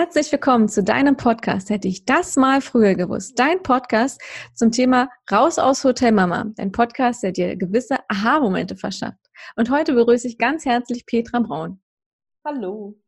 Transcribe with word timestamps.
Herzlich 0.00 0.32
willkommen 0.32 0.66
zu 0.66 0.82
deinem 0.82 1.14
Podcast. 1.18 1.68
Hätte 1.68 1.86
ich 1.86 2.06
das 2.06 2.36
mal 2.36 2.62
früher 2.62 2.94
gewusst. 2.94 3.38
Dein 3.38 3.62
Podcast 3.62 4.18
zum 4.54 4.72
Thema 4.72 5.10
Raus 5.30 5.58
aus 5.58 5.84
Hotel 5.84 6.12
Mama. 6.12 6.46
Dein 6.56 6.72
Podcast, 6.72 7.22
der 7.22 7.32
dir 7.32 7.54
gewisse 7.54 7.98
Aha-Momente 8.08 8.76
verschafft. 8.76 9.20
Und 9.56 9.68
heute 9.70 9.92
begrüße 9.92 10.26
ich 10.26 10.38
ganz 10.38 10.64
herzlich 10.64 11.04
Petra 11.04 11.40
Braun. 11.40 11.82
Hallo. 12.46 12.98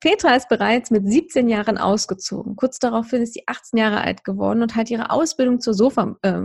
Petra 0.00 0.34
ist 0.34 0.48
bereits 0.48 0.90
mit 0.90 1.06
17 1.06 1.50
Jahren 1.50 1.76
ausgezogen. 1.76 2.56
Kurz 2.56 2.78
daraufhin 2.78 3.20
ist 3.20 3.34
sie 3.34 3.42
18 3.46 3.78
Jahre 3.78 4.00
alt 4.00 4.24
geworden 4.24 4.62
und 4.62 4.74
hat 4.74 4.90
ihre 4.90 5.10
Ausbildung 5.10 5.60
zur 5.60 5.74
Sofa 5.74 6.16
äh, 6.22 6.40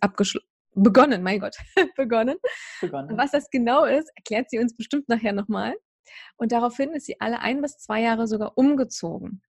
abgeschlossen. 0.00 0.46
Begonnen, 0.76 1.24
mein 1.24 1.40
Gott, 1.40 1.56
begonnen. 1.96 2.36
begonnen. 2.80 3.18
Was 3.18 3.32
das 3.32 3.50
genau 3.50 3.84
ist, 3.84 4.12
erklärt 4.14 4.48
sie 4.48 4.60
uns 4.60 4.76
bestimmt 4.76 5.08
nachher 5.08 5.32
nochmal. 5.32 5.74
Und 6.36 6.52
daraufhin 6.52 6.90
ist 6.90 7.06
sie 7.06 7.20
alle 7.20 7.40
ein 7.40 7.62
bis 7.62 7.78
zwei 7.78 8.02
Jahre 8.02 8.26
sogar 8.26 8.56
umgezogen. 8.56 9.42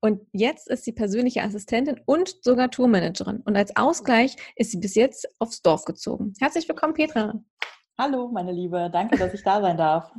Und 0.00 0.26
jetzt 0.32 0.68
ist 0.68 0.84
sie 0.84 0.92
persönliche 0.92 1.42
Assistentin 1.42 2.00
und 2.06 2.42
sogar 2.44 2.70
Tourmanagerin. 2.70 3.40
Und 3.40 3.56
als 3.56 3.74
Ausgleich 3.76 4.36
ist 4.54 4.70
sie 4.70 4.78
bis 4.78 4.94
jetzt 4.94 5.28
aufs 5.40 5.62
Dorf 5.62 5.84
gezogen. 5.84 6.34
Herzlich 6.38 6.68
willkommen, 6.68 6.94
Petra. 6.94 7.42
Hallo, 8.00 8.28
meine 8.28 8.52
Liebe. 8.52 8.88
Danke, 8.92 9.18
dass 9.18 9.34
ich 9.34 9.42
da 9.42 9.60
sein 9.60 9.76
darf. 9.76 10.12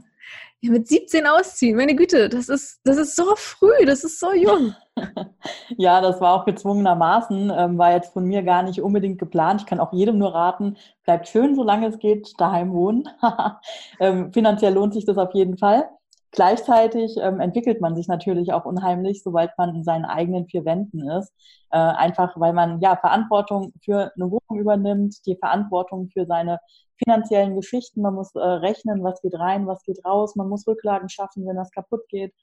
Ja, 0.60 0.72
mit 0.72 0.90
17 0.90 1.26
ausziehen, 1.26 1.78
meine 1.78 1.96
Güte, 1.96 2.28
das 2.28 2.50
ist, 2.50 2.82
das 2.84 2.98
ist 2.98 3.16
so 3.16 3.38
früh, 3.38 3.86
das 3.86 4.04
ist 4.04 4.20
so 4.20 4.34
jung. 4.34 4.76
ja, 5.78 6.02
das 6.02 6.20
war 6.20 6.34
auch 6.34 6.44
gezwungenermaßen, 6.44 7.50
ähm, 7.56 7.78
war 7.78 7.94
jetzt 7.94 8.12
von 8.12 8.26
mir 8.26 8.44
gar 8.44 8.64
nicht 8.64 8.82
unbedingt 8.82 9.18
geplant. 9.18 9.62
Ich 9.62 9.68
kann 9.68 9.80
auch 9.80 9.94
jedem 9.94 10.18
nur 10.18 10.36
raten, 10.36 10.76
bleibt 11.06 11.30
schön, 11.30 11.56
solange 11.56 11.88
es 11.88 12.00
geht, 12.00 12.34
daheim 12.38 12.74
wohnen. 12.74 13.08
ähm, 14.02 14.34
finanziell 14.34 14.74
lohnt 14.74 14.94
sich 14.94 15.06
das 15.06 15.18
auf 15.18 15.34
jeden 15.34 15.58
Fall. 15.58 15.90
Gleichzeitig 16.32 17.18
ähm, 17.20 17.40
entwickelt 17.40 17.82
man 17.82 17.96
sich 17.96 18.08
natürlich 18.08 18.54
auch 18.54 18.66
unheimlich, 18.66 19.24
sobald 19.24 19.52
man 19.58 19.74
in 19.76 19.84
seinen 19.84 20.06
eigenen 20.06 20.48
vier 20.48 20.64
Wänden 20.64 21.10
ist. 21.10 21.34
Äh, 21.72 21.78
einfach 21.78 22.40
weil 22.40 22.54
man 22.54 22.80
ja 22.82 22.96
Verantwortung 22.96 23.74
für 23.84 24.12
eine 24.16 24.30
Wohnung 24.30 24.60
übernimmt, 24.62 25.26
die 25.26 25.36
Verantwortung 25.36 26.10
für 26.10 26.26
seine 26.26 26.60
finanziellen 27.04 27.56
Geschichten. 27.56 28.02
Man 28.02 28.14
muss 28.14 28.36
äh, 28.36 28.40
rechnen, 28.40 29.04
was 29.04 29.22
geht 29.22 29.40
rein, 29.40 29.66
was 29.66 29.82
geht 29.84 30.06
raus. 30.06 30.36
Man 30.36 30.50
muss 30.50 30.68
Rücklagen 30.68 31.10
schaffen, 31.10 31.48
wenn 31.48 31.56
das 31.56 31.72
kaputt 31.72 32.08
geht. 32.10 32.34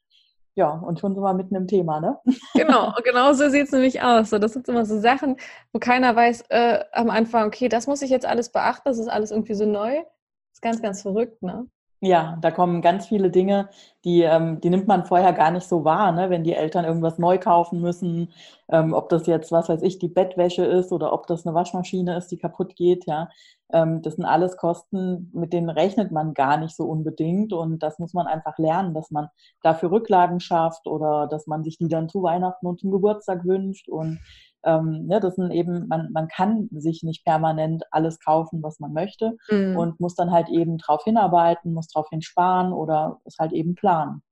Ja, 0.56 0.70
und 0.70 0.98
schon 0.98 1.14
sind 1.14 1.22
wir 1.22 1.34
mitten 1.34 1.54
im 1.54 1.68
Thema, 1.68 2.00
ne? 2.00 2.18
Genau, 2.54 2.92
genau 3.04 3.34
so 3.34 3.50
sieht 3.50 3.66
es 3.66 3.72
nämlich 3.72 4.02
aus. 4.02 4.30
So, 4.30 4.38
das 4.38 4.54
sind 4.54 4.66
immer 4.68 4.86
so 4.86 4.98
Sachen, 4.98 5.36
wo 5.72 5.78
keiner 5.78 6.16
weiß 6.16 6.44
äh, 6.48 6.82
am 6.92 7.10
Anfang, 7.10 7.46
okay, 7.46 7.68
das 7.68 7.86
muss 7.86 8.00
ich 8.00 8.10
jetzt 8.10 8.24
alles 8.24 8.50
beachten, 8.50 8.82
das 8.86 8.98
ist 8.98 9.08
alles 9.08 9.30
irgendwie 9.30 9.54
so 9.54 9.66
neu. 9.66 9.96
Das 9.96 10.54
ist 10.54 10.62
ganz, 10.62 10.80
ganz 10.80 11.02
verrückt, 11.02 11.42
ne? 11.42 11.68
Ja, 12.02 12.36
da 12.42 12.50
kommen 12.50 12.82
ganz 12.82 13.06
viele 13.06 13.30
Dinge, 13.30 13.70
die, 14.04 14.20
ähm, 14.20 14.60
die 14.60 14.68
nimmt 14.68 14.86
man 14.86 15.06
vorher 15.06 15.32
gar 15.32 15.50
nicht 15.50 15.66
so 15.66 15.84
wahr, 15.84 16.12
ne? 16.12 16.28
wenn 16.28 16.44
die 16.44 16.52
Eltern 16.52 16.84
irgendwas 16.84 17.18
neu 17.18 17.38
kaufen 17.38 17.80
müssen, 17.80 18.32
ähm, 18.68 18.92
ob 18.92 19.08
das 19.08 19.26
jetzt, 19.26 19.50
was 19.50 19.70
weiß 19.70 19.80
ich, 19.80 19.98
die 19.98 20.08
Bettwäsche 20.08 20.64
ist 20.64 20.92
oder 20.92 21.14
ob 21.14 21.26
das 21.26 21.46
eine 21.46 21.54
Waschmaschine 21.54 22.14
ist, 22.18 22.28
die 22.28 22.36
kaputt 22.36 22.76
geht, 22.76 23.06
ja. 23.06 23.30
Ähm, 23.72 24.02
das 24.02 24.16
sind 24.16 24.26
alles 24.26 24.58
Kosten, 24.58 25.30
mit 25.32 25.54
denen 25.54 25.70
rechnet 25.70 26.12
man 26.12 26.34
gar 26.34 26.58
nicht 26.58 26.76
so 26.76 26.84
unbedingt 26.84 27.52
und 27.54 27.82
das 27.82 27.98
muss 27.98 28.12
man 28.12 28.26
einfach 28.26 28.58
lernen, 28.58 28.92
dass 28.92 29.10
man 29.10 29.28
dafür 29.62 29.90
Rücklagen 29.90 30.38
schafft 30.38 30.86
oder 30.86 31.26
dass 31.26 31.46
man 31.46 31.64
sich 31.64 31.78
die 31.78 31.88
dann 31.88 32.08
zu 32.10 32.22
Weihnachten 32.22 32.66
und 32.66 32.78
zum 32.78 32.90
Geburtstag 32.90 33.44
wünscht 33.46 33.88
und 33.88 34.20
ähm, 34.66 35.06
ne, 35.06 35.20
das 35.20 35.36
sind 35.36 35.52
eben, 35.52 35.86
man, 35.88 36.10
man 36.12 36.28
kann 36.28 36.68
sich 36.72 37.02
nicht 37.02 37.24
permanent 37.24 37.84
alles 37.90 38.18
kaufen, 38.18 38.62
was 38.62 38.80
man 38.80 38.92
möchte 38.92 39.36
mhm. 39.48 39.76
und 39.76 40.00
muss 40.00 40.14
dann 40.14 40.32
halt 40.32 40.48
eben 40.48 40.76
drauf 40.78 41.04
hinarbeiten, 41.04 41.72
muss 41.72 41.88
drauf 41.88 42.08
hinsparen 42.10 42.72
oder 42.72 43.20
es 43.24 43.36
halt 43.38 43.52
eben 43.52 43.74
planen. 43.74 44.22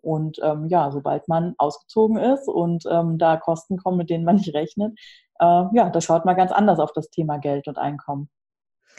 Und 0.00 0.38
ähm, 0.42 0.66
ja, 0.66 0.90
sobald 0.90 1.28
man 1.28 1.54
ausgezogen 1.58 2.16
ist 2.16 2.48
und 2.48 2.84
ähm, 2.90 3.18
da 3.18 3.36
Kosten 3.36 3.76
kommen, 3.76 3.98
mit 3.98 4.10
denen 4.10 4.24
man 4.24 4.36
nicht 4.36 4.54
rechnet, 4.54 4.98
äh, 5.38 5.64
ja, 5.72 5.90
da 5.90 6.00
schaut 6.00 6.24
man 6.24 6.36
ganz 6.36 6.50
anders 6.50 6.80
auf 6.80 6.92
das 6.92 7.10
Thema 7.10 7.38
Geld 7.38 7.68
und 7.68 7.78
Einkommen. 7.78 8.28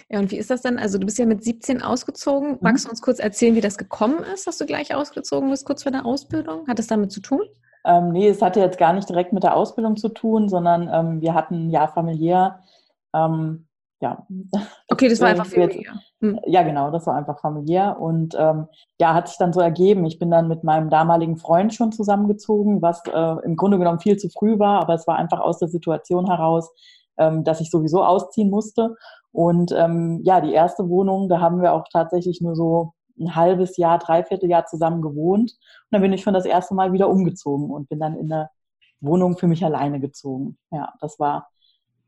Ja, 0.09 0.19
und 0.19 0.31
wie 0.31 0.37
ist 0.37 0.49
das 0.49 0.61
denn? 0.61 0.79
Also 0.79 0.97
du 0.97 1.05
bist 1.05 1.17
ja 1.17 1.25
mit 1.25 1.43
17 1.43 1.81
ausgezogen. 1.81 2.57
Magst 2.61 2.85
mhm. 2.85 2.87
du 2.87 2.91
uns 2.91 3.01
kurz 3.01 3.19
erzählen, 3.19 3.55
wie 3.55 3.61
das 3.61 3.77
gekommen 3.77 4.23
ist, 4.33 4.47
dass 4.47 4.57
du 4.57 4.65
gleich 4.65 4.93
ausgezogen 4.95 5.49
bist, 5.49 5.65
kurz 5.65 5.83
vor 5.83 5.91
der 5.91 6.05
Ausbildung? 6.05 6.67
Hat 6.67 6.79
das 6.79 6.87
damit 6.87 7.11
zu 7.11 7.21
tun? 7.21 7.41
Ähm, 7.85 8.11
nee, 8.11 8.27
es 8.27 8.41
hatte 8.41 8.59
jetzt 8.59 8.77
gar 8.77 8.93
nicht 8.93 9.09
direkt 9.09 9.33
mit 9.33 9.43
der 9.43 9.55
Ausbildung 9.55 9.97
zu 9.97 10.09
tun, 10.09 10.49
sondern 10.49 10.89
ähm, 10.91 11.21
wir 11.21 11.33
hatten 11.33 11.69
ja 11.69 11.87
familiär, 11.87 12.59
ähm, 13.13 13.67
ja. 13.99 14.25
Okay, 14.89 15.07
das 15.07 15.21
war 15.21 15.29
einfach 15.29 15.45
familiär. 15.45 15.93
Hm. 16.19 16.39
Ja, 16.45 16.63
genau, 16.63 16.91
das 16.91 17.07
war 17.07 17.15
einfach 17.15 17.39
familiär 17.39 17.99
und 17.99 18.35
ähm, 18.37 18.67
ja, 18.99 19.13
hat 19.13 19.29
sich 19.29 19.37
dann 19.37 19.53
so 19.53 19.61
ergeben. 19.61 20.05
Ich 20.05 20.19
bin 20.19 20.29
dann 20.29 20.49
mit 20.49 20.63
meinem 20.63 20.89
damaligen 20.89 21.37
Freund 21.37 21.73
schon 21.73 21.91
zusammengezogen, 21.93 22.81
was 22.81 23.01
äh, 23.05 23.45
im 23.45 23.55
Grunde 23.55 23.77
genommen 23.77 23.99
viel 23.99 24.17
zu 24.17 24.29
früh 24.29 24.59
war, 24.59 24.81
aber 24.81 24.93
es 24.93 25.07
war 25.07 25.15
einfach 25.15 25.39
aus 25.39 25.59
der 25.59 25.69
Situation 25.69 26.27
heraus, 26.27 26.69
ähm, 27.17 27.43
dass 27.43 27.61
ich 27.61 27.71
sowieso 27.71 28.03
ausziehen 28.03 28.49
musste. 28.49 28.95
Und 29.31 29.71
ähm, 29.71 30.21
ja, 30.23 30.41
die 30.41 30.53
erste 30.53 30.89
Wohnung, 30.89 31.29
da 31.29 31.39
haben 31.39 31.61
wir 31.61 31.73
auch 31.73 31.85
tatsächlich 31.91 32.41
nur 32.41 32.55
so 32.55 32.93
ein 33.19 33.35
halbes 33.35 33.77
Jahr, 33.77 33.99
dreiviertel 33.99 34.49
Jahr 34.49 34.65
zusammen 34.65 35.01
gewohnt. 35.01 35.51
Und 35.51 35.87
dann 35.91 36.01
bin 36.01 36.13
ich 36.13 36.21
schon 36.21 36.33
das 36.33 36.45
erste 36.45 36.73
Mal 36.73 36.93
wieder 36.93 37.09
umgezogen 37.09 37.69
und 37.69 37.89
bin 37.89 37.99
dann 37.99 38.15
in 38.17 38.31
eine 38.31 38.49
Wohnung 39.01 39.37
für 39.37 39.47
mich 39.47 39.63
alleine 39.63 39.99
gezogen. 39.99 40.57
Ja, 40.71 40.93
das 40.99 41.19
war, 41.19 41.49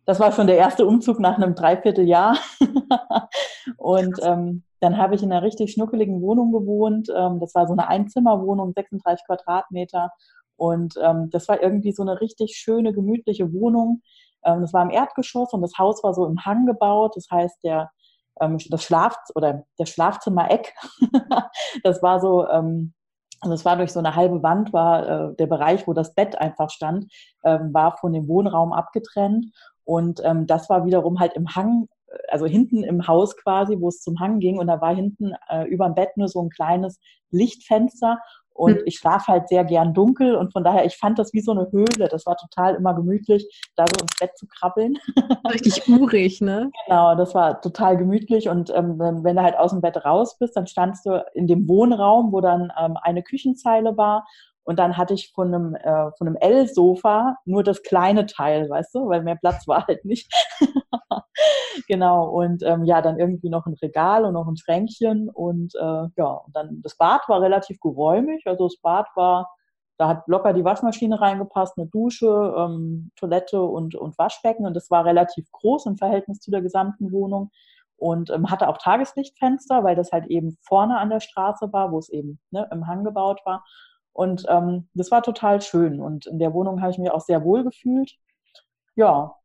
das 0.06 0.20
war 0.20 0.32
schon 0.32 0.48
der 0.48 0.58
erste 0.58 0.86
Umzug 0.86 1.20
nach 1.20 1.38
einem 1.38 1.56
Dreivierteljahr. 1.56 2.38
und 3.78 4.18
ähm, 4.24 4.64
dann 4.80 4.98
habe 4.98 5.16
ich 5.16 5.24
in 5.24 5.32
einer 5.32 5.42
richtig 5.42 5.72
schnuckeligen 5.72 6.22
Wohnung 6.22 6.52
gewohnt. 6.52 7.10
Ähm, 7.16 7.40
das 7.40 7.56
war 7.56 7.68
so 7.68 7.74
eine 7.74 7.88
Einzimmerwohnung, 7.88 8.74
36 8.74 9.26
Quadratmeter. 9.26 10.12
Und 10.58 10.96
ähm, 11.02 11.30
das 11.32 11.48
war 11.48 11.62
irgendwie 11.62 11.92
so 11.92 12.04
eine 12.04 12.22
richtig 12.22 12.56
schöne, 12.56 12.94
gemütliche 12.94 13.52
Wohnung. 13.54 14.02
Ähm, 14.44 14.62
das 14.62 14.74
war 14.74 14.84
im 14.84 14.92
Erdgeschoss 14.92 15.54
und 15.54 15.62
das 15.62 15.78
Haus 15.78 16.04
war 16.04 16.14
so 16.14 16.26
im 16.26 16.46
Hang 16.46 16.66
gebaut. 16.66 17.16
Das 17.16 17.28
heißt, 17.30 17.64
der 17.64 17.92
das 18.40 18.84
Schlaf 18.84 19.18
oder 19.34 19.66
der 19.80 19.86
Schlafzimmereck. 19.86 20.74
das 21.84 22.02
war 22.04 22.20
so, 22.20 22.48
ähm, 22.50 22.94
also 23.42 23.54
es 23.54 23.66
war 23.66 23.78
durch 23.78 23.92
so 23.92 24.00
eine 24.00 24.16
halbe 24.16 24.44
Wand, 24.44 24.74
war 24.74 25.08
äh, 25.08 25.36
der 25.36 25.48
Bereich, 25.48 25.88
wo 25.88 25.94
das 25.94 26.14
Bett 26.16 26.38
einfach 26.40 26.70
stand, 26.70 27.12
ähm, 27.44 27.74
war 27.74 27.98
von 27.98 28.14
dem 28.14 28.28
Wohnraum 28.28 28.74
abgetrennt. 28.74 29.48
Und 29.84 30.22
ähm, 30.24 30.48
das 30.48 30.70
war 30.70 30.86
wiederum 30.86 31.20
halt 31.20 31.34
im 31.34 31.56
Hang, 31.56 31.88
also 32.30 32.46
hinten 32.46 32.84
im 32.84 33.08
Haus 33.08 33.38
quasi, 33.38 33.80
wo 33.80 33.90
es 33.90 34.02
zum 34.02 34.20
Hang 34.20 34.40
ging. 34.40 34.58
Und 34.58 34.68
da 34.68 34.82
war 34.82 34.96
hinten 34.96 35.34
äh, 35.48 35.66
über 35.66 35.86
dem 35.86 35.96
Bett 35.96 36.18
nur 36.18 36.28
so 36.28 36.42
ein 36.42 36.50
kleines 36.50 37.00
Lichtfenster. 37.30 38.20
Und 38.56 38.78
mhm. 38.78 38.84
ich 38.86 38.96
schlafe 38.96 39.34
halt 39.34 39.50
sehr 39.50 39.66
gern 39.66 39.94
dunkel 39.94 40.36
und 40.36 40.54
von 40.54 40.64
daher, 40.64 40.86
ich 40.86 40.96
fand 40.96 41.20
das 41.20 41.34
wie 41.34 41.42
so 41.42 41.52
eine 41.52 41.70
Höhle. 41.72 42.08
Das 42.10 42.26
war 42.26 42.38
total 42.38 42.76
immer 42.76 42.94
gemütlich, 42.94 43.46
da 43.76 43.86
so 43.86 44.02
ins 44.02 44.18
Bett 44.18 44.32
zu 44.38 44.48
krabbeln. 44.48 44.98
Richtig 45.54 45.90
urig, 45.90 46.40
ne? 46.40 46.72
Genau, 46.88 47.16
das 47.16 47.36
war 47.36 47.60
total 47.60 47.98
gemütlich. 47.98 48.48
Und 48.48 48.70
ähm, 48.74 48.98
wenn 48.98 49.36
du 49.36 49.44
halt 49.44 49.58
aus 49.58 49.72
dem 49.72 49.82
Bett 49.82 49.98
raus 50.06 50.38
bist, 50.40 50.56
dann 50.56 50.68
standst 50.68 51.06
du 51.06 51.22
in 51.34 51.48
dem 51.48 51.68
Wohnraum, 51.68 52.32
wo 52.32 52.40
dann 52.40 52.72
ähm, 52.80 52.98
eine 53.02 53.24
Küchenzeile 53.24 53.98
war 53.98 54.26
und 54.66 54.80
dann 54.80 54.98
hatte 54.98 55.14
ich 55.14 55.32
von 55.32 55.54
einem, 55.54 55.76
äh, 55.76 56.12
von 56.18 56.28
einem 56.28 56.38
L-Sofa 56.38 57.38
nur 57.46 57.64
das 57.64 57.84
kleine 57.84 58.26
Teil, 58.26 58.68
weißt 58.68 58.96
du, 58.96 59.08
weil 59.08 59.22
mehr 59.22 59.36
Platz 59.36 59.68
war 59.68 59.86
halt 59.86 60.04
nicht. 60.06 60.34
genau. 61.88 62.28
Und 62.30 62.64
ähm, 62.64 62.84
ja, 62.84 63.02
dann 63.04 63.20
irgendwie 63.20 63.50
noch 63.50 63.68
ein 63.68 63.76
Regal 63.76 64.26
und 64.26 64.34
noch 64.34 64.48
ein 64.48 64.58
Schränkchen. 64.58 65.30
Und 65.30 65.76
äh, 65.76 66.08
ja, 66.18 66.26
und 66.26 66.56
dann 66.56 66.82
das 66.82 66.98
Bad 66.98 67.22
war 67.28 67.42
relativ 67.42 67.80
geräumig. 67.80 68.42
Also 68.48 68.66
das 68.66 68.78
Bad 68.82 69.06
war, 69.16 69.52
da 69.98 70.08
hat 70.08 70.28
locker 70.28 70.52
die 70.52 70.66
Waschmaschine 70.66 71.22
reingepasst, 71.22 71.78
eine 71.78 71.86
Dusche, 71.86 72.56
ähm, 72.58 73.12
Toilette 73.18 73.62
und, 73.62 73.94
und 73.94 74.18
Waschbecken. 74.18 74.66
Und 74.66 74.74
das 74.74 74.90
war 74.90 75.06
relativ 75.06 75.46
groß 75.52 75.86
im 75.86 75.98
Verhältnis 75.98 76.40
zu 76.40 76.50
der 76.50 76.64
gesamten 76.64 77.12
Wohnung. 77.12 77.52
Und 77.98 78.32
ähm, 78.32 78.50
hatte 78.50 78.68
auch 78.68 78.80
Tageslichtfenster, 78.80 79.84
weil 79.84 79.96
das 79.96 80.12
halt 80.12 80.26
eben 80.26 80.58
vorne 80.64 80.98
an 80.98 81.12
der 81.12 81.20
Straße 81.20 81.72
war, 81.72 81.92
wo 81.92 82.00
es 82.00 82.10
eben 82.10 82.40
ne, 82.50 82.68
im 82.72 82.88
Hang 82.88 83.04
gebaut 83.04 83.42
war. 83.46 83.64
Und 84.16 84.46
ähm, 84.48 84.88
das 84.94 85.12
war 85.12 85.22
total 85.22 85.62
schön. 85.62 86.00
Und 86.00 86.26
in 86.26 86.40
der 86.40 86.54
Wohnung 86.54 86.82
habe 86.82 86.92
ich 86.92 86.98
mich 86.98 87.12
auch 87.12 87.20
sehr 87.20 87.44
wohl 87.44 87.66
gefühlt. 87.66 88.16
Ja, 88.96 89.36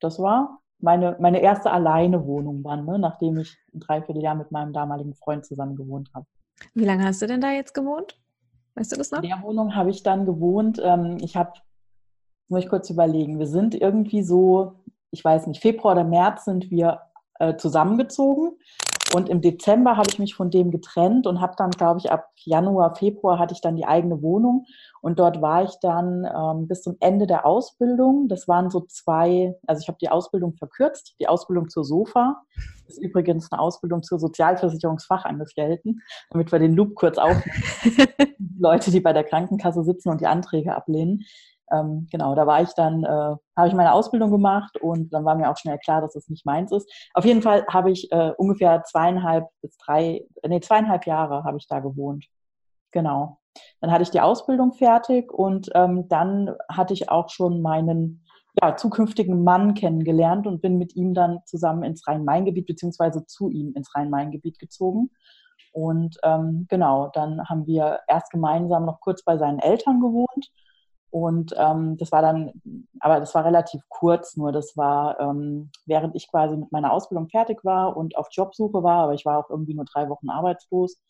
das 0.00 0.18
war 0.18 0.60
meine, 0.80 1.16
meine 1.18 1.40
erste 1.40 1.70
alleine 1.70 2.26
Wohnung 2.26 2.62
dann, 2.62 2.84
ne, 2.84 2.98
nachdem 2.98 3.38
ich 3.38 3.56
ein 3.72 3.80
Dreivierteljahr 3.80 4.34
mit 4.34 4.52
meinem 4.52 4.74
damaligen 4.74 5.14
Freund 5.14 5.46
zusammen 5.46 5.76
gewohnt 5.76 6.10
habe. 6.14 6.26
Wie 6.74 6.84
lange 6.84 7.04
hast 7.06 7.22
du 7.22 7.26
denn 7.26 7.40
da 7.40 7.52
jetzt 7.52 7.72
gewohnt? 7.72 8.20
Weißt 8.74 8.92
du 8.92 8.96
das 8.96 9.10
noch? 9.10 9.22
In 9.22 9.30
der 9.30 9.42
Wohnung 9.42 9.74
habe 9.74 9.88
ich 9.88 10.02
dann 10.02 10.26
gewohnt. 10.26 10.78
Ähm, 10.84 11.16
ich 11.22 11.34
habe, 11.34 11.52
muss 12.48 12.64
ich 12.64 12.68
kurz 12.68 12.90
überlegen, 12.90 13.38
wir 13.38 13.46
sind 13.46 13.74
irgendwie 13.74 14.22
so, 14.22 14.74
ich 15.10 15.24
weiß 15.24 15.46
nicht, 15.46 15.62
Februar 15.62 15.94
oder 15.94 16.04
März 16.04 16.44
sind 16.44 16.70
wir 16.70 17.00
äh, 17.38 17.56
zusammengezogen. 17.56 18.58
Und 19.14 19.28
im 19.28 19.40
Dezember 19.42 19.96
habe 19.96 20.08
ich 20.10 20.18
mich 20.18 20.34
von 20.34 20.50
dem 20.50 20.70
getrennt 20.70 21.26
und 21.26 21.40
habe 21.40 21.54
dann, 21.56 21.70
glaube 21.70 22.00
ich, 22.00 22.10
ab 22.10 22.30
Januar, 22.36 22.94
Februar 22.94 23.38
hatte 23.38 23.52
ich 23.52 23.60
dann 23.60 23.76
die 23.76 23.84
eigene 23.84 24.22
Wohnung. 24.22 24.64
Und 25.02 25.18
dort 25.18 25.42
war 25.42 25.64
ich 25.64 25.72
dann 25.80 26.24
ähm, 26.24 26.66
bis 26.66 26.82
zum 26.82 26.96
Ende 27.00 27.26
der 27.26 27.44
Ausbildung. 27.44 28.28
Das 28.28 28.48
waren 28.48 28.70
so 28.70 28.80
zwei, 28.80 29.54
also 29.66 29.80
ich 29.80 29.88
habe 29.88 29.98
die 30.00 30.08
Ausbildung 30.08 30.54
verkürzt, 30.54 31.14
die 31.20 31.28
Ausbildung 31.28 31.68
zur 31.68 31.84
SOFA. 31.84 32.40
Das 32.86 32.96
ist 32.96 33.02
übrigens 33.02 33.52
eine 33.52 33.60
Ausbildung 33.60 34.02
zur 34.02 34.18
Sozialversicherungsfachangestellten, 34.18 36.00
damit 36.30 36.50
wir 36.50 36.58
den 36.58 36.74
Loop 36.74 36.94
kurz 36.94 37.18
aufnehmen. 37.18 37.62
Leute, 38.58 38.90
die 38.90 39.00
bei 39.00 39.12
der 39.12 39.24
Krankenkasse 39.24 39.84
sitzen 39.84 40.08
und 40.08 40.20
die 40.20 40.26
Anträge 40.26 40.74
ablehnen 40.74 41.24
ähm, 41.72 42.06
genau, 42.10 42.34
da 42.34 42.46
war 42.46 42.62
ich 42.62 42.72
dann, 42.74 43.04
äh, 43.04 43.36
habe 43.56 43.68
ich 43.68 43.74
meine 43.74 43.92
Ausbildung 43.92 44.30
gemacht 44.30 44.76
und 44.80 45.12
dann 45.12 45.24
war 45.24 45.34
mir 45.34 45.50
auch 45.50 45.56
schnell 45.56 45.78
klar, 45.78 46.00
dass 46.00 46.12
das 46.12 46.28
nicht 46.28 46.46
meins 46.46 46.72
ist. 46.72 46.90
Auf 47.14 47.24
jeden 47.24 47.42
Fall 47.42 47.64
habe 47.68 47.90
ich 47.90 48.10
äh, 48.12 48.32
ungefähr 48.36 48.82
zweieinhalb 48.84 49.46
bis 49.62 49.76
drei, 49.78 50.26
nee, 50.46 50.60
zweieinhalb 50.60 51.06
Jahre 51.06 51.44
habe 51.44 51.56
ich 51.56 51.66
da 51.66 51.80
gewohnt. 51.80 52.26
Genau. 52.92 53.38
Dann 53.80 53.90
hatte 53.90 54.02
ich 54.02 54.10
die 54.10 54.20
Ausbildung 54.20 54.72
fertig 54.72 55.32
und 55.32 55.70
ähm, 55.74 56.08
dann 56.08 56.54
hatte 56.68 56.94
ich 56.94 57.10
auch 57.10 57.28
schon 57.30 57.62
meinen 57.62 58.24
ja, 58.60 58.76
zukünftigen 58.76 59.44
Mann 59.44 59.74
kennengelernt 59.74 60.46
und 60.46 60.60
bin 60.60 60.78
mit 60.78 60.94
ihm 60.94 61.14
dann 61.14 61.40
zusammen 61.46 61.84
ins 61.84 62.06
Rhein-Main-Gebiet 62.06 62.66
beziehungsweise 62.66 63.24
zu 63.26 63.48
ihm 63.48 63.72
ins 63.74 63.94
Rhein-Main-Gebiet 63.94 64.58
gezogen. 64.58 65.10
Und 65.72 66.18
ähm, 66.22 66.66
genau, 66.68 67.10
dann 67.14 67.48
haben 67.48 67.66
wir 67.66 68.00
erst 68.06 68.30
gemeinsam 68.30 68.84
noch 68.84 69.00
kurz 69.00 69.24
bei 69.24 69.38
seinen 69.38 69.58
Eltern 69.58 70.00
gewohnt 70.00 70.50
und 71.12 71.54
ähm, 71.58 71.98
das 71.98 72.10
war 72.10 72.22
dann, 72.22 72.52
aber 73.00 73.20
das 73.20 73.34
war 73.34 73.44
relativ 73.44 73.82
kurz, 73.90 74.34
nur 74.38 74.50
das 74.50 74.78
war, 74.78 75.20
ähm, 75.20 75.70
während 75.84 76.16
ich 76.16 76.26
quasi 76.30 76.56
mit 76.56 76.72
meiner 76.72 76.90
Ausbildung 76.90 77.28
fertig 77.28 77.62
war 77.66 77.98
und 77.98 78.16
auf 78.16 78.28
Jobsuche 78.32 78.82
war, 78.82 79.04
aber 79.04 79.12
ich 79.12 79.26
war 79.26 79.38
auch 79.38 79.50
irgendwie 79.50 79.74
nur 79.74 79.84
drei 79.84 80.08
Wochen 80.08 80.30
arbeitslos. 80.30 81.02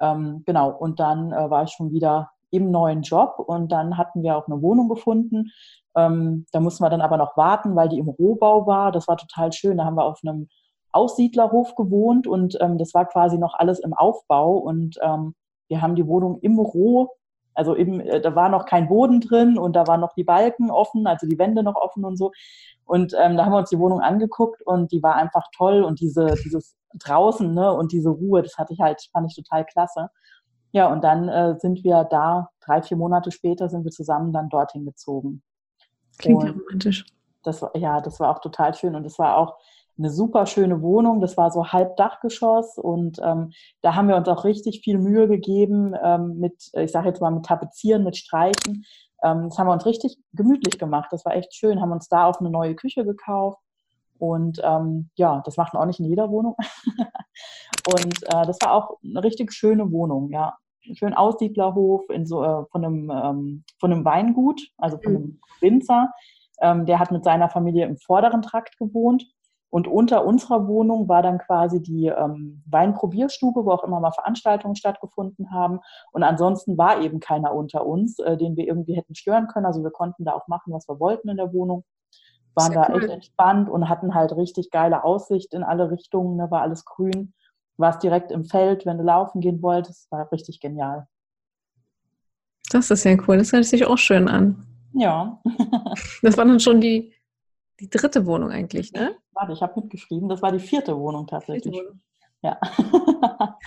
Ähm, 0.00 0.42
genau, 0.44 0.70
und 0.70 0.98
dann 0.98 1.32
äh, 1.32 1.48
war 1.48 1.62
ich 1.62 1.70
schon 1.70 1.92
wieder 1.92 2.32
im 2.50 2.72
neuen 2.72 3.02
Job 3.02 3.36
und 3.38 3.70
dann 3.70 3.96
hatten 3.96 4.24
wir 4.24 4.36
auch 4.36 4.48
eine 4.48 4.60
Wohnung 4.62 4.88
gefunden. 4.88 5.52
Ähm, 5.94 6.46
da 6.50 6.58
mussten 6.58 6.82
wir 6.82 6.90
dann 6.90 7.00
aber 7.00 7.16
noch 7.16 7.36
warten, 7.36 7.76
weil 7.76 7.88
die 7.88 8.00
im 8.00 8.08
Rohbau 8.08 8.66
war. 8.66 8.90
Das 8.90 9.06
war 9.06 9.16
total 9.16 9.52
schön. 9.52 9.76
Da 9.76 9.84
haben 9.84 9.96
wir 9.96 10.06
auf 10.06 10.18
einem 10.24 10.48
Aussiedlerhof 10.90 11.76
gewohnt 11.76 12.26
und 12.26 12.58
ähm, 12.60 12.78
das 12.78 12.94
war 12.94 13.06
quasi 13.06 13.38
noch 13.38 13.54
alles 13.54 13.78
im 13.78 13.94
Aufbau 13.94 14.56
und 14.56 14.98
ähm, 15.02 15.36
wir 15.68 15.82
haben 15.82 15.94
die 15.94 16.08
Wohnung 16.08 16.40
im 16.40 16.58
Roh 16.58 17.10
also 17.56 17.74
eben, 17.74 18.00
äh, 18.00 18.20
da 18.20 18.34
war 18.34 18.48
noch 18.48 18.66
kein 18.66 18.88
Boden 18.88 19.20
drin 19.20 19.58
und 19.58 19.74
da 19.74 19.86
waren 19.86 20.00
noch 20.00 20.14
die 20.14 20.24
Balken 20.24 20.70
offen, 20.70 21.06
also 21.06 21.26
die 21.26 21.38
Wände 21.38 21.62
noch 21.62 21.76
offen 21.76 22.04
und 22.04 22.16
so. 22.16 22.32
Und 22.84 23.14
ähm, 23.20 23.36
da 23.36 23.44
haben 23.44 23.52
wir 23.52 23.58
uns 23.58 23.70
die 23.70 23.78
Wohnung 23.78 24.00
angeguckt 24.00 24.62
und 24.62 24.92
die 24.92 25.02
war 25.02 25.16
einfach 25.16 25.44
toll 25.56 25.82
und 25.82 26.00
diese, 26.00 26.34
dieses 26.44 26.76
draußen 26.94 27.52
ne, 27.52 27.72
und 27.72 27.92
diese 27.92 28.10
Ruhe, 28.10 28.42
das 28.42 28.58
hatte 28.58 28.72
ich 28.72 28.80
halt, 28.80 29.02
fand 29.12 29.30
ich 29.30 29.36
total 29.36 29.64
klasse. 29.64 30.08
Ja, 30.72 30.92
und 30.92 31.02
dann 31.02 31.28
äh, 31.28 31.58
sind 31.58 31.84
wir 31.84 32.04
da, 32.04 32.50
drei, 32.64 32.82
vier 32.82 32.96
Monate 32.96 33.30
später 33.32 33.68
sind 33.68 33.84
wir 33.84 33.90
zusammen 33.90 34.32
dann 34.32 34.48
dorthin 34.48 34.84
gezogen. 34.84 35.42
Klingt 36.18 36.42
ja 36.42 36.50
romantisch. 36.50 37.06
Das, 37.42 37.64
ja, 37.74 38.00
das 38.00 38.20
war 38.20 38.30
auch 38.30 38.40
total 38.40 38.74
schön 38.74 38.94
und 38.94 39.04
das 39.04 39.18
war 39.18 39.36
auch 39.36 39.56
eine 39.98 40.10
super 40.10 40.46
schöne 40.46 40.82
Wohnung. 40.82 41.20
Das 41.20 41.36
war 41.36 41.50
so 41.50 41.68
halb 41.68 41.96
Dachgeschoss 41.96 42.78
und 42.78 43.18
ähm, 43.22 43.52
da 43.82 43.94
haben 43.94 44.08
wir 44.08 44.16
uns 44.16 44.28
auch 44.28 44.44
richtig 44.44 44.80
viel 44.82 44.98
Mühe 44.98 45.28
gegeben 45.28 45.94
ähm, 46.02 46.38
mit, 46.38 46.70
ich 46.74 46.92
sage 46.92 47.08
jetzt 47.08 47.20
mal 47.20 47.30
mit 47.30 47.46
Tapezieren, 47.46 48.04
mit 48.04 48.16
Streichen. 48.16 48.84
Ähm, 49.22 49.48
das 49.48 49.58
haben 49.58 49.66
wir 49.66 49.72
uns 49.72 49.86
richtig 49.86 50.18
gemütlich 50.32 50.78
gemacht. 50.78 51.08
Das 51.12 51.24
war 51.24 51.34
echt 51.34 51.54
schön. 51.54 51.80
Haben 51.80 51.92
uns 51.92 52.08
da 52.08 52.26
auch 52.26 52.40
eine 52.40 52.50
neue 52.50 52.74
Küche 52.74 53.04
gekauft 53.04 53.58
und 54.18 54.60
ähm, 54.62 55.10
ja, 55.16 55.42
das 55.44 55.56
macht 55.56 55.74
man 55.74 55.82
auch 55.82 55.86
nicht 55.86 56.00
in 56.00 56.06
jeder 56.06 56.30
Wohnung. 56.30 56.56
und 57.92 58.22
äh, 58.22 58.46
das 58.46 58.58
war 58.62 58.72
auch 58.72 58.98
eine 59.04 59.22
richtig 59.22 59.52
schöne 59.52 59.90
Wohnung, 59.90 60.30
ja. 60.30 60.56
Schön 60.94 61.14
Aussiedlerhof 61.14 62.08
in 62.10 62.26
so, 62.26 62.44
äh, 62.44 62.64
von, 62.70 62.84
einem, 62.84 63.10
ähm, 63.10 63.64
von 63.80 63.92
einem 63.92 64.04
Weingut, 64.04 64.70
also 64.78 64.98
von 64.98 65.12
mhm. 65.12 65.18
einem 65.18 65.40
Winzer. 65.60 66.12
Ähm, 66.60 66.86
der 66.86 67.00
hat 67.00 67.10
mit 67.10 67.24
seiner 67.24 67.48
Familie 67.48 67.86
im 67.86 67.98
vorderen 67.98 68.40
Trakt 68.40 68.78
gewohnt 68.78 69.26
und 69.70 69.88
unter 69.88 70.24
unserer 70.24 70.68
Wohnung 70.68 71.08
war 71.08 71.22
dann 71.22 71.38
quasi 71.38 71.82
die 71.82 72.06
ähm, 72.06 72.62
Weinprobierstube, 72.66 73.64
wo 73.64 73.72
auch 73.72 73.84
immer 73.84 74.00
mal 74.00 74.12
Veranstaltungen 74.12 74.76
stattgefunden 74.76 75.50
haben. 75.50 75.80
Und 76.12 76.22
ansonsten 76.22 76.78
war 76.78 77.00
eben 77.00 77.18
keiner 77.20 77.52
unter 77.52 77.84
uns, 77.84 78.18
äh, 78.20 78.36
den 78.36 78.56
wir 78.56 78.66
irgendwie 78.66 78.94
hätten 78.94 79.14
stören 79.14 79.48
können. 79.48 79.66
Also 79.66 79.82
wir 79.82 79.90
konnten 79.90 80.24
da 80.24 80.32
auch 80.32 80.46
machen, 80.46 80.72
was 80.72 80.88
wir 80.88 81.00
wollten 81.00 81.28
in 81.28 81.36
der 81.36 81.52
Wohnung. 81.52 81.84
Waren 82.54 82.72
Sehr 82.72 82.82
da 82.82 82.92
cool. 82.94 83.02
echt 83.02 83.10
entspannt 83.10 83.68
und 83.68 83.88
hatten 83.88 84.14
halt 84.14 84.34
richtig 84.36 84.70
geile 84.70 85.04
Aussicht 85.04 85.52
in 85.52 85.62
alle 85.62 85.90
Richtungen. 85.90 86.36
Ne, 86.36 86.50
war 86.50 86.62
alles 86.62 86.84
grün. 86.84 87.34
Warst 87.76 88.02
direkt 88.02 88.32
im 88.32 88.44
Feld, 88.44 88.86
wenn 88.86 88.98
du 88.98 89.04
laufen 89.04 89.40
gehen 89.40 89.60
wolltest. 89.62 90.10
War 90.10 90.30
richtig 90.32 90.60
genial. 90.60 91.06
Das 92.70 92.90
ist 92.90 93.04
ja 93.04 93.16
cool. 93.26 93.36
Das 93.36 93.52
hört 93.52 93.64
sich 93.64 93.84
auch 93.84 93.98
schön 93.98 94.28
an. 94.28 94.64
Ja. 94.92 95.42
das 96.22 96.38
war 96.38 96.44
dann 96.44 96.60
schon 96.60 96.80
die 96.80 97.12
die 97.80 97.90
dritte 97.90 98.26
Wohnung 98.26 98.50
eigentlich, 98.50 98.92
ne? 98.92 99.16
Warte, 99.36 99.52
ich 99.52 99.62
habe 99.62 99.80
mitgeschrieben. 99.80 100.28
Das 100.28 100.42
war 100.42 100.50
die 100.50 100.58
vierte 100.58 100.98
Wohnung 100.98 101.26
tatsächlich. 101.26 101.74
Vierte 101.74 101.88
Wohnung. 101.88 102.00
Ja. 102.42 102.58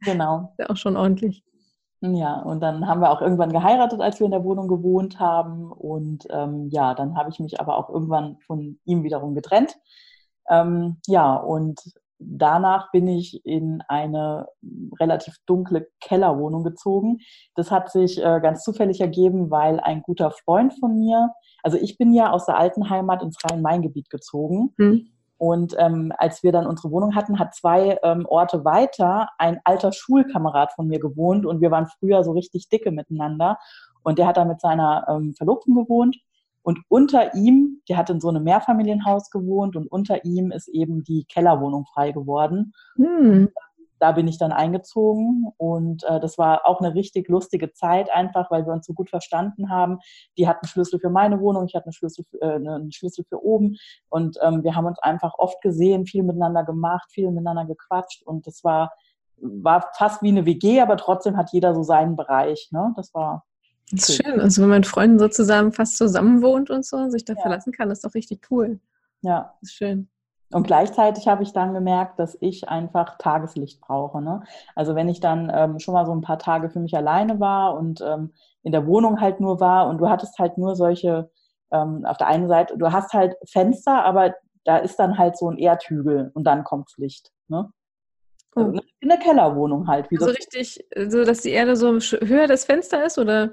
genau. 0.00 0.52
Ist 0.52 0.58
ja 0.60 0.70
auch 0.70 0.76
schon 0.76 0.96
ordentlich. 0.96 1.44
Ja, 2.00 2.40
und 2.42 2.60
dann 2.60 2.86
haben 2.86 3.00
wir 3.00 3.10
auch 3.10 3.20
irgendwann 3.20 3.52
geheiratet, 3.52 4.00
als 4.00 4.20
wir 4.20 4.26
in 4.26 4.30
der 4.30 4.44
Wohnung 4.44 4.68
gewohnt 4.68 5.18
haben. 5.18 5.72
Und 5.72 6.26
ähm, 6.30 6.68
ja, 6.70 6.94
dann 6.94 7.16
habe 7.16 7.30
ich 7.30 7.40
mich 7.40 7.60
aber 7.60 7.76
auch 7.76 7.90
irgendwann 7.90 8.38
von 8.46 8.78
ihm 8.84 9.02
wiederum 9.02 9.34
getrennt. 9.34 9.76
Ähm, 10.48 10.98
ja, 11.06 11.34
und 11.34 11.80
danach 12.18 12.90
bin 12.90 13.08
ich 13.08 13.44
in 13.44 13.82
eine 13.88 14.46
relativ 15.00 15.36
dunkle 15.46 15.88
Kellerwohnung 16.00 16.64
gezogen. 16.64 17.18
Das 17.54 17.70
hat 17.70 17.90
sich 17.90 18.18
äh, 18.18 18.40
ganz 18.40 18.62
zufällig 18.64 19.00
ergeben, 19.00 19.50
weil 19.50 19.80
ein 19.80 20.02
guter 20.02 20.30
Freund 20.30 20.74
von 20.78 20.98
mir, 20.98 21.30
also 21.62 21.78
ich 21.78 21.96
bin 21.98 22.12
ja 22.12 22.30
aus 22.30 22.46
der 22.46 22.56
alten 22.56 22.90
Heimat 22.90 23.22
ins 23.22 23.38
Rhein-Main-Gebiet 23.44 24.10
gezogen. 24.10 24.74
Mhm. 24.76 25.08
Und 25.38 25.76
ähm, 25.78 26.12
als 26.18 26.42
wir 26.42 26.50
dann 26.50 26.66
unsere 26.66 26.90
Wohnung 26.90 27.14
hatten, 27.14 27.38
hat 27.38 27.54
zwei 27.54 27.96
ähm, 28.02 28.26
Orte 28.26 28.64
weiter 28.64 29.28
ein 29.38 29.60
alter 29.64 29.92
Schulkamerad 29.92 30.72
von 30.72 30.88
mir 30.88 30.98
gewohnt 30.98 31.46
und 31.46 31.60
wir 31.60 31.70
waren 31.70 31.86
früher 31.86 32.24
so 32.24 32.32
richtig 32.32 32.68
dicke 32.68 32.90
miteinander. 32.90 33.56
Und 34.02 34.18
der 34.18 34.26
hat 34.26 34.36
da 34.36 34.44
mit 34.44 34.60
seiner 34.60 35.06
ähm, 35.08 35.34
Verlobten 35.34 35.76
gewohnt. 35.76 36.16
Und 36.68 36.80
unter 36.88 37.34
ihm, 37.34 37.80
der 37.88 37.96
hat 37.96 38.10
in 38.10 38.20
so 38.20 38.28
einem 38.28 38.44
Mehrfamilienhaus 38.44 39.30
gewohnt 39.30 39.74
und 39.74 39.90
unter 39.90 40.26
ihm 40.26 40.52
ist 40.52 40.68
eben 40.68 41.02
die 41.02 41.24
Kellerwohnung 41.24 41.86
frei 41.86 42.12
geworden. 42.12 42.74
Hm. 42.96 43.48
Da 43.98 44.12
bin 44.12 44.28
ich 44.28 44.36
dann 44.36 44.52
eingezogen 44.52 45.50
und 45.56 46.04
äh, 46.04 46.20
das 46.20 46.36
war 46.36 46.66
auch 46.66 46.82
eine 46.82 46.94
richtig 46.94 47.30
lustige 47.30 47.72
Zeit 47.72 48.10
einfach, 48.10 48.50
weil 48.50 48.66
wir 48.66 48.74
uns 48.74 48.84
so 48.84 48.92
gut 48.92 49.08
verstanden 49.08 49.70
haben. 49.70 50.00
Die 50.36 50.46
hatten 50.46 50.66
Schlüssel 50.66 51.00
für 51.00 51.08
meine 51.08 51.40
Wohnung, 51.40 51.64
ich 51.64 51.74
hatte 51.74 51.86
einen 51.86 51.94
Schlüssel 51.94 52.26
für, 52.28 52.42
äh, 52.42 52.56
einen 52.56 52.92
Schlüssel 52.92 53.24
für 53.26 53.42
oben 53.42 53.78
und 54.10 54.36
ähm, 54.42 54.62
wir 54.62 54.74
haben 54.74 54.84
uns 54.84 54.98
einfach 54.98 55.38
oft 55.38 55.62
gesehen, 55.62 56.04
viel 56.04 56.22
miteinander 56.22 56.64
gemacht, 56.64 57.10
viel 57.10 57.30
miteinander 57.30 57.64
gequatscht 57.64 58.22
und 58.24 58.46
das 58.46 58.62
war 58.62 58.92
war 59.40 59.88
fast 59.96 60.20
wie 60.20 60.28
eine 60.28 60.44
WG, 60.44 60.80
aber 60.80 60.98
trotzdem 60.98 61.36
hat 61.36 61.52
jeder 61.52 61.72
so 61.74 61.82
seinen 61.84 62.16
Bereich. 62.16 62.68
Ne? 62.72 62.92
Das 62.96 63.14
war 63.14 63.44
das 63.90 64.08
ist 64.08 64.22
schön. 64.22 64.40
Also 64.40 64.62
wenn 64.62 64.68
man 64.68 64.78
mit 64.80 64.86
Freunden 64.86 65.18
so 65.18 65.28
zusammen 65.28 65.72
fast 65.72 65.96
zusammen 65.96 66.42
wohnt 66.42 66.70
und 66.70 66.84
so, 66.84 67.08
sich 67.08 67.24
da 67.24 67.34
ja. 67.34 67.40
verlassen 67.40 67.72
kann, 67.72 67.90
ist 67.90 68.04
doch 68.04 68.14
richtig 68.14 68.50
cool. 68.50 68.80
Ja. 69.22 69.54
Das 69.60 69.70
ist 69.70 69.76
schön. 69.76 70.08
Und 70.50 70.66
gleichzeitig 70.66 71.28
habe 71.28 71.42
ich 71.42 71.52
dann 71.52 71.74
gemerkt, 71.74 72.18
dass 72.18 72.36
ich 72.40 72.68
einfach 72.68 73.18
Tageslicht 73.18 73.80
brauche. 73.80 74.22
Ne? 74.22 74.42
Also 74.74 74.94
wenn 74.94 75.08
ich 75.08 75.20
dann 75.20 75.52
ähm, 75.54 75.78
schon 75.78 75.92
mal 75.92 76.06
so 76.06 76.12
ein 76.12 76.22
paar 76.22 76.38
Tage 76.38 76.70
für 76.70 76.80
mich 76.80 76.96
alleine 76.96 77.38
war 77.38 77.76
und 77.76 78.00
ähm, 78.00 78.32
in 78.62 78.72
der 78.72 78.86
Wohnung 78.86 79.20
halt 79.20 79.40
nur 79.40 79.60
war 79.60 79.88
und 79.88 79.98
du 79.98 80.08
hattest 80.08 80.38
halt 80.38 80.56
nur 80.56 80.74
solche, 80.74 81.30
ähm, 81.70 82.04
auf 82.06 82.16
der 82.16 82.28
einen 82.28 82.48
Seite, 82.48 82.78
du 82.78 82.92
hast 82.92 83.12
halt 83.12 83.36
Fenster, 83.46 84.04
aber 84.04 84.34
da 84.64 84.78
ist 84.78 84.96
dann 84.96 85.18
halt 85.18 85.36
so 85.36 85.50
ein 85.50 85.58
Erdhügel 85.58 86.30
und 86.34 86.44
dann 86.44 86.64
kommt 86.64 86.92
Licht. 86.96 87.30
Ne? 87.48 87.70
Oh. 88.56 88.60
Also 88.60 88.80
in 89.00 89.08
der 89.08 89.18
Kellerwohnung 89.18 89.86
halt. 89.86 90.10
Wie 90.10 90.16
so 90.16 90.26
richtig, 90.26 90.82
so 91.08 91.24
dass 91.24 91.42
die 91.42 91.50
Erde 91.50 91.76
so 91.76 91.98
höher 91.98 92.46
das 92.46 92.64
Fenster 92.64 93.04
ist 93.04 93.18
oder? 93.18 93.52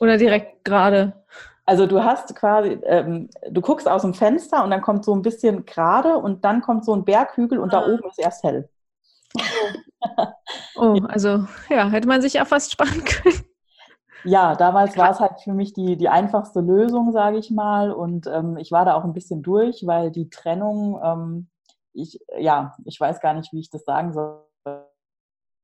Oder 0.00 0.16
direkt 0.16 0.64
gerade? 0.64 1.24
Also 1.64 1.86
du 1.86 2.02
hast 2.04 2.34
quasi, 2.36 2.78
ähm, 2.84 3.28
du 3.50 3.60
guckst 3.60 3.88
aus 3.88 4.02
dem 4.02 4.14
Fenster 4.14 4.62
und 4.62 4.70
dann 4.70 4.82
kommt 4.82 5.04
so 5.04 5.12
ein 5.14 5.22
bisschen 5.22 5.66
gerade 5.66 6.16
und 6.16 6.44
dann 6.44 6.60
kommt 6.60 6.84
so 6.84 6.94
ein 6.94 7.04
Berghügel 7.04 7.58
und 7.58 7.74
ah. 7.74 7.80
da 7.80 7.86
oben 7.92 8.08
ist 8.08 8.18
erst 8.18 8.42
hell. 8.44 8.68
Oh. 10.76 11.00
also 11.08 11.46
ja, 11.68 11.88
hätte 11.88 12.06
man 12.06 12.20
sich 12.22 12.34
ja 12.34 12.44
fast 12.44 12.70
sparen 12.70 13.02
können. 13.04 13.44
Ja, 14.24 14.54
damals 14.54 14.96
war 14.96 15.10
es 15.10 15.20
halt 15.20 15.40
für 15.40 15.52
mich 15.52 15.72
die, 15.72 15.96
die 15.96 16.08
einfachste 16.08 16.60
Lösung, 16.60 17.12
sage 17.12 17.38
ich 17.38 17.50
mal. 17.50 17.90
Und 17.90 18.26
ähm, 18.26 18.56
ich 18.56 18.72
war 18.72 18.84
da 18.84 18.94
auch 18.94 19.04
ein 19.04 19.12
bisschen 19.12 19.42
durch, 19.42 19.86
weil 19.86 20.10
die 20.10 20.30
Trennung, 20.30 21.00
ähm, 21.02 21.48
ich, 21.92 22.20
ja, 22.38 22.76
ich 22.84 23.00
weiß 23.00 23.20
gar 23.20 23.34
nicht, 23.34 23.52
wie 23.52 23.60
ich 23.60 23.70
das 23.70 23.84
sagen 23.84 24.12
soll. 24.12 24.44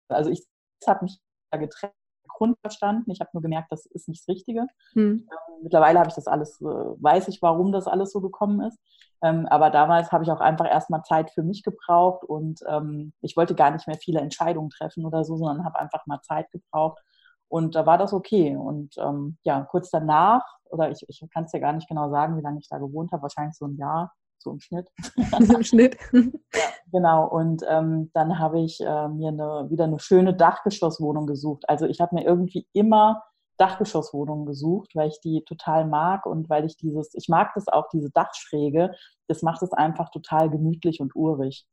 Also 0.09 0.31
ich 0.31 0.47
habe 0.87 1.05
mich 1.05 1.21
da 1.51 1.59
getrennt 1.59 1.93
Grund 2.35 2.59
verstanden. 2.61 3.11
Ich 3.11 3.21
habe 3.21 3.31
nur 3.33 3.43
gemerkt, 3.43 3.71
das 3.71 3.87
ist 3.87 4.09
nicht 4.09 4.23
das 4.23 4.35
Richtige. 4.35 4.67
Hm. 4.95 5.27
Ähm, 5.31 5.63
mittlerweile 5.63 5.99
habe 5.99 6.09
ich 6.09 6.15
das 6.15 6.27
alles, 6.27 6.61
äh, 6.61 6.65
weiß 6.65 7.29
ich, 7.29 7.43
warum 7.43 7.73
das 7.73 7.87
alles 7.87 8.13
so 8.13 8.21
gekommen 8.21 8.61
ist. 8.61 8.79
Ähm, 9.23 9.47
aber 9.47 9.71
damals 9.71 10.11
habe 10.11 10.25
ich 10.25 10.31
auch 10.31 10.41
einfach 10.41 10.69
erstmal 10.69 11.03
Zeit 11.03 11.31
für 11.31 11.43
mich 11.43 11.63
gebraucht 11.63 12.25
und 12.25 12.61
ähm, 12.67 13.13
ich 13.21 13.37
wollte 13.37 13.55
gar 13.55 13.71
nicht 13.71 13.87
mehr 13.87 13.97
viele 13.97 14.21
Entscheidungen 14.21 14.71
treffen 14.71 15.07
oder 15.07 15.25
so, 15.25 15.37
sondern 15.37 15.65
habe 15.65 15.79
einfach 15.79 16.07
mal 16.07 16.21
Zeit 16.23 16.51
gebraucht. 16.51 17.01
Und 17.49 17.75
da 17.75 17.85
war 17.87 17.99
das 17.99 18.15
okay. 18.15 18.57
Und 18.57 18.97
ja, 19.43 19.61
kurz 19.71 19.91
danach, 19.91 20.43
oder 20.71 20.91
ich, 20.91 21.05
ich 21.07 21.23
kann 21.35 21.45
es 21.45 21.53
ja 21.53 21.59
gar 21.59 21.75
nicht 21.75 21.87
genau 21.87 22.09
sagen, 22.09 22.39
wie 22.39 22.41
lange 22.41 22.59
ich 22.59 22.69
da 22.69 22.79
gewohnt 22.79 23.13
habe, 23.13 23.23
wahrscheinlich 23.23 23.55
so 23.59 23.67
ein 23.67 23.77
Jahr, 23.77 24.11
so 24.43 24.51
im 24.51 24.61
Schnitt. 24.61 24.89
Im 25.55 25.63
Schnitt. 25.63 25.97
ja, 26.13 26.61
genau. 26.91 27.29
Und 27.29 27.63
ähm, 27.69 28.11
dann 28.15 28.39
habe 28.39 28.61
ich 28.61 28.81
äh, 28.81 29.09
mir 29.09 29.29
eine, 29.29 29.67
wieder 29.71 29.85
eine 29.85 29.99
schöne 29.99 30.35
Dachgeschosswohnung 30.35 31.27
gesucht. 31.27 31.69
Also 31.69 31.87
ich 31.87 32.01
habe 32.01 32.15
mir 32.15 32.25
irgendwie 32.25 32.67
immer 32.73 33.23
Dachgeschosswohnungen 33.59 34.47
gesucht, 34.47 34.91
weil 34.95 35.09
ich 35.09 35.21
die 35.21 35.45
total 35.45 35.87
mag 35.87 36.27
und 36.27 36.51
weil 36.51 36.65
ich 36.65 36.77
dieses, 36.77 37.15
ich 37.15 37.29
mag 37.29 37.53
das 37.55 37.69
auch, 37.69 37.89
diese 37.93 38.11
Dachschräge. 38.11 38.93
Das 39.29 39.43
macht 39.43 39.63
es 39.63 39.73
einfach 39.73 40.11
total 40.11 40.51
gemütlich 40.51 41.01
und 41.01 41.15
urig. 41.15 41.67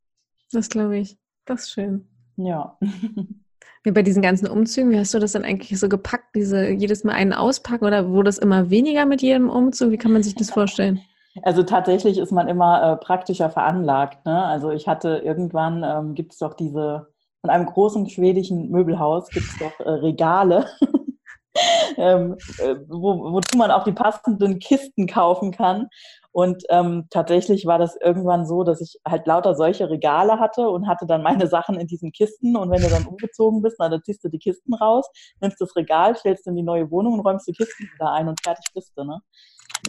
Das 0.52 0.68
glaube 0.68 0.98
ich. 0.98 1.18
Das 1.46 1.62
ist 1.62 1.70
schön. 1.70 2.08
Ja. 2.36 2.78
Wie 3.82 3.92
bei 3.92 4.02
diesen 4.02 4.22
ganzen 4.22 4.46
Umzügen, 4.46 4.90
wie 4.90 4.98
hast 4.98 5.14
du 5.14 5.18
das 5.18 5.32
dann 5.32 5.44
eigentlich 5.44 5.78
so 5.78 5.88
gepackt, 5.88 6.34
diese 6.34 6.68
jedes 6.68 7.02
Mal 7.02 7.14
einen 7.14 7.32
auspacken 7.32 7.86
oder 7.86 8.10
wurde 8.10 8.28
es 8.28 8.36
immer 8.36 8.68
weniger 8.68 9.06
mit 9.06 9.22
jedem 9.22 9.48
Umzug? 9.48 9.90
Wie 9.90 9.96
kann 9.96 10.12
man 10.12 10.22
sich 10.22 10.34
das 10.34 10.50
vorstellen? 10.50 11.00
Also 11.42 11.62
tatsächlich 11.62 12.18
ist 12.18 12.32
man 12.32 12.48
immer 12.48 12.82
äh, 12.82 12.96
praktischer 12.96 13.50
veranlagt. 13.50 14.26
Ne? 14.26 14.44
Also 14.44 14.70
ich 14.70 14.88
hatte 14.88 15.18
irgendwann, 15.24 15.84
ähm, 15.84 16.14
gibt 16.14 16.32
es 16.32 16.38
doch 16.38 16.54
diese, 16.54 17.08
von 17.40 17.50
einem 17.50 17.66
großen 17.66 18.08
schwedischen 18.08 18.70
Möbelhaus 18.70 19.28
gibt 19.30 19.46
es 19.46 19.58
doch 19.58 19.86
äh, 19.86 19.90
Regale, 19.90 20.66
ähm, 21.96 22.36
äh, 22.58 22.76
wo, 22.88 23.32
wozu 23.32 23.56
man 23.56 23.70
auch 23.70 23.84
die 23.84 23.92
passenden 23.92 24.58
Kisten 24.58 25.06
kaufen 25.06 25.52
kann. 25.52 25.88
Und 26.32 26.62
ähm, 26.68 27.06
tatsächlich 27.10 27.66
war 27.66 27.78
das 27.78 27.96
irgendwann 27.96 28.46
so, 28.46 28.62
dass 28.62 28.80
ich 28.80 29.00
halt 29.06 29.26
lauter 29.26 29.54
solche 29.54 29.90
Regale 29.90 30.38
hatte 30.38 30.68
und 30.68 30.86
hatte 30.86 31.06
dann 31.06 31.22
meine 31.22 31.48
Sachen 31.48 31.78
in 31.78 31.88
diesen 31.88 32.12
Kisten. 32.12 32.56
Und 32.56 32.70
wenn 32.70 32.82
du 32.82 32.88
dann 32.88 33.06
umgezogen 33.06 33.62
bist, 33.62 33.76
na, 33.78 33.88
dann 33.88 34.02
ziehst 34.04 34.22
du 34.22 34.28
die 34.28 34.38
Kisten 34.38 34.74
raus, 34.74 35.08
nimmst 35.40 35.60
das 35.60 35.74
Regal, 35.74 36.16
stellst 36.16 36.46
in 36.46 36.54
die 36.54 36.62
neue 36.62 36.90
Wohnung 36.90 37.14
und 37.14 37.20
räumst 37.20 37.48
die 37.48 37.52
Kisten 37.52 37.88
wieder 37.92 38.12
ein 38.12 38.28
und 38.28 38.40
fertig 38.42 38.64
bist 38.74 38.92
du. 38.96 39.04
Ne? 39.04 39.20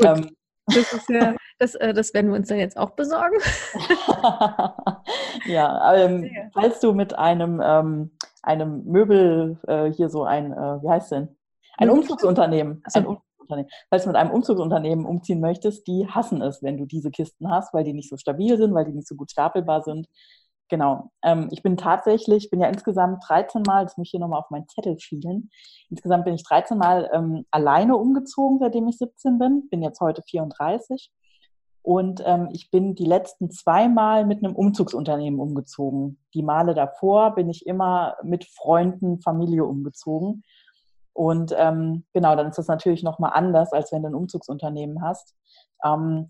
Ähm, 0.04 0.32
das 0.68 0.94
ist 0.94 1.10
ja, 1.10 1.36
das, 1.60 1.76
äh, 1.76 1.94
das 1.94 2.14
werden 2.14 2.32
wir 2.32 2.38
uns 2.38 2.48
dann 2.48 2.60
jetzt 2.60 2.78
auch 2.78 2.92
besorgen. 2.92 3.38
ja, 5.46 5.96
ähm, 5.96 6.30
falls 6.54 6.80
du 6.80 6.94
mit 6.94 7.14
einem, 7.14 7.62
ähm, 7.64 8.12
einem 8.42 8.84
Möbel, 8.86 9.60
äh, 9.68 9.92
hier 9.92 10.10
so 10.10 10.24
ein, 10.24 10.52
äh, 10.52 10.82
wie 10.82 10.90
heißt 10.90 11.12
denn? 11.12 11.36
Ein 11.78 11.90
Umzugsunternehmen. 11.90 12.84
Ein 12.94 13.06
Umzugsunternehmen. 13.06 13.72
Falls 13.90 14.04
du 14.04 14.10
mit 14.10 14.16
einem 14.16 14.32
Umzugsunternehmen 14.32 15.06
umziehen 15.06 15.42
möchtest, 15.42 15.88
die 15.88 16.08
hassen 16.08 16.42
es, 16.42 16.64
wenn 16.64 16.78
du 16.78 16.86
diese 16.86 17.12
Kisten 17.12 17.50
hast, 17.50 17.74
weil 17.74 17.84
die 17.84 17.94
nicht 17.94 18.10
so 18.10 18.18
stabil 18.18 18.58
sind, 18.58 18.74
weil 18.74 18.86
die 18.86 18.94
nicht 18.94 19.08
so 19.08 19.16
gut 19.16 19.32
stapelbar 19.32 19.84
sind. 19.84 20.08
Genau. 20.72 21.12
Ähm, 21.22 21.50
ich 21.52 21.64
bin 21.64 21.76
tatsächlich, 21.76 22.50
bin 22.50 22.62
ja 22.62 22.70
insgesamt 22.70 23.26
13 23.28 23.62
Mal, 23.68 23.84
das 23.84 23.98
muss 23.98 24.08
ich 24.08 24.12
hier 24.12 24.22
nochmal 24.22 24.40
auf 24.40 24.50
meinen 24.52 24.70
Zettel 24.70 24.98
schielen, 24.98 25.52
insgesamt 25.90 26.24
bin 26.24 26.34
ich 26.34 26.46
13 26.46 26.78
Mal 26.78 27.10
ähm, 27.14 27.46
alleine 27.52 27.98
umgezogen, 27.98 28.58
seitdem 28.58 28.88
ich 28.88 28.98
17 28.98 29.38
bin. 29.38 29.68
Bin 29.70 29.84
jetzt 29.84 30.00
heute 30.00 30.22
34. 30.22 31.12
Und 31.82 32.24
ähm, 32.26 32.48
ich 32.54 32.72
bin 32.72 32.96
die 32.96 33.06
letzten 33.06 33.52
zwei 33.52 33.90
Mal 33.90 34.26
mit 34.26 34.46
einem 34.46 34.56
Umzugsunternehmen 34.56 35.42
umgezogen. 35.42 36.20
Die 36.34 36.44
Male 36.44 36.74
davor 36.74 37.36
bin 37.36 37.50
ich 37.50 37.68
immer 37.68 38.16
mit 38.24 38.46
Freunden, 38.46 39.20
Familie 39.20 39.66
umgezogen. 39.66 40.42
Und 41.12 41.54
ähm, 41.58 42.06
genau, 42.14 42.38
dann 42.38 42.48
ist 42.48 42.58
das 42.58 42.68
natürlich 42.68 43.04
nochmal 43.04 43.32
anders, 43.34 43.74
als 43.74 43.92
wenn 43.92 44.04
du 44.04 44.08
ein 44.08 44.16
Umzugsunternehmen 44.16 45.02
hast. 45.02 45.36
Ähm, 45.84 46.30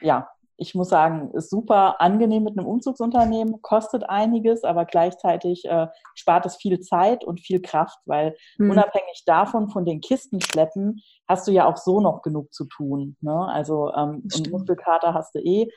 ja, 0.00 0.30
ich 0.62 0.74
muss 0.74 0.88
sagen, 0.88 1.30
ist 1.34 1.50
super 1.50 2.00
angenehm 2.00 2.44
mit 2.44 2.56
einem 2.56 2.66
Umzugsunternehmen, 2.66 3.60
kostet 3.62 4.08
einiges, 4.08 4.62
aber 4.62 4.84
gleichzeitig 4.84 5.64
äh, 5.64 5.88
spart 6.14 6.46
es 6.46 6.56
viel 6.56 6.80
Zeit 6.80 7.24
und 7.24 7.40
viel 7.40 7.60
Kraft, 7.60 7.98
weil 8.06 8.36
mhm. 8.58 8.70
unabhängig 8.70 9.24
davon, 9.26 9.68
von 9.68 9.84
den 9.84 10.00
Kisten 10.00 10.40
schleppen, 10.40 11.02
hast 11.28 11.46
du 11.48 11.52
ja 11.52 11.66
auch 11.66 11.76
so 11.76 12.00
noch 12.00 12.22
genug 12.22 12.52
zu 12.54 12.64
tun. 12.64 13.16
Ne? 13.20 13.34
Also 13.48 13.92
ähm, 13.92 14.22
und 14.34 14.50
Muskelkater 14.50 15.12
hast 15.12 15.34
du 15.34 15.40
eh. 15.40 15.68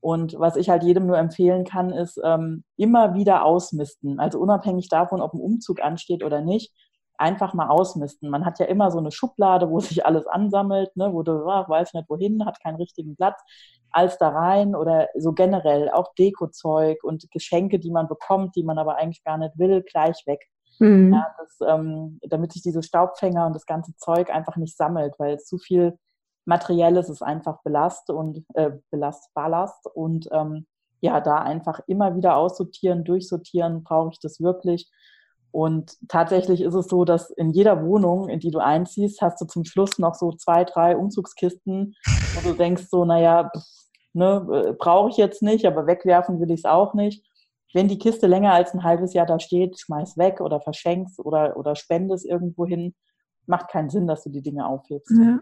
Und 0.00 0.38
was 0.38 0.56
ich 0.56 0.68
halt 0.68 0.82
jedem 0.82 1.06
nur 1.06 1.16
empfehlen 1.16 1.64
kann, 1.64 1.90
ist 1.90 2.20
ähm, 2.22 2.62
immer 2.76 3.14
wieder 3.14 3.42
ausmisten. 3.42 4.20
Also 4.20 4.38
unabhängig 4.38 4.90
davon, 4.90 5.22
ob 5.22 5.32
ein 5.32 5.40
Umzug 5.40 5.80
ansteht 5.82 6.22
oder 6.22 6.42
nicht, 6.42 6.74
einfach 7.24 7.54
mal 7.54 7.68
ausmisten. 7.68 8.28
Man 8.28 8.44
hat 8.44 8.58
ja 8.58 8.66
immer 8.66 8.90
so 8.90 8.98
eine 8.98 9.10
Schublade, 9.10 9.70
wo 9.70 9.80
sich 9.80 10.04
alles 10.06 10.26
ansammelt, 10.26 10.94
ne, 10.96 11.12
wo 11.12 11.22
du 11.22 11.46
ach, 11.48 11.68
weiß 11.68 11.94
nicht 11.94 12.08
wohin, 12.08 12.44
hat 12.44 12.62
keinen 12.62 12.76
richtigen 12.76 13.16
Platz, 13.16 13.40
alles 13.90 14.18
da 14.18 14.28
rein 14.28 14.76
oder 14.76 15.08
so 15.16 15.32
generell 15.32 15.90
auch 15.90 16.14
Dekozeug 16.14 17.02
und 17.02 17.30
Geschenke, 17.30 17.78
die 17.78 17.90
man 17.90 18.08
bekommt, 18.08 18.56
die 18.56 18.64
man 18.64 18.78
aber 18.78 18.96
eigentlich 18.96 19.24
gar 19.24 19.38
nicht 19.38 19.58
will, 19.58 19.82
gleich 19.82 20.22
weg. 20.26 20.40
Mhm. 20.80 21.14
Ja, 21.14 21.26
das, 21.38 21.58
ähm, 21.66 22.18
damit 22.28 22.52
sich 22.52 22.62
diese 22.62 22.82
Staubfänger 22.82 23.46
und 23.46 23.54
das 23.54 23.66
ganze 23.66 23.94
Zeug 23.96 24.30
einfach 24.30 24.56
nicht 24.56 24.76
sammelt, 24.76 25.14
weil 25.18 25.38
zu 25.38 25.58
viel 25.58 25.96
Materielles 26.44 27.08
ist 27.08 27.22
einfach 27.22 27.62
Belast 27.62 28.10
und 28.10 28.44
äh, 28.54 28.72
Belast, 28.90 29.32
Ballast 29.32 29.86
und 29.94 30.28
ähm, 30.32 30.66
ja, 31.00 31.20
da 31.20 31.38
einfach 31.38 31.80
immer 31.86 32.16
wieder 32.16 32.36
aussortieren, 32.36 33.04
durchsortieren, 33.04 33.82
brauche 33.84 34.10
ich 34.12 34.18
das 34.20 34.40
wirklich 34.40 34.90
und 35.54 35.96
tatsächlich 36.08 36.62
ist 36.62 36.74
es 36.74 36.88
so, 36.88 37.04
dass 37.04 37.30
in 37.30 37.52
jeder 37.52 37.86
Wohnung, 37.86 38.28
in 38.28 38.40
die 38.40 38.50
du 38.50 38.58
einziehst, 38.58 39.22
hast 39.22 39.40
du 39.40 39.44
zum 39.44 39.64
Schluss 39.64 40.00
noch 40.00 40.16
so 40.16 40.32
zwei, 40.32 40.64
drei 40.64 40.96
Umzugskisten, 40.96 41.94
wo 42.34 42.48
du 42.48 42.56
denkst 42.56 42.86
so, 42.90 43.04
naja, 43.04 43.52
ne, 44.14 44.44
äh, 44.52 44.72
brauche 44.72 45.10
ich 45.10 45.16
jetzt 45.16 45.42
nicht, 45.42 45.64
aber 45.64 45.86
wegwerfen 45.86 46.40
will 46.40 46.50
ich 46.50 46.62
es 46.62 46.64
auch 46.64 46.94
nicht. 46.94 47.24
Wenn 47.72 47.86
die 47.86 48.00
Kiste 48.00 48.26
länger 48.26 48.52
als 48.52 48.74
ein 48.74 48.82
halbes 48.82 49.14
Jahr 49.14 49.26
da 49.26 49.38
steht, 49.38 49.78
schmeiß 49.78 50.18
weg 50.18 50.40
oder 50.40 50.60
verschenkst 50.60 51.20
oder, 51.20 51.56
oder 51.56 51.76
spendest 51.76 52.26
irgendwo 52.26 52.66
hin. 52.66 52.92
Macht 53.46 53.68
keinen 53.68 53.90
Sinn, 53.90 54.08
dass 54.08 54.24
du 54.24 54.30
die 54.30 54.42
Dinge 54.42 54.66
aufhebst. 54.66 55.12
Ja, 55.16 55.38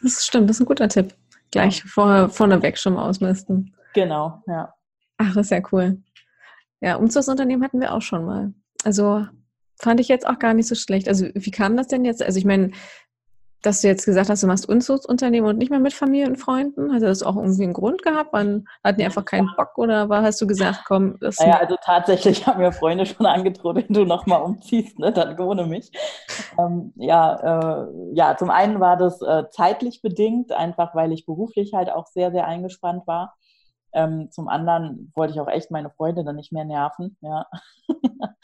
das 0.00 0.24
stimmt, 0.24 0.48
das 0.48 0.58
ist 0.58 0.60
ein 0.60 0.66
guter 0.66 0.88
Tipp. 0.88 1.12
Gleich 1.50 1.80
ja. 1.80 1.84
vor, 1.88 2.28
vorneweg 2.28 2.78
schon 2.78 2.94
mal 2.94 3.08
ausmisten. 3.08 3.74
Genau, 3.94 4.44
ja. 4.46 4.72
Ach, 5.16 5.34
das 5.34 5.46
ist 5.46 5.50
ja 5.50 5.60
cool. 5.72 6.00
Ja, 6.80 6.94
Umzugsunternehmen 6.98 7.64
hatten 7.64 7.80
wir 7.80 7.92
auch 7.92 8.02
schon 8.02 8.24
mal. 8.24 8.54
Also 8.84 9.26
fand 9.78 10.00
ich 10.00 10.08
jetzt 10.08 10.26
auch 10.26 10.38
gar 10.38 10.54
nicht 10.54 10.68
so 10.68 10.74
schlecht. 10.74 11.08
Also 11.08 11.26
wie 11.34 11.50
kam 11.50 11.76
das 11.76 11.88
denn 11.88 12.04
jetzt? 12.04 12.22
Also 12.22 12.38
ich 12.38 12.44
meine, 12.44 12.72
dass 13.62 13.80
du 13.80 13.88
jetzt 13.88 14.04
gesagt 14.04 14.30
hast, 14.30 14.42
du 14.42 14.46
machst 14.46 14.68
Unzugsunternehmen 14.68 15.50
und 15.50 15.58
nicht 15.58 15.70
mehr 15.70 15.80
mit 15.80 15.92
Familie 15.92 16.28
und 16.28 16.36
Freunden? 16.36 16.94
Hat 16.94 17.02
das 17.02 17.24
auch 17.24 17.36
irgendwie 17.36 17.64
einen 17.64 17.72
Grund 17.72 18.02
gehabt? 18.02 18.32
Man 18.32 18.66
hatten 18.84 18.98
die 18.98 19.04
einfach 19.04 19.24
keinen 19.24 19.50
Bock 19.56 19.76
oder 19.76 20.08
war, 20.08 20.22
hast 20.22 20.40
du 20.40 20.46
gesagt, 20.46 20.82
komm, 20.86 21.16
das 21.20 21.40
Naja, 21.40 21.58
also 21.58 21.76
tatsächlich 21.84 22.46
haben 22.46 22.60
mir 22.60 22.70
Freunde 22.70 23.06
schon 23.06 23.26
angedroht, 23.26 23.76
wenn 23.76 23.92
du 23.92 24.04
nochmal 24.04 24.42
umziehst, 24.42 24.98
ne, 25.00 25.12
dann 25.12 25.38
ohne 25.40 25.66
mich. 25.66 25.90
Ähm, 26.58 26.92
ja, 26.94 27.82
äh, 27.82 27.86
ja, 28.12 28.36
zum 28.36 28.50
einen 28.50 28.78
war 28.78 28.96
das 28.96 29.20
äh, 29.20 29.44
zeitlich 29.50 30.00
bedingt, 30.00 30.52
einfach 30.52 30.94
weil 30.94 31.12
ich 31.12 31.26
beruflich 31.26 31.72
halt 31.74 31.90
auch 31.90 32.06
sehr, 32.06 32.30
sehr 32.30 32.46
eingespannt 32.46 33.06
war. 33.06 33.34
Ähm, 33.96 34.30
zum 34.30 34.48
anderen 34.48 35.10
wollte 35.14 35.32
ich 35.32 35.40
auch 35.40 35.48
echt 35.48 35.70
meine 35.70 35.88
Freunde 35.88 36.22
dann 36.22 36.36
nicht 36.36 36.52
mehr 36.52 36.66
nerven. 36.66 37.16
Ja, 37.22 37.46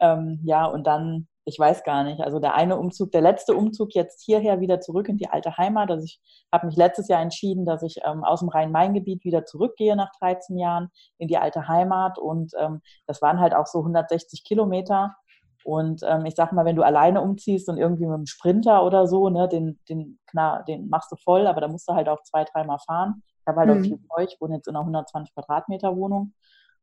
ähm, 0.00 0.40
ja 0.44 0.66
und 0.66 0.86
dann, 0.86 1.28
ich 1.46 1.58
weiß 1.58 1.82
gar 1.82 2.04
nicht, 2.04 2.20
also 2.20 2.40
der 2.40 2.54
eine 2.54 2.76
Umzug, 2.76 3.10
der 3.10 3.22
letzte 3.22 3.56
Umzug 3.56 3.94
jetzt 3.94 4.22
hierher 4.22 4.60
wieder 4.60 4.80
zurück 4.80 5.08
in 5.08 5.16
die 5.16 5.30
alte 5.30 5.56
Heimat. 5.56 5.90
Also 5.90 6.04
ich 6.04 6.20
habe 6.52 6.66
mich 6.66 6.76
letztes 6.76 7.08
Jahr 7.08 7.22
entschieden, 7.22 7.64
dass 7.64 7.82
ich 7.82 8.00
ähm, 8.04 8.22
aus 8.22 8.40
dem 8.40 8.50
Rhein-Main-Gebiet 8.50 9.24
wieder 9.24 9.46
zurückgehe 9.46 9.96
nach 9.96 10.10
13 10.20 10.58
Jahren 10.58 10.90
in 11.16 11.26
die 11.26 11.38
alte 11.38 11.68
Heimat. 11.68 12.18
Und 12.18 12.52
ähm, 12.58 12.82
das 13.06 13.22
waren 13.22 13.40
halt 13.40 13.54
auch 13.54 13.66
so 13.66 13.78
160 13.78 14.44
Kilometer. 14.44 15.16
Und 15.64 16.02
ähm, 16.06 16.26
ich 16.26 16.34
sag 16.34 16.52
mal, 16.52 16.66
wenn 16.66 16.76
du 16.76 16.82
alleine 16.82 17.22
umziehst 17.22 17.66
und 17.70 17.78
irgendwie 17.78 18.04
mit 18.04 18.14
einem 18.14 18.26
Sprinter 18.26 18.84
oder 18.84 19.06
so, 19.06 19.30
ne, 19.30 19.48
den, 19.48 19.80
den, 19.88 20.18
klar, 20.26 20.64
den 20.64 20.90
machst 20.90 21.10
du 21.10 21.16
voll, 21.16 21.46
aber 21.46 21.62
da 21.62 21.68
musst 21.68 21.88
du 21.88 21.94
halt 21.94 22.10
auch 22.10 22.22
zwei, 22.24 22.44
dreimal 22.44 22.78
fahren. 22.80 23.22
Ich 23.42 23.46
habe 23.46 23.60
halt 23.60 23.70
mhm. 23.70 23.76
auch 23.76 23.82
viel 23.82 24.00
Zeug, 24.08 24.28
ich 24.32 24.40
wohne 24.40 24.56
jetzt 24.56 24.68
in 24.68 24.76
einer 24.76 24.84
120 24.84 25.34
Quadratmeter 25.34 25.96
Wohnung 25.96 26.32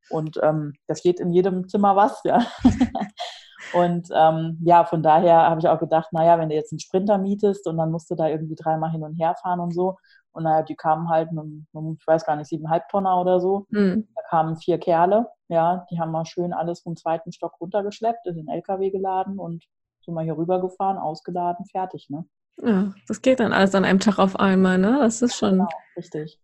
und 0.09 0.39
ähm, 0.41 0.73
da 0.87 0.95
steht 0.95 1.19
in 1.19 1.31
jedem 1.31 1.67
Zimmer 1.67 1.95
was, 1.95 2.21
ja. 2.23 2.39
und 3.73 4.07
ähm, 4.13 4.57
ja, 4.63 4.85
von 4.85 5.03
daher 5.03 5.49
habe 5.49 5.59
ich 5.59 5.67
auch 5.67 5.79
gedacht, 5.79 6.11
naja, 6.11 6.39
wenn 6.39 6.49
du 6.49 6.55
jetzt 6.55 6.71
einen 6.71 6.79
Sprinter 6.79 7.17
mietest 7.17 7.67
und 7.67 7.77
dann 7.77 7.91
musst 7.91 8.09
du 8.09 8.15
da 8.15 8.27
irgendwie 8.27 8.55
dreimal 8.55 8.91
hin 8.91 9.03
und 9.03 9.15
her 9.15 9.35
fahren 9.41 9.59
und 9.59 9.73
so. 9.73 9.97
Und 10.31 10.43
naja, 10.43 10.63
die 10.63 10.75
kamen 10.75 11.09
halt 11.09 11.31
mit, 11.31 11.45
mit 11.45 11.99
ich 11.99 12.07
weiß 12.07 12.25
gar 12.25 12.35
nicht, 12.35 12.47
siebeneinhalb 12.47 12.87
Tonner 12.89 13.19
oder 13.19 13.39
so. 13.39 13.65
Mhm. 13.69 14.07
Da 14.15 14.21
kamen 14.29 14.57
vier 14.57 14.79
Kerle, 14.79 15.27
ja, 15.47 15.85
die 15.91 15.99
haben 15.99 16.11
mal 16.11 16.25
schön 16.25 16.53
alles 16.53 16.81
vom 16.81 16.95
zweiten 16.95 17.31
Stock 17.31 17.59
runtergeschleppt, 17.59 18.27
in 18.27 18.35
den 18.35 18.47
LKW 18.47 18.89
geladen 18.89 19.39
und 19.39 19.65
sind 20.03 20.13
mal 20.13 20.23
hier 20.23 20.37
rübergefahren, 20.37 20.97
ausgeladen, 20.97 21.65
fertig, 21.65 22.09
ne? 22.09 22.25
Ja, 22.61 22.93
das 23.07 23.21
geht 23.21 23.39
dann 23.39 23.53
alles 23.53 23.73
an 23.73 23.85
einem 23.85 23.99
Tag 23.99 24.19
auf 24.19 24.37
einmal, 24.37 24.77
ne? 24.77 24.99
Das 24.99 25.21
ist 25.21 25.35
schon. 25.35 25.51
Genau, 25.51 25.69
richtig. 25.95 26.39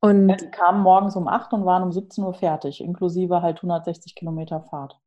Und 0.00 0.28
ja, 0.28 0.36
die 0.36 0.50
kamen 0.50 0.82
morgens 0.82 1.16
um 1.16 1.26
8 1.26 1.52
und 1.52 1.64
waren 1.64 1.82
um 1.82 1.92
17 1.92 2.22
Uhr 2.22 2.34
fertig, 2.34 2.80
inklusive 2.80 3.42
halt 3.42 3.56
160 3.56 4.14
Kilometer 4.14 4.60
Fahrt. 4.60 4.98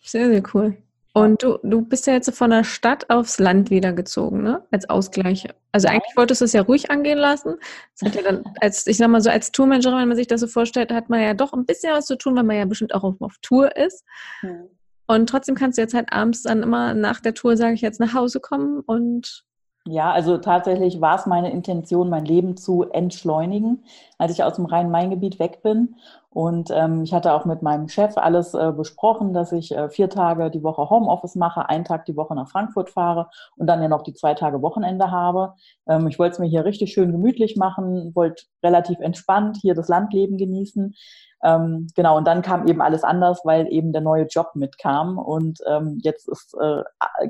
Sehr, 0.00 0.28
sehr 0.28 0.42
cool. 0.54 0.76
Und 1.12 1.42
du, 1.42 1.58
du 1.62 1.80
bist 1.80 2.06
ja 2.06 2.12
jetzt 2.12 2.30
von 2.36 2.50
der 2.50 2.62
Stadt 2.62 3.08
aufs 3.08 3.38
Land 3.38 3.70
wieder 3.70 3.94
gezogen, 3.94 4.42
ne? 4.42 4.62
Als 4.70 4.90
Ausgleich. 4.90 5.48
Also 5.72 5.88
eigentlich 5.88 6.14
wolltest 6.14 6.42
du 6.42 6.44
es 6.44 6.52
ja 6.52 6.60
ruhig 6.60 6.90
angehen 6.90 7.16
lassen. 7.16 7.54
Das 7.98 8.06
hat 8.06 8.16
ja 8.16 8.30
dann, 8.30 8.44
als, 8.60 8.86
ich 8.86 8.98
sag 8.98 9.08
mal 9.08 9.22
so, 9.22 9.30
als 9.30 9.50
Tourmanagerin, 9.50 9.98
wenn 9.98 10.08
man 10.08 10.16
sich 10.18 10.26
das 10.26 10.42
so 10.42 10.46
vorstellt, 10.46 10.92
hat 10.92 11.08
man 11.08 11.22
ja 11.22 11.32
doch 11.32 11.54
ein 11.54 11.64
bisschen 11.64 11.94
was 11.94 12.04
zu 12.04 12.18
tun, 12.18 12.36
weil 12.36 12.44
man 12.44 12.56
ja 12.56 12.66
bestimmt 12.66 12.94
auch 12.94 13.02
auf, 13.02 13.14
auf 13.20 13.36
Tour 13.40 13.74
ist. 13.76 14.04
Hm. 14.40 14.68
Und 15.06 15.28
trotzdem 15.30 15.54
kannst 15.54 15.78
du 15.78 15.82
jetzt 15.82 15.94
halt 15.94 16.12
abends 16.12 16.42
dann 16.42 16.62
immer 16.62 16.92
nach 16.92 17.20
der 17.20 17.32
Tour, 17.32 17.56
sage 17.56 17.72
ich 17.72 17.80
jetzt, 17.80 17.98
nach 17.98 18.12
Hause 18.12 18.38
kommen 18.40 18.80
und 18.80 19.45
ja, 19.88 20.10
also 20.10 20.38
tatsächlich 20.38 21.00
war 21.00 21.16
es 21.16 21.26
meine 21.26 21.52
Intention, 21.52 22.10
mein 22.10 22.24
Leben 22.24 22.56
zu 22.56 22.82
entschleunigen, 22.90 23.84
als 24.18 24.32
ich 24.32 24.42
aus 24.42 24.54
dem 24.54 24.64
Rhein-Main-Gebiet 24.64 25.38
weg 25.38 25.62
bin. 25.62 25.94
Und 26.30 26.70
ähm, 26.70 27.04
ich 27.04 27.14
hatte 27.14 27.32
auch 27.32 27.44
mit 27.44 27.62
meinem 27.62 27.88
Chef 27.88 28.18
alles 28.18 28.52
äh, 28.52 28.72
besprochen, 28.76 29.32
dass 29.32 29.52
ich 29.52 29.72
äh, 29.72 29.88
vier 29.88 30.10
Tage 30.10 30.50
die 30.50 30.62
Woche 30.62 30.90
Homeoffice 30.90 31.36
mache, 31.36 31.68
einen 31.68 31.84
Tag 31.84 32.04
die 32.04 32.16
Woche 32.16 32.34
nach 32.34 32.50
Frankfurt 32.50 32.90
fahre 32.90 33.30
und 33.56 33.68
dann 33.68 33.80
ja 33.80 33.88
noch 33.88 34.02
die 34.02 34.12
zwei 34.12 34.34
Tage 34.34 34.60
Wochenende 34.60 35.10
habe. 35.10 35.54
Ähm, 35.88 36.08
ich 36.08 36.18
wollte 36.18 36.34
es 36.34 36.38
mir 36.40 36.48
hier 36.48 36.64
richtig 36.64 36.92
schön 36.92 37.12
gemütlich 37.12 37.56
machen, 37.56 38.14
wollte 38.14 38.44
relativ 38.62 38.98
entspannt 38.98 39.58
hier 39.62 39.74
das 39.74 39.88
Landleben 39.88 40.36
genießen. 40.36 40.94
Ähm, 41.42 41.88
genau, 41.94 42.16
und 42.16 42.26
dann 42.26 42.42
kam 42.42 42.66
eben 42.66 42.80
alles 42.80 43.04
anders, 43.04 43.40
weil 43.44 43.70
eben 43.70 43.92
der 43.92 44.02
neue 44.02 44.26
Job 44.26 44.52
mitkam. 44.54 45.18
Und 45.18 45.60
ähm, 45.66 45.98
jetzt 46.02 46.28
ist 46.28 46.54
äh, 46.60 46.82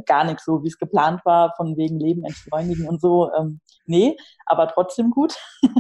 gar 0.07 0.25
nichts 0.25 0.45
so, 0.45 0.63
wie 0.63 0.69
es 0.69 0.79
geplant 0.79 1.25
war, 1.25 1.55
von 1.57 1.77
wegen 1.77 1.99
Leben 1.99 2.25
entschleunigen 2.25 2.89
und 2.89 3.01
so. 3.01 3.33
Ähm, 3.33 3.61
nee, 3.87 4.17
aber 4.47 4.69
trotzdem 4.69 5.11
gut. 5.11 5.37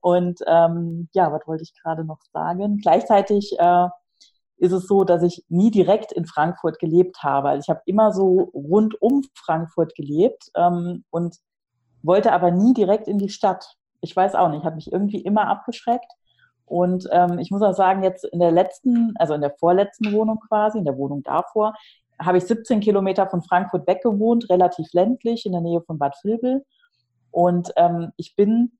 und 0.00 0.40
ähm, 0.46 1.08
ja, 1.12 1.32
was 1.32 1.46
wollte 1.46 1.62
ich 1.62 1.74
gerade 1.80 2.04
noch 2.04 2.20
sagen? 2.32 2.78
Gleichzeitig 2.78 3.56
äh, 3.58 3.88
ist 4.60 4.72
es 4.72 4.86
so, 4.86 5.04
dass 5.04 5.22
ich 5.22 5.44
nie 5.48 5.70
direkt 5.70 6.12
in 6.12 6.26
Frankfurt 6.26 6.78
gelebt 6.78 7.22
habe. 7.22 7.48
Also 7.48 7.64
ich 7.64 7.70
habe 7.70 7.82
immer 7.86 8.12
so 8.12 8.50
rund 8.52 9.00
um 9.00 9.24
Frankfurt 9.34 9.94
gelebt 9.94 10.50
ähm, 10.54 11.04
und 11.10 11.36
wollte 12.02 12.32
aber 12.32 12.50
nie 12.50 12.74
direkt 12.74 13.08
in 13.08 13.18
die 13.18 13.30
Stadt. 13.30 13.76
Ich 14.02 14.14
weiß 14.14 14.34
auch 14.34 14.50
nicht, 14.50 14.64
hat 14.64 14.74
mich 14.74 14.92
irgendwie 14.92 15.20
immer 15.20 15.48
abgeschreckt. 15.48 16.10
Und 16.70 17.08
ähm, 17.10 17.40
ich 17.40 17.50
muss 17.50 17.62
auch 17.62 17.74
sagen, 17.74 18.04
jetzt 18.04 18.24
in 18.24 18.38
der 18.38 18.52
letzten, 18.52 19.12
also 19.16 19.34
in 19.34 19.40
der 19.40 19.50
vorletzten 19.58 20.12
Wohnung 20.12 20.38
quasi, 20.48 20.78
in 20.78 20.84
der 20.84 20.96
Wohnung 20.96 21.24
davor, 21.24 21.74
habe 22.22 22.38
ich 22.38 22.44
17 22.44 22.78
Kilometer 22.78 23.26
von 23.26 23.42
Frankfurt 23.42 23.88
weg 23.88 24.02
gewohnt, 24.04 24.48
relativ 24.48 24.86
ländlich, 24.92 25.46
in 25.46 25.52
der 25.52 25.62
Nähe 25.62 25.80
von 25.80 25.98
Bad 25.98 26.14
Vilbel. 26.22 26.64
Und 27.32 27.72
ähm, 27.76 28.12
ich 28.16 28.36
bin 28.36 28.78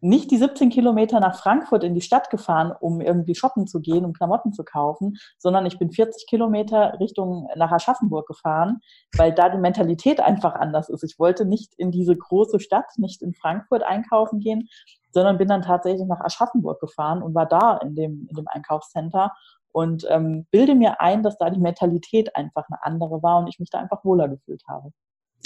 nicht 0.00 0.30
die 0.32 0.38
17 0.38 0.70
Kilometer 0.70 1.20
nach 1.20 1.38
Frankfurt 1.38 1.84
in 1.84 1.94
die 1.94 2.00
Stadt 2.00 2.30
gefahren, 2.30 2.72
um 2.80 3.00
irgendwie 3.00 3.36
shoppen 3.36 3.68
zu 3.68 3.80
gehen, 3.80 4.04
um 4.04 4.12
Klamotten 4.12 4.52
zu 4.52 4.64
kaufen, 4.64 5.18
sondern 5.38 5.66
ich 5.66 5.78
bin 5.78 5.92
40 5.92 6.26
Kilometer 6.28 6.98
Richtung 6.98 7.48
nach 7.54 7.70
Aschaffenburg 7.70 8.26
gefahren, 8.26 8.80
weil 9.16 9.32
da 9.32 9.48
die 9.48 9.58
Mentalität 9.58 10.20
einfach 10.20 10.54
anders 10.54 10.88
ist. 10.88 11.04
Ich 11.04 11.18
wollte 11.18 11.44
nicht 11.44 11.74
in 11.76 11.92
diese 11.92 12.16
große 12.16 12.58
Stadt, 12.58 12.86
nicht 12.96 13.22
in 13.22 13.34
Frankfurt 13.34 13.84
einkaufen 13.84 14.40
gehen, 14.40 14.68
sondern 15.10 15.38
bin 15.38 15.48
dann 15.48 15.62
tatsächlich 15.62 16.06
nach 16.06 16.20
Aschaffenburg 16.20 16.80
gefahren 16.80 17.22
und 17.22 17.34
war 17.34 17.46
da 17.46 17.78
in 17.78 17.94
dem, 17.94 18.26
in 18.28 18.36
dem 18.36 18.48
Einkaufscenter 18.48 19.32
und 19.72 20.06
ähm, 20.08 20.46
bilde 20.50 20.74
mir 20.74 21.00
ein, 21.00 21.22
dass 21.22 21.38
da 21.38 21.50
die 21.50 21.60
Mentalität 21.60 22.34
einfach 22.36 22.66
eine 22.68 22.82
andere 22.82 23.22
war 23.22 23.38
und 23.38 23.48
ich 23.48 23.58
mich 23.58 23.70
da 23.70 23.78
einfach 23.78 24.04
wohler 24.04 24.28
gefühlt 24.28 24.62
habe. 24.66 24.92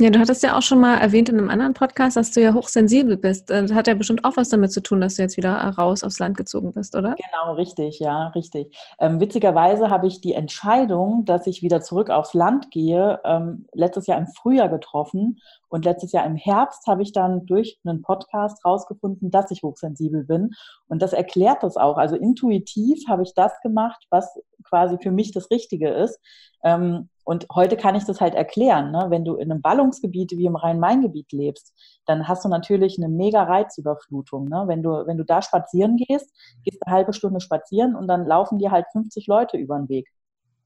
Ja, 0.01 0.09
du 0.09 0.19
hattest 0.19 0.43
ja 0.43 0.57
auch 0.57 0.63
schon 0.63 0.81
mal 0.81 0.97
erwähnt 0.97 1.29
in 1.29 1.39
einem 1.39 1.51
anderen 1.51 1.75
Podcast, 1.75 2.17
dass 2.17 2.31
du 2.31 2.41
ja 2.41 2.55
hochsensibel 2.55 3.19
bist. 3.19 3.51
Äh, 3.51 3.63
das 3.63 3.75
hat 3.75 3.87
ja 3.87 3.95
bestimmt 3.95 4.25
auch 4.25 4.39
was 4.39 4.49
damit 4.49 4.73
zu 4.73 4.83
tun, 4.83 5.03
dass 5.03 5.17
du 5.17 5.23
jetzt 5.23 5.37
wieder 5.37 5.53
raus 5.53 6.03
aufs 6.03 6.19
Land 6.19 6.39
gezogen 6.39 6.73
bist, 6.73 6.97
oder? 6.97 7.15
Genau, 7.15 7.55
richtig, 7.55 7.99
ja, 8.01 8.29
richtig. 8.29 8.75
Ähm, 8.99 9.21
witzigerweise 9.21 9.91
habe 9.91 10.07
ich 10.07 10.23
die 10.23 10.33
Entscheidung, 10.33 11.27
dass 11.27 11.47
ich 11.47 11.63
wieder 11.63 11.83
zurück 11.83 12.09
aufs 12.09 12.33
Land 12.33 12.71
gehe, 12.71 13.21
ähm, 13.25 13.67
letztes 13.75 14.07
Jahr 14.07 14.19
im 14.19 14.29
Frühjahr 14.29 14.71
getroffen. 14.71 15.39
Und 15.69 15.85
letztes 15.85 16.13
Jahr 16.13 16.25
im 16.25 16.37
Herbst 16.37 16.87
habe 16.87 17.03
ich 17.03 17.13
dann 17.13 17.45
durch 17.47 17.79
einen 17.85 18.03
Podcast 18.03 18.65
rausgefunden, 18.65 19.31
dass 19.31 19.51
ich 19.51 19.63
hochsensibel 19.63 20.25
bin. 20.25 20.51
Und 20.89 21.03
das 21.03 21.13
erklärt 21.13 21.63
das 21.63 21.77
auch. 21.77 21.99
Also 21.99 22.17
intuitiv 22.17 23.09
habe 23.09 23.23
ich 23.23 23.35
das 23.35 23.53
gemacht, 23.61 24.07
was 24.11 24.41
quasi 24.65 24.97
für 25.03 25.11
mich 25.11 25.33
das 25.33 25.51
Richtige 25.51 25.91
ist. 25.91 26.19
Ähm, 26.65 27.09
und 27.25 27.47
heute 27.55 27.77
kann 27.77 27.95
ich 27.95 28.05
das 28.05 28.21
halt 28.21 28.35
erklären. 28.35 28.91
Ne? 28.91 29.07
Wenn 29.09 29.25
du 29.25 29.37
in 29.37 29.51
einem 29.51 29.63
Ballungsgebiet 29.63 30.33
wie 30.33 30.47
im 30.47 30.57
Rhein-Main-Gebiet 30.57 31.33
lebst, 31.33 31.73
dann 32.07 32.27
hast 32.27 32.45
du 32.45 32.49
natürlich 32.49 32.99
eine 32.99 33.09
mega 33.09 33.45
Reizüberflutung. 33.45 34.49
Ne? 34.49 34.65
Wenn, 34.67 34.83
du, 34.83 35.07
wenn 35.07 35.19
du 35.19 35.25
da 35.25 35.41
spazieren 35.43 35.97
gehst, 35.97 36.35
gehst 36.65 36.85
eine 36.85 36.95
halbe 36.95 37.13
Stunde 37.13 37.41
spazieren 37.41 37.95
und 37.95 38.09
dann 38.09 38.27
laufen 38.27 38.59
dir 38.59 38.71
halt 38.71 38.87
50 38.93 39.27
Leute 39.27 39.57
über 39.57 39.79
den 39.79 39.89
Weg. 39.89 40.09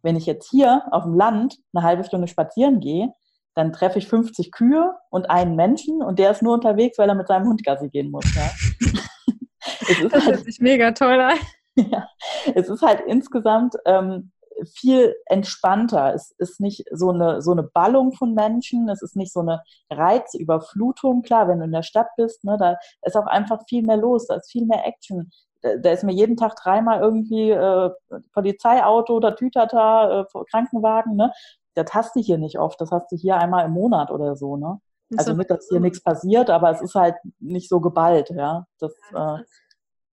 Wenn 0.03 0.17
ich 0.17 0.27
jetzt 0.27 0.51
hier 0.51 0.85
auf 0.93 1.05
dem 1.05 1.15
Land 1.15 1.57
eine 1.75 1.85
halbe 1.85 2.05
Stunde 2.05 2.29
spazieren 2.29 2.81
gehe, 2.81 3.13
dann 3.55 3.73
treffe 3.73 3.99
ich 3.99 4.09
50 4.09 4.53
Kühe 4.53 4.95
und 5.11 5.31
einen 5.31 5.57
Menschen 5.57 6.03
und 6.03 6.19
der 6.19 6.31
ist 6.31 6.43
nur 6.43 6.55
unterwegs, 6.55 6.99
weil 6.99 7.09
er 7.09 7.15
mit 7.15 7.27
seinem 7.27 7.49
Hund 7.49 7.65
Gassi 7.65 7.89
gehen 7.89 8.11
muss. 8.11 8.25
Ja? 8.35 8.51
es 9.81 10.01
ist 10.01 10.15
das 10.15 10.27
hört 10.27 10.45
sich 10.45 10.61
mega 10.61 10.93
toll 10.93 11.21
an. 11.21 11.39
Ja, 11.79 12.09
es 12.55 12.71
ist 12.71 12.81
halt 12.81 13.03
insgesamt 13.07 13.75
ähm, 13.85 14.33
viel 14.65 15.15
entspannter. 15.27 16.15
Es 16.15 16.31
ist 16.39 16.61
nicht 16.61 16.85
so 16.91 17.11
eine, 17.11 17.43
so 17.43 17.53
eine 17.53 17.63
Ballung 17.63 18.13
von 18.13 18.35
Menschen, 18.35 18.89
es 18.89 19.03
ist 19.03 19.17
nicht 19.17 19.33
so 19.33 19.41
eine 19.41 19.63
Reizüberflutung. 19.91 21.23
Klar, 21.23 21.49
wenn 21.49 21.59
du 21.59 21.65
in 21.65 21.73
der 21.73 21.83
Stadt 21.83 22.09
bist, 22.17 22.45
ne, 22.45 22.57
da 22.59 22.77
ist 23.03 23.17
auch 23.17 23.27
einfach 23.27 23.63
viel 23.69 23.83
mehr 23.83 23.97
los, 23.97 24.27
da 24.27 24.37
ist 24.37 24.51
viel 24.51 24.67
mehr 24.67 24.87
Action. 24.87 25.31
Da, 25.63 25.77
da 25.77 25.91
ist 25.91 26.05
mir 26.05 26.13
jeden 26.13 26.37
Tag 26.37 26.57
dreimal 26.57 27.01
irgendwie 27.01 27.51
äh, 27.51 27.91
Polizeiauto 28.33 29.17
oder 29.17 29.37
Tütata, 29.37 30.21
äh, 30.21 30.45
Krankenwagen. 30.51 31.17
Ne? 31.17 31.33
Das 31.75 31.93
hast 31.93 32.17
du 32.17 32.21
hier 32.21 32.39
nicht 32.39 32.59
oft, 32.59 32.81
das 32.81 32.91
hast 32.91 33.11
du 33.13 33.17
hier 33.17 33.37
einmal 33.37 33.67
im 33.67 33.73
Monat 33.73 34.11
oder 34.11 34.37
so. 34.37 34.57
Ne? 34.57 34.81
Also 35.17 35.35
nicht, 35.35 35.51
dass 35.51 35.69
hier 35.69 35.81
nichts 35.81 36.03
passiert, 36.03 36.51
aber 36.51 36.71
es 36.71 36.81
ist 36.81 36.95
halt 36.95 37.15
nicht 37.39 37.69
so 37.69 37.81
geballt. 37.81 38.31
Ja, 38.31 38.67
das, 38.79 38.93
äh, 39.15 39.39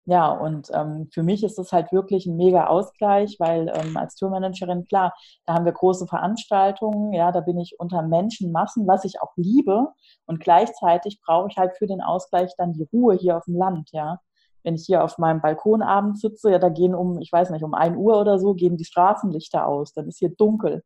ja, 0.06 0.32
und 0.32 0.70
ähm, 0.74 1.10
für 1.13 1.24
mich 1.24 1.44
ist 1.44 1.58
das 1.58 1.72
halt 1.72 1.92
wirklich 1.92 2.26
ein 2.26 2.36
mega 2.36 2.68
Ausgleich, 2.68 3.38
weil 3.39 3.72
ähm, 3.74 3.96
als 3.96 4.16
Tourmanagerin, 4.16 4.86
klar, 4.86 5.13
da 5.46 5.54
haben 5.54 5.66
wir 5.66 5.72
große 5.72 6.08
Veranstaltungen, 6.08 7.13
ja, 7.13 7.32
da 7.32 7.39
bin 7.39 7.58
ich 7.60 7.76
unter 7.80 8.02
Menschenmassen, 8.02 8.88
was 8.88 9.06
ich 9.06 9.22
auch 9.22 9.32
liebe. 9.38 9.88
Und 10.26 10.39
gleichzeitig 10.39 11.22
brauche 11.26 11.48
ich 11.50 11.58
halt 11.58 11.78
für 11.78 11.88
den 11.88 12.02
Ausgleich 12.02 12.52
dann 12.58 12.74
die 12.74 12.88
Ruhe 12.92 13.16
hier 13.16 13.38
auf 13.38 13.46
dem 13.46 13.56
Land, 13.56 13.89
ja 13.92 14.20
wenn 14.63 14.76
ich 14.76 14.86
hier 14.86 15.04
auf 15.04 15.18
meinem 15.18 15.42
Balkon 15.42 15.82
abends 15.82 16.22
sitze, 16.22 16.52
ja, 16.52 16.60
da 16.60 16.70
gehen 16.70 16.96
um, 16.96 17.20
ich 17.20 17.32
weiß 17.32 17.50
nicht, 17.50 17.63
um 17.63 17.74
ein 17.74 17.96
Uhr 17.98 18.20
oder 18.20 18.39
so, 18.39 18.54
gehen 18.54 18.78
die 18.78 18.86
Straßenlichter 18.86 19.68
aus. 19.68 19.94
Dann 19.94 20.08
ist 20.08 20.20
hier 20.20 20.30
dunkel. 20.30 20.84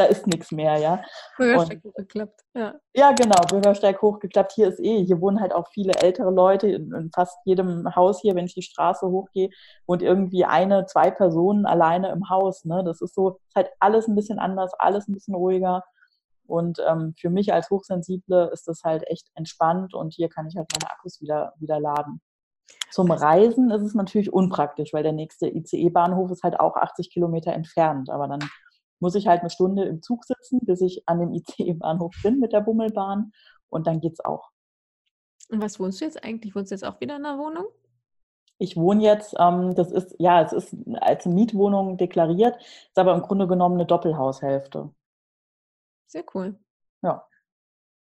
Da 0.00 0.06
ist 0.06 0.26
nichts 0.26 0.50
mehr, 0.50 0.78
ja. 0.78 1.02
Bürgersteig 1.36 1.82
hochgeklappt, 1.84 2.40
ja. 2.54 2.74
Ja, 2.94 3.12
genau, 3.12 3.36
Bürgersteig 3.50 4.00
hochgeklappt. 4.00 4.52
Hier 4.52 4.68
ist 4.68 4.80
eh, 4.80 5.04
hier 5.04 5.20
wohnen 5.20 5.40
halt 5.40 5.52
auch 5.52 5.68
viele 5.68 5.92
ältere 5.94 6.30
Leute. 6.30 6.68
In, 6.68 6.92
in 6.94 7.10
fast 7.10 7.36
jedem 7.44 7.94
Haus 7.94 8.20
hier, 8.22 8.34
wenn 8.34 8.46
ich 8.46 8.54
die 8.54 8.62
Straße 8.62 9.06
hochgehe, 9.06 9.50
wohnt 9.86 10.02
irgendwie 10.02 10.46
eine, 10.46 10.86
zwei 10.86 11.10
Personen 11.10 11.66
alleine 11.66 12.10
im 12.12 12.30
Haus. 12.30 12.64
Ne? 12.64 12.82
Das 12.82 13.02
ist 13.02 13.14
so, 13.14 13.38
ist 13.46 13.54
halt 13.54 13.68
alles 13.78 14.08
ein 14.08 14.14
bisschen 14.14 14.38
anders, 14.38 14.72
alles 14.78 15.06
ein 15.06 15.12
bisschen 15.12 15.34
ruhiger. 15.34 15.84
Und 16.46 16.78
ähm, 16.88 17.14
für 17.18 17.28
mich 17.28 17.52
als 17.52 17.68
Hochsensible 17.68 18.50
ist 18.52 18.66
das 18.66 18.82
halt 18.82 19.06
echt 19.06 19.28
entspannt 19.34 19.94
und 19.94 20.14
hier 20.14 20.28
kann 20.28 20.48
ich 20.48 20.56
halt 20.56 20.66
meine 20.72 20.90
Akkus 20.90 21.20
wieder, 21.20 21.52
wieder 21.58 21.78
laden. 21.78 22.20
Zum 22.90 23.10
Reisen 23.10 23.70
ist 23.70 23.82
es 23.82 23.94
natürlich 23.94 24.32
unpraktisch, 24.32 24.92
weil 24.92 25.02
der 25.02 25.12
nächste 25.12 25.46
ICE-Bahnhof 25.46 26.30
ist 26.30 26.42
halt 26.42 26.58
auch 26.58 26.76
80 26.76 27.12
Kilometer 27.12 27.52
entfernt. 27.52 28.10
Aber 28.10 28.26
dann 28.26 28.40
muss 29.00 29.14
ich 29.14 29.26
halt 29.26 29.40
eine 29.40 29.50
Stunde 29.50 29.84
im 29.84 30.02
Zug 30.02 30.24
sitzen, 30.24 30.60
bis 30.62 30.80
ich 30.80 31.08
an 31.08 31.18
dem 31.18 31.32
ICE-Bahnhof 31.34 32.14
bin 32.22 32.38
mit 32.38 32.52
der 32.52 32.60
Bummelbahn 32.60 33.32
und 33.68 33.86
dann 33.86 34.00
geht's 34.00 34.20
auch. 34.20 34.50
Und 35.48 35.62
was 35.62 35.80
wohnst 35.80 36.00
du 36.00 36.04
jetzt 36.04 36.22
eigentlich? 36.22 36.54
Wohnst 36.54 36.70
du 36.70 36.74
jetzt 36.74 36.84
auch 36.84 37.00
wieder 37.00 37.16
in 37.16 37.24
einer 37.24 37.38
Wohnung? 37.38 37.66
Ich 38.58 38.76
wohne 38.76 39.02
jetzt, 39.02 39.34
ähm, 39.38 39.74
das 39.74 39.90
ist, 39.90 40.14
ja, 40.18 40.42
es 40.42 40.52
ist 40.52 40.76
als 41.00 41.24
Mietwohnung 41.24 41.96
deklariert, 41.96 42.56
ist 42.60 42.98
aber 42.98 43.14
im 43.14 43.22
Grunde 43.22 43.48
genommen 43.48 43.76
eine 43.76 43.86
Doppelhaushälfte. 43.86 44.90
Sehr 46.06 46.24
cool. 46.34 46.58
Ja. 47.02 47.26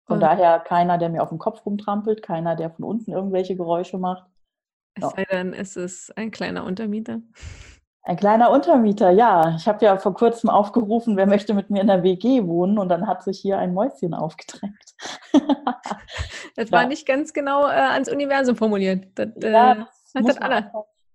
Von 0.05 0.15
und 0.15 0.21
daher 0.21 0.59
keiner, 0.59 0.97
der 0.97 1.09
mir 1.09 1.21
auf 1.21 1.29
dem 1.29 1.37
Kopf 1.37 1.65
rumtrampelt, 1.65 2.23
keiner, 2.23 2.55
der 2.55 2.71
von 2.71 2.85
unten 2.85 3.11
irgendwelche 3.11 3.55
Geräusche 3.55 3.97
macht. 3.97 4.25
Es 4.95 5.03
ja. 5.03 5.09
sei 5.09 5.25
denn, 5.25 5.53
es 5.53 5.75
ist 5.75 6.17
ein 6.17 6.31
kleiner 6.31 6.63
Untermieter. 6.63 7.21
Ein 8.07 8.15
kleiner 8.15 8.51
Untermieter, 8.51 9.11
ja. 9.11 9.53
Ich 9.57 9.67
habe 9.67 9.83
ja 9.83 9.97
vor 9.97 10.13
kurzem 10.13 10.49
aufgerufen, 10.49 11.17
wer 11.17 11.25
möchte 11.25 11.53
mit 11.53 11.69
mir 11.69 11.81
in 11.81 11.87
der 11.87 12.03
WG 12.03 12.47
wohnen 12.47 12.79
und 12.79 12.87
dann 12.87 13.05
hat 13.05 13.21
sich 13.21 13.37
hier 13.37 13.57
ein 13.57 13.73
Mäuschen 13.73 14.13
aufgedrängt. 14.13 14.95
das 16.55 16.69
ja. 16.69 16.71
war 16.71 16.87
nicht 16.87 17.05
ganz 17.05 17.33
genau 17.33 17.67
äh, 17.67 17.73
ans 17.73 18.09
Universum 18.09 18.55
formuliert. 18.55 19.07
Das, 19.15 19.27
äh, 19.43 19.51
ja, 19.51 19.87
das 20.13 20.25
hat 20.25 20.41
alle. 20.41 20.71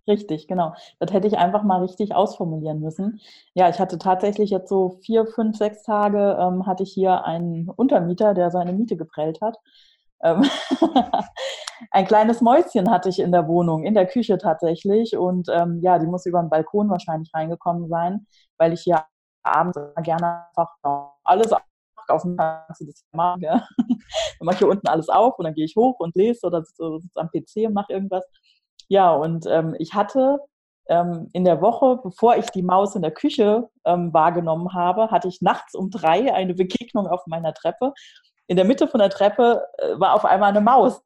Richtig, 0.07 0.48
genau. 0.48 0.74
Das 0.98 1.14
hätte 1.14 1.28
ich 1.28 1.38
einfach 1.38 1.62
mal 1.62 1.81
richtig 1.81 2.14
ausformulieren 2.14 2.81
müssen. 2.81 3.22
Ja, 3.55 3.70
ich 3.70 3.81
hatte 3.81 3.96
tatsächlich 3.96 4.50
jetzt 4.50 4.68
so 4.68 4.98
vier, 5.00 5.24
fünf, 5.24 5.57
sechs 5.57 5.85
Tage 5.85 6.37
ähm, 6.38 6.66
hatte 6.66 6.83
ich 6.83 6.92
hier 6.92 7.24
einen 7.24 7.70
Untermieter, 7.70 8.35
der 8.35 8.50
seine 8.50 8.74
Miete 8.74 8.98
geprellt 8.98 9.40
hat. 9.40 9.57
Ähm, 10.23 10.45
ein 11.91 12.07
kleines 12.07 12.41
Mäuschen 12.41 12.91
hatte 12.91 13.09
ich 13.09 13.19
in 13.19 13.33
der 13.33 13.49
Wohnung, 13.49 13.85
in 13.85 13.95
der 13.95 14.07
Küche 14.07 14.39
tatsächlich. 14.39 15.17
Und 15.17 15.49
ähm, 15.51 15.81
ja, 15.83 15.99
die 15.99 16.07
muss 16.07 16.27
über 16.27 16.41
den 16.41 16.51
Balkon 16.51 16.91
wahrscheinlich 16.91 17.33
reingekommen 17.35 17.89
sein, 17.89 18.27
weil 18.59 18.73
ich 18.73 18.83
hier 18.83 19.05
abends 19.43 19.79
gerne 20.03 20.47
einfach 20.55 20.71
alles 21.25 21.53
auf 22.09 22.23
dem 22.23 22.37
machen. 22.37 23.43
Ja. 23.43 23.67
Dann 23.79 24.47
mache 24.47 24.55
ich 24.55 24.59
hier 24.59 24.69
unten 24.69 24.89
alles 24.89 25.09
auf 25.09 25.39
und 25.39 25.45
dann 25.45 25.55
gehe 25.55 25.65
ich 25.65 25.77
hoch 25.77 25.99
und 26.01 26.15
lese 26.17 26.47
oder 26.47 26.65
sitze 26.65 26.99
am 27.15 27.31
PC 27.31 27.67
und 27.69 27.75
mache 27.75 27.93
irgendwas. 27.93 28.25
Ja, 28.89 29.13
und 29.15 29.47
ähm, 29.47 29.75
ich 29.79 29.95
hatte 29.95 30.39
ähm, 30.89 31.29
in 31.33 31.45
der 31.45 31.63
Woche, 31.63 32.01
bevor 32.03 32.37
ich 32.37 32.47
die 32.51 32.63
Maus 32.63 32.95
in 32.97 33.03
der 33.03 33.13
Küche 33.13 33.69
ähm, 33.85 34.13
wahrgenommen 34.13 34.75
habe, 34.75 35.11
hatte 35.11 35.29
ich 35.29 35.41
nachts 35.41 35.75
um 35.75 35.91
drei 35.91 36.35
eine 36.35 36.55
Begegnung 36.55 37.07
auf 37.07 37.27
meiner 37.27 37.55
Treppe. 37.55 37.93
In 38.53 38.57
der 38.57 38.67
Mitte 38.67 38.87
von 38.87 39.01
der 39.01 39.09
Treppe 39.09 39.67
äh, 39.79 39.99
war 39.99 40.12
auf 40.12 40.27
einmal 40.27 40.51
eine 40.51 40.61
Maus. 40.61 41.01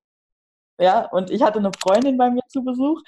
Ja, 0.81 1.07
und 1.13 1.31
ich 1.31 1.45
hatte 1.45 1.61
eine 1.61 1.71
Freundin 1.81 2.19
bei 2.19 2.29
mir 2.29 2.43
zu 2.49 2.65
Besuch 2.65 3.01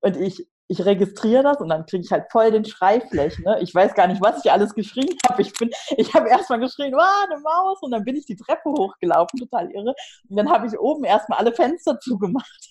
und 0.00 0.16
ich, 0.16 0.48
ich 0.68 0.86
registriere 0.86 1.42
das 1.42 1.58
und 1.58 1.68
dann 1.68 1.84
kriege 1.84 2.02
ich 2.02 2.10
halt 2.10 2.32
voll 2.32 2.50
den 2.50 2.64
Schreifläch. 2.64 3.38
Ne? 3.40 3.58
Ich 3.60 3.74
weiß 3.74 3.92
gar 3.92 4.06
nicht, 4.06 4.22
was 4.22 4.42
ich 4.42 4.50
alles 4.50 4.74
geschrien 4.74 5.14
habe. 5.28 5.42
Ich, 5.42 5.52
ich 5.98 6.14
habe 6.14 6.30
erstmal 6.30 6.60
geschrien, 6.60 6.94
wow, 6.94 7.26
eine 7.28 7.38
Maus 7.42 7.82
und 7.82 7.90
dann 7.90 8.04
bin 8.04 8.16
ich 8.16 8.24
die 8.24 8.36
Treppe 8.36 8.70
hochgelaufen, 8.70 9.38
total 9.38 9.70
irre. 9.70 9.94
Und 10.30 10.36
dann 10.36 10.50
habe 10.50 10.66
ich 10.66 10.78
oben 10.78 11.04
erstmal 11.04 11.40
alle 11.40 11.52
Fenster 11.52 12.00
zugemacht. 12.00 12.70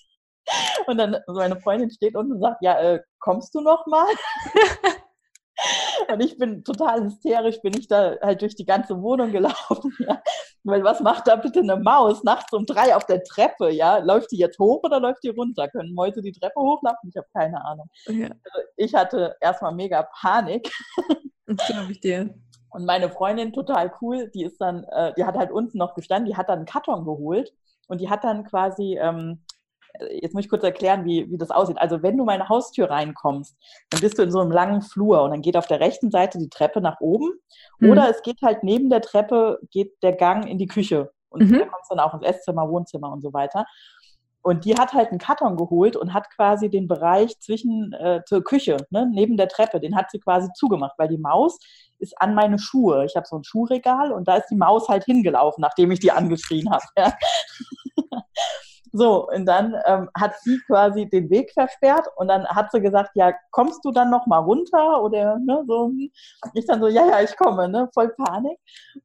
Und 0.88 0.98
dann 0.98 1.16
meine 1.28 1.60
Freundin 1.60 1.92
steht 1.92 2.16
unten 2.16 2.32
und 2.32 2.40
sagt, 2.40 2.60
ja, 2.60 2.76
äh, 2.80 3.00
kommst 3.20 3.54
du 3.54 3.60
noch 3.60 3.86
mal? 3.86 4.08
und 6.12 6.20
ich 6.20 6.38
bin 6.38 6.64
total 6.64 7.04
hysterisch, 7.04 7.60
bin 7.62 7.76
ich 7.78 7.88
da 7.88 8.16
halt 8.20 8.42
durch 8.42 8.54
die 8.54 8.64
ganze 8.64 9.00
Wohnung 9.00 9.32
gelaufen. 9.32 9.92
Ja. 10.04 10.20
Weil 10.64 10.82
was 10.82 11.00
macht 11.00 11.26
da 11.28 11.36
bitte 11.36 11.60
eine 11.60 11.76
Maus 11.76 12.24
nachts 12.24 12.52
um 12.52 12.66
drei 12.66 12.96
auf 12.96 13.06
der 13.06 13.22
Treppe? 13.22 13.70
Ja, 13.70 13.98
läuft 13.98 14.32
die 14.32 14.38
jetzt 14.38 14.58
hoch 14.58 14.82
oder 14.82 14.98
läuft 14.98 15.22
die 15.22 15.28
runter? 15.28 15.68
Können 15.68 15.94
Mäuse 15.94 16.20
die 16.20 16.32
Treppe 16.32 16.60
hochlaufen? 16.60 17.10
Ich 17.10 17.16
habe 17.16 17.26
keine 17.32 17.64
Ahnung. 17.64 17.88
Ja. 18.06 18.26
Also 18.26 18.68
ich 18.76 18.94
hatte 18.94 19.36
erstmal 19.40 19.74
mega 19.74 20.02
Panik. 20.20 20.70
Das 21.46 21.66
glaube 21.66 21.92
ich 21.92 22.00
dir. 22.00 22.34
Und 22.70 22.86
meine 22.86 23.08
Freundin, 23.08 23.52
total 23.52 23.92
cool, 24.00 24.30
die 24.34 24.42
ist 24.44 24.60
dann, 24.60 24.84
äh, 24.84 25.12
die 25.16 25.24
hat 25.24 25.36
halt 25.36 25.52
unten 25.52 25.78
noch 25.78 25.94
gestanden, 25.94 26.26
die 26.26 26.36
hat 26.36 26.48
dann 26.48 26.58
einen 26.60 26.66
Karton 26.66 27.04
geholt 27.04 27.52
und 27.86 28.00
die 28.00 28.10
hat 28.10 28.24
dann 28.24 28.44
quasi 28.44 28.98
ähm, 29.00 29.44
jetzt 30.10 30.34
muss 30.34 30.44
ich 30.44 30.50
kurz 30.50 30.64
erklären, 30.64 31.04
wie, 31.04 31.30
wie 31.30 31.38
das 31.38 31.50
aussieht. 31.50 31.78
Also 31.78 32.02
wenn 32.02 32.16
du 32.16 32.24
meine 32.24 32.48
Haustür 32.48 32.90
reinkommst, 32.90 33.56
dann 33.90 34.00
bist 34.00 34.18
du 34.18 34.22
in 34.22 34.30
so 34.30 34.40
einem 34.40 34.50
langen 34.50 34.82
Flur 34.82 35.22
und 35.22 35.30
dann 35.30 35.42
geht 35.42 35.56
auf 35.56 35.66
der 35.66 35.80
rechten 35.80 36.10
Seite 36.10 36.38
die 36.38 36.48
Treppe 36.48 36.80
nach 36.80 37.00
oben 37.00 37.30
mhm. 37.78 37.90
oder 37.90 38.08
es 38.08 38.22
geht 38.22 38.40
halt 38.42 38.62
neben 38.62 38.90
der 38.90 39.02
Treppe, 39.02 39.58
geht 39.70 39.92
der 40.02 40.12
Gang 40.12 40.48
in 40.48 40.58
die 40.58 40.66
Küche 40.66 41.12
und 41.28 41.50
mhm. 41.50 41.58
da 41.58 41.66
kommst 41.66 41.90
du 41.90 41.96
dann 41.96 42.04
auch 42.04 42.14
ins 42.14 42.24
Esszimmer, 42.24 42.68
Wohnzimmer 42.68 43.12
und 43.12 43.20
so 43.20 43.32
weiter. 43.32 43.66
Und 44.42 44.66
die 44.66 44.74
hat 44.74 44.92
halt 44.92 45.08
einen 45.08 45.18
Karton 45.18 45.56
geholt 45.56 45.96
und 45.96 46.12
hat 46.12 46.28
quasi 46.28 46.68
den 46.68 46.86
Bereich 46.86 47.40
zwischen 47.40 47.94
äh, 47.94 48.20
zur 48.26 48.44
Küche, 48.44 48.76
ne, 48.90 49.08
neben 49.10 49.38
der 49.38 49.48
Treppe, 49.48 49.80
den 49.80 49.96
hat 49.96 50.10
sie 50.10 50.20
quasi 50.20 50.50
zugemacht, 50.54 50.92
weil 50.98 51.08
die 51.08 51.16
Maus 51.16 51.58
ist 51.98 52.20
an 52.20 52.34
meine 52.34 52.58
Schuhe. 52.58 53.06
Ich 53.06 53.16
habe 53.16 53.26
so 53.26 53.36
ein 53.36 53.44
Schuhregal 53.44 54.12
und 54.12 54.28
da 54.28 54.36
ist 54.36 54.48
die 54.48 54.56
Maus 54.56 54.88
halt 54.88 55.04
hingelaufen, 55.04 55.62
nachdem 55.62 55.90
ich 55.92 56.00
die 56.00 56.12
angeschrien 56.12 56.70
habe. 56.70 56.84
Ja. 56.98 57.14
So, 58.96 59.28
und 59.28 59.44
dann 59.46 59.74
ähm, 59.86 60.08
hat 60.16 60.38
sie 60.42 60.56
quasi 60.68 61.08
den 61.08 61.28
Weg 61.28 61.50
versperrt 61.52 62.06
und 62.14 62.28
dann 62.28 62.46
hat 62.46 62.70
sie 62.70 62.80
gesagt, 62.80 63.10
ja, 63.14 63.34
kommst 63.50 63.84
du 63.84 63.90
dann 63.90 64.08
noch 64.08 64.26
mal 64.26 64.38
runter 64.38 65.02
oder 65.02 65.36
ne, 65.40 65.64
so. 65.66 65.90
Ich 66.54 66.64
dann 66.66 66.80
so, 66.80 66.86
ja, 66.86 67.04
ja, 67.04 67.20
ich 67.20 67.36
komme, 67.36 67.68
ne, 67.68 67.90
voll 67.92 68.10
Panik. 68.10 68.56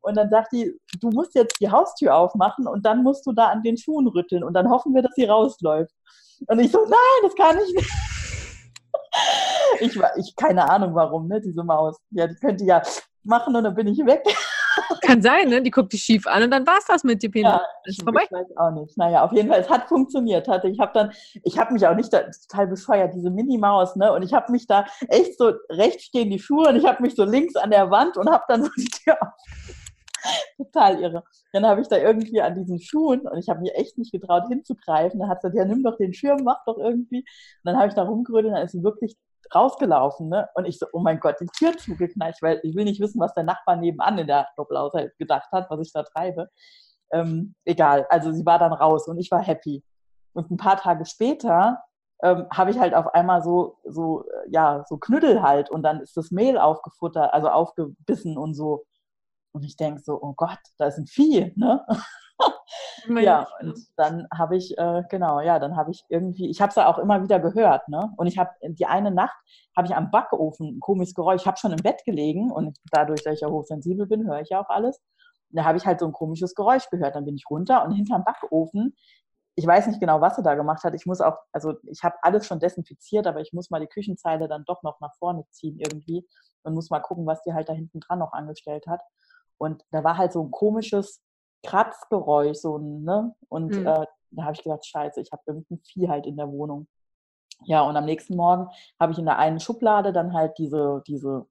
Und 0.01 0.15
dann 0.15 0.29
sagt 0.29 0.51
die, 0.51 0.79
du 1.01 1.09
musst 1.09 1.33
jetzt 1.33 1.59
die 1.59 1.71
Haustür 1.71 2.13
aufmachen 2.13 2.67
und 2.67 2.85
dann 2.85 3.01
musst 3.01 3.25
du 3.25 3.31
da 3.31 3.47
an 3.47 3.63
den 3.63 3.77
Schuhen 3.77 4.07
rütteln 4.07 4.43
und 4.43 4.53
dann 4.53 4.69
hoffen 4.69 4.93
wir, 4.93 5.01
dass 5.01 5.15
sie 5.15 5.25
rausläuft. 5.25 5.91
Und 6.45 6.59
ich 6.59 6.71
so, 6.71 6.85
nein, 6.85 7.23
das 7.23 7.33
kann 7.35 7.57
ich 7.57 7.73
nicht. 7.73 7.91
Ich 9.81 9.99
war, 9.99 10.15
ich 10.17 10.35
keine 10.35 10.69
Ahnung 10.69 10.93
warum, 10.93 11.27
ne, 11.27 11.41
diese 11.41 11.63
Maus. 11.63 11.97
Ja, 12.11 12.27
die 12.27 12.35
könnte 12.35 12.63
ja 12.63 12.81
machen 13.23 13.55
und 13.55 13.63
dann 13.63 13.75
bin 13.75 13.87
ich 13.87 13.97
weg. 14.05 14.23
Kann 15.01 15.21
sein, 15.21 15.49
ne? 15.49 15.61
Die 15.61 15.71
guckt 15.71 15.93
dich 15.93 16.01
schief 16.01 16.27
an 16.27 16.43
und 16.43 16.51
dann 16.51 16.65
war 16.65 16.77
es 16.77 16.85
das 16.85 17.03
mit 17.03 17.21
dir, 17.21 17.31
Peter. 17.31 17.49
Ja. 17.49 17.61
Ich 17.85 17.99
weiß 18.05 18.57
auch 18.57 18.71
nicht. 18.71 18.97
Naja, 18.97 19.23
auf 19.23 19.31
jeden 19.31 19.49
Fall, 19.49 19.61
es 19.61 19.69
hat 19.69 19.87
funktioniert. 19.87 20.47
Hatte. 20.47 20.67
Ich 20.67 20.79
habe 20.79 20.91
dann, 20.93 21.11
ich 21.43 21.57
habe 21.57 21.73
mich 21.73 21.85
auch 21.87 21.95
nicht 21.95 22.11
da, 22.11 22.23
total 22.47 22.67
bescheuert, 22.67 23.13
diese 23.13 23.29
Mini-Maus, 23.29 23.95
ne? 23.95 24.11
Und 24.13 24.23
ich 24.23 24.33
habe 24.33 24.51
mich 24.51 24.67
da 24.67 24.85
echt 25.07 25.37
so, 25.37 25.53
rechts 25.69 26.05
stehen 26.05 26.29
die 26.29 26.39
Schuhe 26.39 26.69
und 26.69 26.75
ich 26.75 26.85
habe 26.85 27.01
mich 27.01 27.15
so 27.15 27.23
links 27.23 27.55
an 27.55 27.71
der 27.71 27.89
Wand 27.91 28.17
und 28.17 28.29
habe 28.29 28.43
dann 28.47 28.63
so 28.63 28.71
die 28.77 28.89
Tür 28.89 29.17
auf. 29.21 29.29
Total 30.57 30.99
irre. 31.01 31.23
Dann 31.53 31.65
habe 31.65 31.81
ich 31.81 31.87
da 31.87 31.97
irgendwie 31.97 32.41
an 32.41 32.55
diesen 32.55 32.79
Schuhen 32.79 33.21
und 33.21 33.37
ich 33.37 33.49
habe 33.49 33.61
mir 33.61 33.73
echt 33.75 33.97
nicht 33.97 34.11
getraut 34.11 34.47
hinzugreifen. 34.47 35.19
Dann 35.19 35.29
hat 35.29 35.41
sie 35.41 35.49
gesagt, 35.49 35.57
ja, 35.57 35.65
nimm 35.65 35.83
doch 35.83 35.97
den 35.97 36.13
Schirm, 36.13 36.43
mach 36.43 36.63
doch 36.65 36.77
irgendwie. 36.77 37.19
Und 37.19 37.25
dann 37.63 37.77
habe 37.77 37.87
ich 37.87 37.93
da 37.93 38.03
rumgerührt 38.03 38.45
und 38.45 38.53
dann 38.53 38.65
ist 38.65 38.71
sie 38.71 38.83
wirklich 38.83 39.17
rausgelaufen, 39.53 40.29
ne? 40.29 40.47
Und 40.55 40.65
ich 40.65 40.77
so, 40.77 40.85
oh 40.93 40.99
mein 40.99 41.19
Gott, 41.19 41.37
die 41.39 41.47
Tür 41.47 41.75
zugeknallt, 41.77 42.37
weil 42.41 42.59
ich 42.63 42.75
will 42.75 42.83
nicht 42.85 43.01
wissen, 43.01 43.19
was 43.19 43.33
der 43.33 43.43
Nachbar 43.43 43.77
nebenan 43.77 44.17
in 44.17 44.27
der 44.27 44.47
Doppelhaushalt 44.57 45.17
gedacht 45.17 45.51
hat, 45.51 45.69
was 45.69 45.79
ich 45.79 45.93
da 45.93 46.03
treibe. 46.03 46.49
Ähm, 47.11 47.55
egal, 47.65 48.05
also 48.09 48.31
sie 48.31 48.45
war 48.45 48.59
dann 48.59 48.73
raus 48.73 49.07
und 49.07 49.17
ich 49.17 49.31
war 49.31 49.41
happy. 49.41 49.83
Und 50.33 50.51
ein 50.51 50.57
paar 50.57 50.77
Tage 50.77 51.05
später 51.05 51.79
ähm, 52.21 52.47
habe 52.51 52.71
ich 52.71 52.79
halt 52.79 52.93
auf 52.93 53.07
einmal 53.13 53.41
so, 53.41 53.77
so, 53.85 54.25
äh, 54.25 54.49
ja, 54.49 54.83
so 54.87 54.97
Knüttel 54.97 55.41
halt 55.41 55.69
und 55.71 55.83
dann 55.83 56.01
ist 56.01 56.17
das 56.17 56.31
Mehl 56.31 56.57
aufgefuttert, 56.57 57.33
also 57.33 57.49
aufgebissen 57.49 58.37
und 58.37 58.53
so. 58.53 58.85
Und 59.51 59.63
ich 59.63 59.75
denke 59.75 60.01
so, 60.01 60.21
oh 60.21 60.33
Gott, 60.33 60.59
da 60.77 60.85
ist 60.87 60.97
ein 60.97 61.07
Vieh, 61.07 61.53
ne? 61.55 61.85
ja, 63.09 63.47
und 63.61 63.77
dann 63.97 64.27
habe 64.33 64.55
ich, 64.55 64.77
äh, 64.77 65.03
genau, 65.09 65.41
ja, 65.41 65.59
dann 65.59 65.75
habe 65.75 65.91
ich 65.91 66.03
irgendwie, 66.09 66.49
ich 66.49 66.61
habe 66.61 66.69
es 66.69 66.75
ja 66.75 66.87
auch 66.87 66.99
immer 66.99 67.23
wieder 67.23 67.39
gehört, 67.39 67.87
ne? 67.89 68.13
Und 68.17 68.27
ich 68.27 68.37
habe 68.37 68.51
die 68.61 68.85
eine 68.85 69.11
Nacht, 69.11 69.37
habe 69.75 69.87
ich 69.87 69.95
am 69.95 70.11
Backofen 70.11 70.77
ein 70.77 70.79
komisches 70.79 71.15
Geräusch, 71.15 71.41
ich 71.41 71.47
habe 71.47 71.57
schon 71.57 71.71
im 71.71 71.81
Bett 71.81 72.03
gelegen 72.05 72.51
und 72.51 72.77
dadurch, 72.91 73.23
dass 73.23 73.35
ich 73.35 73.41
ja 73.41 73.49
hochsensibel 73.49 74.05
bin, 74.05 74.27
höre 74.27 74.41
ich 74.41 74.49
ja 74.49 74.61
auch 74.61 74.69
alles. 74.69 74.97
Und 75.51 75.57
da 75.57 75.65
habe 75.65 75.77
ich 75.77 75.85
halt 75.85 75.99
so 75.99 76.05
ein 76.05 76.13
komisches 76.13 76.53
Geräusch 76.53 76.89
gehört. 76.91 77.15
Dann 77.15 77.25
bin 77.25 77.35
ich 77.35 77.45
runter 77.49 77.83
und 77.83 77.93
hinterm 77.93 78.23
Backofen, 78.23 78.95
ich 79.59 79.67
weiß 79.67 79.87
nicht 79.87 79.99
genau, 79.99 80.21
was 80.21 80.37
sie 80.37 80.43
da 80.43 80.55
gemacht 80.55 80.85
hat. 80.85 80.93
Ich 80.95 81.05
muss 81.05 81.19
auch, 81.19 81.35
also 81.51 81.73
ich 81.91 82.01
habe 82.03 82.15
alles 82.21 82.47
schon 82.47 82.61
desinfiziert, 82.61 83.27
aber 83.27 83.41
ich 83.41 83.51
muss 83.51 83.69
mal 83.69 83.81
die 83.81 83.87
Küchenzeile 83.87 84.47
dann 84.47 84.63
doch 84.65 84.83
noch 84.83 85.01
nach 85.01 85.13
vorne 85.15 85.43
ziehen 85.51 85.77
irgendwie 85.79 86.25
und 86.63 86.73
muss 86.75 86.89
mal 86.89 87.01
gucken, 87.01 87.25
was 87.25 87.43
die 87.43 87.53
halt 87.53 87.67
da 87.67 87.73
hinten 87.73 87.99
dran 87.99 88.19
noch 88.19 88.31
angestellt 88.31 88.87
hat. 88.87 89.01
Und 89.59 89.83
da 89.91 90.03
war 90.03 90.17
halt 90.17 90.33
so 90.33 90.41
ein 90.43 90.51
komisches 90.51 91.21
Kratzgeräusch, 91.63 92.57
so 92.57 92.77
ne? 92.77 93.35
Und 93.49 93.75
mhm. 93.75 93.85
äh, 93.85 94.05
da 94.31 94.43
habe 94.43 94.53
ich 94.53 94.63
gedacht, 94.63 94.85
scheiße, 94.85 95.21
ich 95.21 95.31
habe 95.31 95.43
irgendein 95.45 95.79
Vieh 95.79 96.07
halt 96.07 96.25
in 96.25 96.37
der 96.37 96.51
Wohnung. 96.51 96.87
Ja, 97.65 97.81
und 97.81 97.95
am 97.97 98.05
nächsten 98.05 98.35
Morgen 98.35 98.69
habe 98.99 99.11
ich 99.11 99.19
in 99.19 99.25
der 99.25 99.37
einen 99.37 99.59
Schublade 99.59 100.13
dann 100.13 100.33
halt 100.33 100.57
diese, 100.57 101.03
diese 101.05 101.45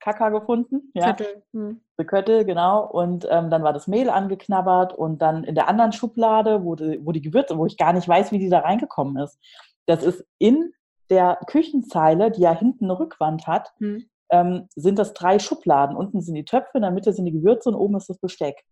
Kaka 0.00 0.28
gefunden. 0.28 0.92
Ja. 0.94 1.12
Köttel. 1.12 1.42
Hm. 1.52 1.80
Köttel, 2.06 2.44
genau. 2.44 2.86
Und 2.86 3.26
ähm, 3.28 3.50
dann 3.50 3.64
war 3.64 3.72
das 3.72 3.88
Mehl 3.88 4.08
angeknabbert 4.08 4.92
und 4.92 5.20
dann 5.20 5.42
in 5.42 5.56
der 5.56 5.68
anderen 5.68 5.92
Schublade, 5.92 6.64
wo 6.64 6.76
die, 6.76 7.04
wo 7.04 7.10
die 7.10 7.22
Gewürze, 7.22 7.58
wo 7.58 7.66
ich 7.66 7.76
gar 7.76 7.92
nicht 7.92 8.06
weiß, 8.06 8.30
wie 8.30 8.38
die 8.38 8.48
da 8.48 8.60
reingekommen 8.60 9.16
ist. 9.22 9.38
Das 9.86 10.04
ist 10.04 10.24
in 10.38 10.72
der 11.10 11.38
Küchenzeile, 11.46 12.30
die 12.30 12.42
ja 12.42 12.52
hinten 12.52 12.84
eine 12.84 12.98
Rückwand 12.98 13.46
hat, 13.46 13.72
hm. 13.78 14.08
Ähm, 14.30 14.68
sind 14.74 14.98
das 14.98 15.14
drei 15.14 15.38
Schubladen. 15.38 15.96
Unten 15.96 16.20
sind 16.20 16.34
die 16.34 16.44
Töpfe, 16.44 16.78
in 16.78 16.82
der 16.82 16.90
Mitte 16.90 17.12
sind 17.12 17.24
die 17.24 17.32
Gewürze 17.32 17.68
und 17.68 17.74
oben 17.74 17.96
ist 17.96 18.08
das 18.08 18.18
Besteck. 18.18 18.62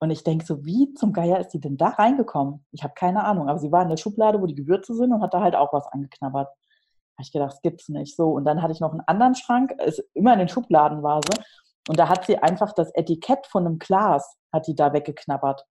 Und 0.00 0.10
ich 0.10 0.24
denke 0.24 0.44
so, 0.44 0.64
wie 0.64 0.92
zum 0.94 1.12
Geier 1.12 1.40
ist 1.40 1.52
sie 1.52 1.60
denn 1.60 1.76
da 1.76 1.88
reingekommen? 1.88 2.66
Ich 2.72 2.82
habe 2.82 2.94
keine 2.94 3.24
Ahnung. 3.24 3.48
Aber 3.48 3.58
sie 3.58 3.72
war 3.72 3.82
in 3.82 3.88
der 3.88 3.96
Schublade, 3.96 4.40
wo 4.40 4.46
die 4.46 4.54
Gewürze 4.54 4.94
sind 4.94 5.12
und 5.12 5.22
hat 5.22 5.32
da 5.32 5.40
halt 5.40 5.54
auch 5.54 5.72
was 5.72 5.86
angeknabbert. 5.86 6.48
Da 6.48 7.18
habe 7.18 7.22
ich 7.22 7.32
gedacht, 7.32 7.52
das 7.52 7.62
gibt's 7.62 7.88
nicht. 7.88 8.16
So, 8.16 8.30
und 8.30 8.44
dann 8.44 8.60
hatte 8.60 8.72
ich 8.72 8.80
noch 8.80 8.92
einen 8.92 9.02
anderen 9.06 9.34
Schrank, 9.34 9.72
ist 9.84 10.02
immer 10.14 10.32
in 10.32 10.40
den 10.40 10.48
Schubladen 10.48 11.02
war 11.02 11.20
sie. 11.22 11.40
Und 11.88 11.98
da 11.98 12.08
hat 12.08 12.26
sie 12.26 12.38
einfach 12.38 12.72
das 12.72 12.90
Etikett 12.94 13.46
von 13.46 13.66
einem 13.66 13.78
Glas, 13.78 14.36
hat 14.52 14.66
die 14.66 14.74
da 14.74 14.92
weggeknabbert. 14.92 15.64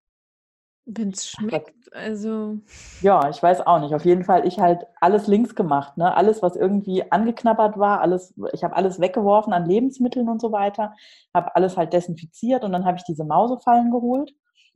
Wenn 0.85 1.09
es 1.11 1.29
schmeckt, 1.29 1.93
also. 1.93 2.57
Ja, 3.01 3.29
ich 3.29 3.41
weiß 3.41 3.65
auch 3.65 3.79
nicht. 3.79 3.95
Auf 3.95 4.03
jeden 4.03 4.25
Fall, 4.25 4.45
ich 4.45 4.59
halt 4.59 4.85
alles 4.99 5.27
links 5.27 5.55
gemacht. 5.55 5.97
Ne? 5.97 6.13
Alles, 6.15 6.41
was 6.41 6.57
irgendwie 6.57 7.09
angeknabbert 7.09 7.77
war, 7.79 8.01
alles, 8.01 8.33
ich 8.51 8.63
habe 8.65 8.75
alles 8.75 8.99
weggeworfen 8.99 9.53
an 9.53 9.65
Lebensmitteln 9.65 10.27
und 10.27 10.41
so 10.41 10.51
weiter, 10.51 10.93
habe 11.33 11.55
alles 11.55 11.77
halt 11.77 11.93
desinfiziert 11.93 12.65
und 12.65 12.73
dann 12.73 12.83
habe 12.85 12.97
ich 12.97 13.03
diese 13.03 13.23
Mausefallen 13.23 13.91
geholt 13.91 14.33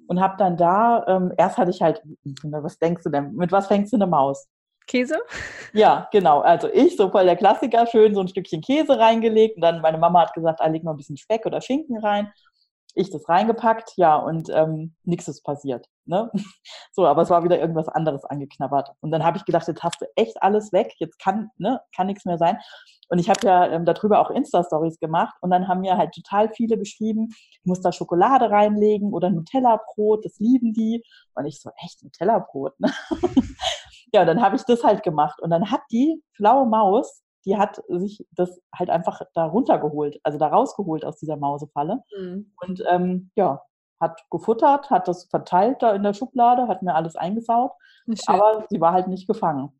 und 0.08 0.22
habe 0.22 0.38
dann 0.38 0.56
da, 0.56 1.06
ähm, 1.08 1.34
erst 1.38 1.58
hatte 1.58 1.72
ich 1.72 1.82
halt, 1.82 2.02
was 2.44 2.80
denkst 2.80 3.04
du 3.04 3.10
denn, 3.10 3.34
mit 3.36 3.52
was 3.52 3.68
fängst 3.68 3.92
du 3.92 3.98
eine 3.98 4.08
Maus? 4.08 4.48
Käse? 4.88 5.20
Ja, 5.74 6.08
genau. 6.14 6.40
Also 6.40 6.70
ich, 6.72 6.96
so 6.96 7.10
voll 7.10 7.26
der 7.26 7.36
Klassiker, 7.36 7.86
schön 7.88 8.16
so 8.16 8.22
ein 8.22 8.30
Stückchen 8.30 8.62
Käse 8.62 8.98
reingelegt 8.98 9.58
und 9.58 9.62
dann 9.62 9.82
meine 9.82 9.98
Mama 9.98 10.22
hat 10.22 10.34
gesagt, 10.34 10.62
ah, 10.62 10.68
leg 10.68 10.86
noch 10.86 10.94
ein 10.94 10.98
bisschen 10.98 11.18
Speck 11.18 11.46
oder 11.46 11.60
Schinken 11.60 11.98
rein 11.98 12.32
ich 12.98 13.10
das 13.12 13.30
reingepackt, 13.30 13.94
ja, 13.96 14.16
und 14.16 14.50
ähm, 14.50 14.96
nichts 15.04 15.28
ist 15.28 15.44
passiert. 15.44 15.88
Ne? 16.08 16.32
So, 16.92 17.06
aber 17.06 17.22
es 17.22 17.30
war 17.30 17.44
wieder 17.44 17.60
irgendwas 17.60 17.88
anderes 17.88 18.26
angeknabbert. 18.26 18.90
Und 19.02 19.12
dann 19.12 19.24
habe 19.24 19.38
ich 19.38 19.46
gedacht, 19.46 19.68
jetzt 19.68 19.84
hast 19.84 20.02
du 20.02 20.06
echt 20.16 20.42
alles 20.42 20.74
weg, 20.74 20.96
jetzt 20.98 21.20
kann, 21.20 21.52
ne, 21.58 21.80
kann 21.96 22.08
nichts 22.08 22.26
mehr 22.26 22.40
sein. 22.40 22.58
Und 23.10 23.20
ich 23.20 23.30
habe 23.30 23.40
ja 23.44 23.68
ähm, 23.68 23.86
darüber 23.86 24.20
auch 24.20 24.32
Insta-Stories 24.32 25.00
gemacht 25.00 25.36
und 25.42 25.52
dann 25.52 25.68
haben 25.68 25.82
mir 25.82 25.96
halt 25.96 26.14
total 26.14 26.50
viele 26.50 26.78
geschrieben, 26.78 27.28
ich 27.30 27.60
muss 27.64 27.82
da 27.82 27.92
Schokolade 27.92 28.50
reinlegen 28.50 29.14
oder 29.14 29.30
Nutella-Brot, 29.30 30.26
das 30.26 30.40
lieben 30.40 30.74
die. 30.74 31.04
Und 31.36 31.46
ich 31.46 31.62
so, 31.62 31.70
echt 31.84 32.04
Nutella-Brot, 32.04 32.80
ne? 32.80 32.92
ja, 34.14 34.26
dann 34.26 34.42
habe 34.42 34.56
ich 34.56 34.64
das 34.64 34.84
halt 34.84 35.04
gemacht. 35.04 35.40
Und 35.40 35.52
dann 35.52 35.70
hat 35.70 35.82
die 35.92 36.24
schlaue 36.34 36.66
Maus 36.66 37.22
die 37.48 37.58
hat 37.58 37.82
sich 37.88 38.28
das 38.32 38.60
halt 38.76 38.90
einfach 38.90 39.22
da 39.34 39.46
runtergeholt, 39.46 40.20
also 40.24 40.38
da 40.38 40.48
rausgeholt 40.48 41.06
aus 41.06 41.18
dieser 41.18 41.38
Mausefalle. 41.38 42.04
Mhm. 42.16 42.52
Und 42.60 42.84
ähm, 42.90 43.32
ja, 43.36 43.62
hat 44.00 44.22
gefuttert, 44.30 44.90
hat 44.90 45.08
das 45.08 45.26
verteilt 45.26 45.82
da 45.82 45.94
in 45.94 46.04
der 46.04 46.14
Schublade, 46.14 46.68
hat 46.68 46.84
mir 46.84 46.96
alles 46.96 47.16
eingesaut, 47.16 47.72
aber 48.28 48.66
sie 48.70 48.82
war 48.82 48.94
halt 48.94 49.08
nicht 49.08 49.28
gefangen. 49.28 49.72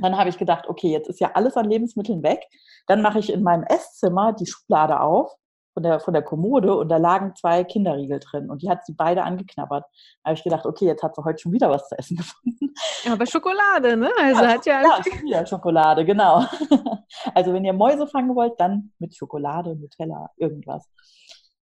Dann 0.00 0.16
habe 0.16 0.28
ich 0.30 0.38
gedacht, 0.38 0.68
okay, 0.68 0.90
jetzt 0.90 1.08
ist 1.08 1.20
ja 1.20 1.32
alles 1.34 1.56
an 1.56 1.68
Lebensmitteln 1.68 2.22
weg. 2.22 2.46
Dann 2.86 3.02
mache 3.02 3.18
ich 3.18 3.32
in 3.32 3.42
meinem 3.42 3.64
Esszimmer 3.64 4.32
die 4.32 4.46
Schublade 4.46 5.00
auf 5.00 5.34
von 5.74 5.82
der, 5.82 6.00
von 6.00 6.12
der 6.12 6.22
Kommode 6.22 6.76
und 6.76 6.88
da 6.88 6.98
lagen 6.98 7.34
zwei 7.34 7.64
Kinderriegel 7.64 8.20
drin 8.20 8.50
und 8.50 8.62
die 8.62 8.68
hat 8.68 8.84
sie 8.84 8.92
beide 8.92 9.22
angeknabbert. 9.22 9.84
Da 10.22 10.28
habe 10.28 10.34
ich 10.34 10.44
gedacht, 10.44 10.66
okay, 10.66 10.86
jetzt 10.86 11.02
hat 11.02 11.16
sie 11.16 11.24
heute 11.24 11.40
schon 11.40 11.52
wieder 11.52 11.70
was 11.70 11.88
zu 11.88 11.98
essen 11.98 12.16
gefunden. 12.18 12.74
Aber 13.10 13.26
Schokolade, 13.26 13.96
ne? 13.96 14.10
Also 14.18 14.42
ja, 14.42 14.48
hat 14.48 14.66
ja, 14.66 14.82
ja 14.82 15.02
schon 15.10 15.22
wieder 15.22 15.46
Schokolade, 15.46 16.04
genau. 16.04 16.44
Also 17.34 17.52
wenn 17.52 17.64
ihr 17.64 17.74
Mäuse 17.74 18.06
fangen 18.06 18.34
wollt, 18.34 18.58
dann 18.58 18.90
mit 18.98 19.14
Schokolade, 19.14 19.76
Nutella, 19.76 20.30
irgendwas. 20.36 20.88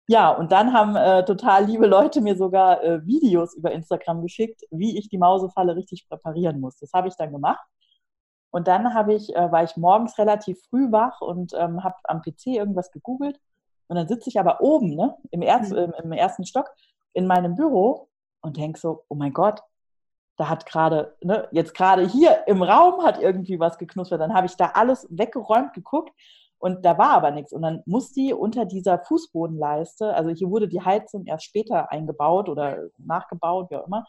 Ja, 0.08 0.32
und 0.32 0.52
dann 0.52 0.74
haben 0.74 0.96
äh, 0.98 1.24
total 1.24 1.66
liebe 1.66 1.88
Leute 1.88 2.20
mir 2.20 2.36
sogar 2.36 2.84
äh, 2.84 3.06
Videos 3.06 3.56
über 3.56 3.72
Instagram 3.72 4.22
geschickt, 4.22 4.62
wie 4.70 4.98
ich 4.98 5.08
die 5.08 5.18
Mausefalle 5.18 5.76
richtig 5.78 6.08
präparieren 6.10 6.60
muss. 6.60 6.78
Das 6.78 6.92
habe 6.94 7.08
ich 7.08 7.16
dann 7.16 7.32
gemacht. 7.32 7.66
Und 8.52 8.68
dann 8.68 8.94
habe 8.94 9.14
ich, 9.14 9.34
äh, 9.36 9.52
war 9.52 9.64
ich 9.64 9.78
morgens 9.78 10.18
relativ 10.18 10.62
früh 10.70 10.92
wach 10.92 11.22
und 11.22 11.54
ähm, 11.54 11.84
habe 11.84 11.96
am 12.04 12.22
PC 12.22 12.48
irgendwas 12.48 12.92
gegoogelt. 12.92 13.40
Und 13.88 13.96
dann 13.96 14.08
sitze 14.08 14.30
ich 14.30 14.40
aber 14.40 14.62
oben, 14.62 14.96
ne, 14.96 15.16
im, 15.32 15.42
Erz, 15.42 15.70
mhm. 15.70 15.94
im, 16.04 16.12
ersten 16.12 16.46
Stock, 16.46 16.70
in 17.14 17.26
meinem 17.26 17.56
Büro 17.56 18.10
und 18.42 18.58
denke 18.58 18.80
so, 18.80 19.06
oh 19.08 19.16
mein 19.16 19.34
Gott, 19.34 19.62
da 20.38 20.50
hat 20.50 20.66
gerade, 20.66 21.16
ne, 21.22 21.48
jetzt 21.52 21.74
gerade 21.74 22.06
hier 22.08 22.46
im 22.48 22.62
Raum 22.62 23.04
hat 23.04 23.22
irgendwie 23.22 23.60
was 23.60 23.78
geknuspert. 23.78 24.20
Dann 24.20 24.34
habe 24.34 24.48
ich 24.48 24.58
da 24.58 24.72
alles 24.74 25.08
weggeräumt, 25.10 25.74
geguckt 25.74 26.12
und 26.64 26.86
da 26.86 26.98
war 26.98 27.10
aber 27.10 27.32
nichts. 27.32 27.52
Und 27.52 27.62
dann 27.62 27.84
muss 27.86 28.14
die 28.14 28.32
unter 28.34 28.64
dieser 28.64 28.98
Fußbodenleiste, 28.98 30.14
also 30.14 30.30
hier 30.30 30.50
wurde 30.50 30.70
die 30.70 30.80
Heizung 30.80 31.26
erst 31.26 31.44
später 31.44 31.92
eingebaut 31.92 32.48
oder 32.48 32.86
nachgebaut, 32.98 33.70
wie 33.70 33.76
auch 33.76 33.86
immer. 33.86 34.06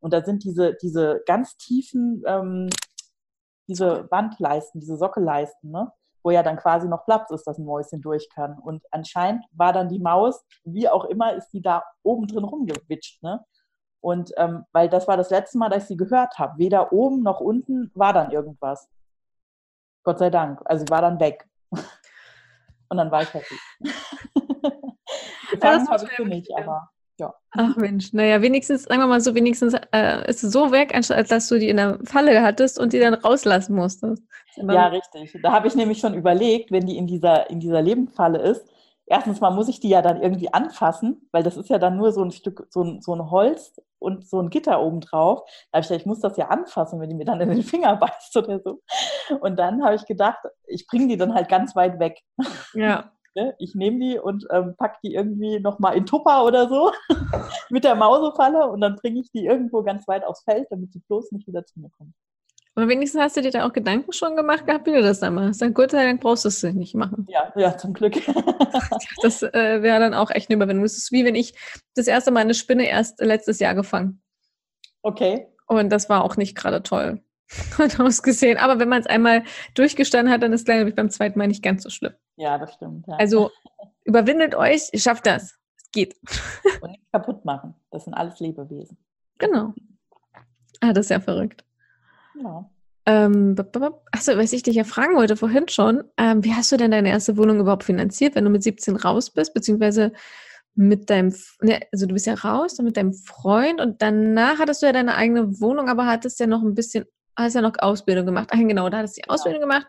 Und 0.00 0.12
da 0.12 0.24
sind 0.24 0.42
diese, 0.42 0.74
diese 0.82 1.22
ganz 1.26 1.56
tiefen, 1.58 2.24
ähm, 2.26 2.70
diese 3.68 4.10
Wandleisten, 4.10 4.80
diese 4.80 4.96
Sockelleisten, 4.96 5.70
ne? 5.70 5.92
wo 6.24 6.32
ja 6.32 6.42
dann 6.42 6.56
quasi 6.56 6.88
noch 6.88 7.04
Platz 7.04 7.30
ist, 7.30 7.46
dass 7.46 7.58
ein 7.58 7.64
Mäuschen 7.64 8.00
durch 8.00 8.28
kann. 8.30 8.58
Und 8.58 8.82
anscheinend 8.90 9.44
war 9.52 9.72
dann 9.72 9.88
die 9.88 10.00
Maus, 10.00 10.44
wie 10.64 10.88
auch 10.88 11.04
immer, 11.04 11.34
ist 11.34 11.50
die 11.52 11.62
da 11.62 11.84
oben 12.02 12.26
drin 12.26 12.42
rumgewitscht. 12.42 13.22
Ne? 13.22 13.44
Und 14.00 14.32
ähm, 14.38 14.64
weil 14.72 14.88
das 14.88 15.06
war 15.06 15.16
das 15.16 15.30
letzte 15.30 15.56
Mal, 15.56 15.68
dass 15.68 15.84
ich 15.84 15.90
sie 15.90 15.96
gehört 15.96 16.40
habe. 16.40 16.58
Weder 16.58 16.92
oben 16.92 17.22
noch 17.22 17.38
unten 17.38 17.92
war 17.94 18.12
dann 18.12 18.32
irgendwas. 18.32 18.88
Gott 20.02 20.18
sei 20.18 20.30
Dank. 20.30 20.60
Also 20.64 20.84
sie 20.84 20.90
war 20.90 21.00
dann 21.00 21.20
weg. 21.20 21.48
Und 22.88 22.98
dann 22.98 23.10
war 23.10 23.22
ich 23.22 23.32
happy. 23.32 23.54
Gefangen 25.50 25.88
habe 25.88 26.04
ich 26.04 26.10
für 26.10 26.24
mich, 26.24 26.48
aber 26.56 26.90
ja. 27.18 27.34
Ach 27.52 27.76
Mensch, 27.76 28.12
naja, 28.12 28.40
wenigstens, 28.42 28.84
sagen 28.84 29.00
wir 29.00 29.06
mal 29.06 29.20
so, 29.20 29.34
wenigstens 29.34 29.74
äh, 29.92 30.28
ist 30.28 30.42
es 30.42 30.52
so 30.52 30.72
weg, 30.72 30.94
als 30.94 31.08
dass 31.08 31.48
du 31.48 31.58
die 31.58 31.68
in 31.68 31.76
der 31.76 31.98
Falle 32.04 32.42
hattest 32.42 32.78
und 32.78 32.92
die 32.92 32.98
dann 32.98 33.14
rauslassen 33.14 33.74
musstest. 33.74 34.22
Ja, 34.56 34.88
richtig. 34.88 35.38
Da 35.42 35.52
habe 35.52 35.68
ich 35.68 35.74
nämlich 35.74 36.00
schon 36.00 36.14
überlegt, 36.14 36.70
wenn 36.70 36.86
die 36.86 36.96
in 36.96 37.06
dieser, 37.06 37.48
in 37.50 37.60
dieser 37.60 37.82
Lebendfalle 37.82 38.38
ist, 38.38 38.64
erstens 39.06 39.40
mal 39.40 39.50
muss 39.50 39.68
ich 39.68 39.80
die 39.80 39.88
ja 39.88 40.02
dann 40.02 40.22
irgendwie 40.22 40.52
anfassen, 40.52 41.28
weil 41.32 41.42
das 41.42 41.56
ist 41.56 41.68
ja 41.68 41.78
dann 41.78 41.96
nur 41.96 42.12
so 42.12 42.22
ein 42.22 42.30
Stück, 42.30 42.66
so 42.70 42.82
ein, 42.82 43.00
so 43.00 43.14
ein 43.14 43.30
Holz 43.30 43.80
und 43.98 44.26
so 44.26 44.40
ein 44.40 44.50
Gitter 44.50 44.80
oben 44.80 45.00
drauf. 45.00 45.42
Da 45.70 45.78
habe 45.78 45.82
ich 45.82 45.88
gedacht, 45.88 46.00
ich 46.00 46.06
muss 46.06 46.20
das 46.20 46.36
ja 46.36 46.48
anfassen, 46.48 47.00
wenn 47.00 47.08
die 47.08 47.14
mir 47.14 47.24
dann 47.24 47.40
in 47.40 47.48
den 47.48 47.62
Finger 47.62 47.96
beißt 48.00 48.36
oder 48.36 48.60
so. 48.60 48.80
Und 49.40 49.58
dann 49.58 49.84
habe 49.84 49.94
ich 49.94 50.06
gedacht, 50.06 50.38
ich 50.66 50.86
bringe 50.86 51.08
die 51.08 51.16
dann 51.16 51.34
halt 51.34 51.48
ganz 51.48 51.74
weit 51.76 51.98
weg. 51.98 52.20
Ja. 52.74 53.10
Ne? 53.34 53.54
Ich 53.58 53.74
nehme 53.74 53.98
die 53.98 54.18
und 54.18 54.46
ähm, 54.50 54.76
packe 54.76 54.98
die 55.02 55.14
irgendwie 55.14 55.58
nochmal 55.58 55.96
in 55.96 56.04
Tupper 56.04 56.44
oder 56.44 56.68
so 56.68 56.92
mit 57.70 57.82
der 57.82 57.94
Mausefalle 57.94 58.68
und 58.68 58.82
dann 58.82 58.96
bringe 58.96 59.20
ich 59.20 59.30
die 59.32 59.46
irgendwo 59.46 59.82
ganz 59.82 60.06
weit 60.06 60.22
aufs 60.24 60.42
Feld, 60.42 60.66
damit 60.68 60.92
sie 60.92 61.00
bloß 61.08 61.32
nicht 61.32 61.46
wieder 61.46 61.64
zu 61.64 61.80
mir 61.80 61.88
kommt. 61.96 62.12
Aber 62.74 62.88
wenigstens 62.88 63.20
hast 63.20 63.36
du 63.36 63.42
dir 63.42 63.50
da 63.50 63.66
auch 63.66 63.72
Gedanken 63.72 64.12
schon 64.12 64.34
gemacht 64.34 64.66
gehabt, 64.66 64.86
wie 64.86 64.92
du 64.92 65.02
das 65.02 65.20
dann 65.20 65.34
machst. 65.34 65.60
Dann 65.60 65.74
Gott 65.74 65.90
sei 65.90 66.04
Dank 66.04 66.22
brauchst 66.22 66.44
du 66.44 66.48
es 66.48 66.62
nicht 66.62 66.94
machen. 66.94 67.26
Ja, 67.28 67.52
ja, 67.54 67.76
zum 67.76 67.92
Glück. 67.92 68.14
das 69.22 69.42
äh, 69.42 69.82
wäre 69.82 70.00
dann 70.00 70.14
auch 70.14 70.30
echt 70.30 70.48
eine 70.48 70.56
Überwindung. 70.56 70.84
Das 70.84 70.96
ist 70.96 71.12
wie 71.12 71.24
wenn 71.24 71.34
ich 71.34 71.54
das 71.94 72.06
erste 72.06 72.30
Mal 72.30 72.40
eine 72.40 72.54
Spinne 72.54 72.88
erst 72.88 73.20
letztes 73.20 73.58
Jahr 73.58 73.74
gefangen. 73.74 74.22
Okay. 75.02 75.48
Und 75.66 75.90
das 75.90 76.08
war 76.08 76.24
auch 76.24 76.36
nicht 76.36 76.56
gerade 76.56 76.82
toll 76.82 77.20
und 77.78 78.00
ausgesehen. 78.00 78.56
Aber 78.56 78.78
wenn 78.78 78.88
man 78.88 79.00
es 79.00 79.06
einmal 79.06 79.44
durchgestanden 79.74 80.32
hat, 80.32 80.42
dann 80.42 80.54
ist 80.54 80.60
es, 80.60 80.64
glaube 80.64 80.88
ich, 80.88 80.94
beim 80.94 81.10
zweiten 81.10 81.38
Mal 81.38 81.48
nicht 81.48 81.62
ganz 81.62 81.82
so 81.82 81.90
schlimm. 81.90 82.14
Ja, 82.36 82.56
das 82.56 82.72
stimmt. 82.72 83.06
Ja. 83.06 83.16
Also 83.16 83.50
überwindet 84.04 84.54
euch, 84.54 84.88
ihr 84.92 85.00
schafft 85.00 85.26
das. 85.26 85.58
Es 85.76 85.90
geht. 85.92 86.16
Und 86.80 86.92
nicht 86.92 87.12
kaputt 87.12 87.44
machen. 87.44 87.74
Das 87.90 88.04
sind 88.04 88.14
alles 88.14 88.40
Lebewesen. 88.40 88.96
Genau. 89.36 89.74
Ah, 90.80 90.94
das 90.94 91.06
ist 91.06 91.10
ja 91.10 91.20
verrückt. 91.20 91.64
Ja. 92.34 92.70
Ähm, 93.04 93.56
achso, 94.12 94.36
was 94.36 94.52
ich 94.52 94.62
dich 94.62 94.76
ja 94.76 94.84
fragen 94.84 95.16
wollte 95.16 95.36
vorhin 95.36 95.68
schon, 95.68 96.04
ähm, 96.16 96.44
wie 96.44 96.54
hast 96.54 96.70
du 96.70 96.76
denn 96.76 96.92
deine 96.92 97.08
erste 97.08 97.36
Wohnung 97.36 97.58
überhaupt 97.58 97.82
finanziert, 97.82 98.36
wenn 98.36 98.44
du 98.44 98.50
mit 98.50 98.62
17 98.62 98.94
raus 98.94 99.30
bist, 99.30 99.54
beziehungsweise 99.54 100.12
mit 100.74 101.10
deinem, 101.10 101.34
ne, 101.60 101.80
also 101.90 102.06
du 102.06 102.14
bist 102.14 102.26
ja 102.26 102.34
raus, 102.34 102.76
dann 102.76 102.86
mit 102.86 102.96
deinem 102.96 103.12
Freund 103.12 103.80
und 103.80 104.00
danach 104.00 104.58
hattest 104.58 104.82
du 104.82 104.86
ja 104.86 104.92
deine 104.92 105.16
eigene 105.16 105.60
Wohnung, 105.60 105.88
aber 105.88 106.06
hattest 106.06 106.38
ja 106.38 106.46
noch 106.46 106.62
ein 106.62 106.74
bisschen, 106.74 107.04
hast 107.36 107.54
ja 107.54 107.60
noch 107.60 107.74
Ausbildung 107.78 108.24
gemacht. 108.24 108.50
Ach 108.52 108.58
genau, 108.58 108.88
da 108.88 108.98
hattest 108.98 109.16
du 109.16 109.22
die 109.22 109.28
Ausbildung 109.28 109.62
ja. 109.62 109.66
gemacht 109.66 109.86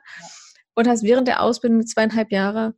und 0.74 0.88
hast 0.88 1.04
während 1.04 1.28
der 1.28 1.42
Ausbildung 1.42 1.86
zweieinhalb 1.86 2.32
Jahre 2.32 2.74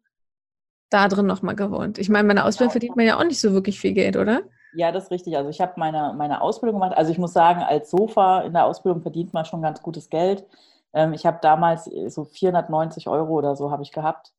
da 0.90 1.08
drin 1.08 1.26
nochmal 1.26 1.56
gewohnt. 1.56 1.98
Ich 1.98 2.10
meine, 2.10 2.28
meine 2.28 2.46
Ausbildung 2.46 2.72
verdient 2.72 2.96
man 2.96 3.06
ja 3.06 3.18
auch 3.18 3.24
nicht 3.24 3.40
so 3.40 3.54
wirklich 3.54 3.80
viel 3.80 3.94
Geld, 3.94 4.18
oder? 4.18 4.44
Ja, 4.76 4.92
das 4.92 5.06
ist 5.06 5.12
richtig. 5.12 5.38
Also 5.38 5.50
ich 5.50 5.62
habe 5.62 5.74
meine, 5.78 6.14
meine 6.18 6.42
Ausbildung 6.42 6.80
gemacht. 6.80 6.98
Also 6.98 7.12
ich 7.12 7.18
muss 7.18 7.34
sagen, 7.34 7.62
als 7.62 7.90
Sofa 7.90 8.42
in 8.42 8.54
der 8.54 8.66
Ausbildung 8.66 9.02
verdient 9.02 9.34
man 9.34 9.46
schon 9.46 9.62
ganz 9.62 9.82
gutes 9.82 10.10
Geld. 10.10 10.46
Ähm, 10.94 11.14
ich 11.14 11.26
habe 11.26 11.40
damals 11.42 11.86
so 12.08 12.26
490 12.26 13.08
Euro 13.08 13.34
oder 13.34 13.56
so 13.56 13.72
habe 13.72 13.84
ich 13.84 13.92
gehabt. 13.92 14.34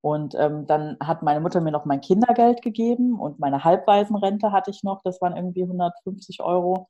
Und 0.00 0.34
ähm, 0.36 0.66
dann 0.66 0.96
hat 1.02 1.22
meine 1.22 1.40
Mutter 1.40 1.60
mir 1.60 1.72
noch 1.72 1.84
mein 1.84 2.00
Kindergeld 2.00 2.62
gegeben 2.62 3.18
und 3.18 3.40
meine 3.40 3.64
Halbwaisenrente 3.64 4.52
hatte 4.52 4.70
ich 4.70 4.82
noch. 4.84 5.00
Das 5.02 5.20
waren 5.20 5.36
irgendwie 5.36 5.62
150 5.62 6.40
Euro. 6.42 6.88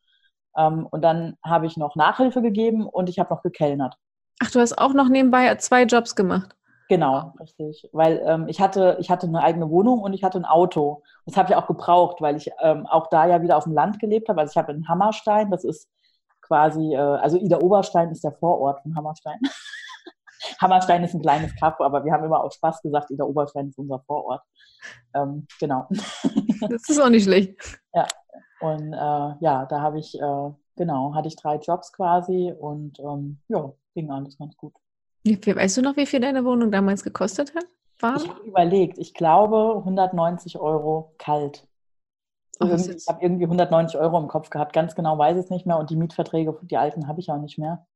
Ähm, 0.56 0.86
und 0.90 1.02
dann 1.02 1.36
habe 1.44 1.66
ich 1.66 1.76
noch 1.76 1.96
Nachhilfe 1.96 2.42
gegeben 2.42 2.86
und 2.86 3.08
ich 3.08 3.18
habe 3.18 3.32
noch 3.32 3.42
gekellnert. 3.42 3.94
Ach, 4.40 4.50
du 4.50 4.60
hast 4.60 4.76
auch 4.76 4.92
noch 4.92 5.08
nebenbei 5.08 5.54
zwei 5.56 5.84
Jobs 5.84 6.16
gemacht. 6.16 6.57
Genau, 6.88 7.34
richtig. 7.38 7.86
Weil 7.92 8.22
ähm, 8.24 8.48
ich, 8.48 8.60
hatte, 8.60 8.96
ich 8.98 9.10
hatte 9.10 9.26
eine 9.26 9.42
eigene 9.42 9.68
Wohnung 9.70 10.00
und 10.00 10.14
ich 10.14 10.24
hatte 10.24 10.38
ein 10.38 10.46
Auto. 10.46 11.02
Das 11.26 11.36
habe 11.36 11.50
ich 11.50 11.56
auch 11.56 11.66
gebraucht, 11.66 12.22
weil 12.22 12.36
ich 12.36 12.50
ähm, 12.62 12.86
auch 12.86 13.08
da 13.08 13.26
ja 13.26 13.42
wieder 13.42 13.58
auf 13.58 13.64
dem 13.64 13.74
Land 13.74 14.00
gelebt 14.00 14.28
habe. 14.30 14.40
Also 14.40 14.52
ich 14.52 14.56
habe 14.56 14.72
in 14.72 14.88
Hammerstein, 14.88 15.50
das 15.50 15.64
ist 15.64 15.88
quasi, 16.40 16.94
äh, 16.94 16.98
also 16.98 17.36
Ida 17.36 17.58
Oberstein 17.58 18.10
ist 18.10 18.24
der 18.24 18.32
Vorort 18.32 18.80
von 18.82 18.96
Hammerstein. 18.96 19.38
Hammerstein 20.60 21.04
ist 21.04 21.14
ein 21.14 21.20
kleines 21.20 21.54
Kaff, 21.56 21.78
aber 21.80 22.04
wir 22.04 22.12
haben 22.12 22.24
immer 22.24 22.42
auf 22.42 22.54
Spaß 22.54 22.80
gesagt, 22.80 23.10
Ida 23.10 23.24
Oberstein 23.24 23.68
ist 23.68 23.78
unser 23.78 24.00
Vorort. 24.00 24.42
Ähm, 25.14 25.46
genau. 25.60 25.88
Das 26.60 26.88
ist 26.88 27.00
auch 27.00 27.08
nicht 27.08 27.22
schlecht. 27.22 27.78
Ja, 27.94 28.04
und 28.58 28.92
äh, 28.92 28.96
ja, 28.96 29.64
da 29.66 29.80
habe 29.80 30.00
ich, 30.00 30.20
äh, 30.20 30.50
genau, 30.74 31.14
hatte 31.14 31.28
ich 31.28 31.36
drei 31.36 31.54
Jobs 31.54 31.92
quasi 31.92 32.52
und 32.58 32.98
ähm, 32.98 33.38
ja, 33.46 33.72
ging 33.94 34.10
alles 34.10 34.36
ganz 34.38 34.56
gut. 34.56 34.74
Weißt 35.36 35.76
du 35.76 35.82
noch, 35.82 35.96
wie 35.96 36.06
viel 36.06 36.20
deine 36.20 36.44
Wohnung 36.44 36.70
damals 36.70 37.02
gekostet 37.02 37.54
hat? 37.54 37.64
Warm? 38.00 38.16
Ich 38.16 38.28
habe 38.28 38.40
überlegt, 38.42 38.98
ich 38.98 39.14
glaube 39.14 39.76
190 39.78 40.58
Euro 40.58 41.14
kalt. 41.18 41.66
Oh, 42.60 42.66
ich 42.66 43.06
habe 43.08 43.22
irgendwie 43.22 43.44
190 43.44 44.00
Euro 44.00 44.18
im 44.18 44.28
Kopf 44.28 44.50
gehabt, 44.50 44.72
ganz 44.72 44.94
genau 44.94 45.16
weiß 45.16 45.36
ich 45.36 45.44
es 45.44 45.50
nicht 45.50 45.66
mehr 45.66 45.78
und 45.78 45.90
die 45.90 45.96
Mietverträge, 45.96 46.56
die 46.62 46.76
alten 46.76 47.06
habe 47.06 47.20
ich 47.20 47.30
auch 47.30 47.40
nicht 47.40 47.58
mehr. 47.58 47.86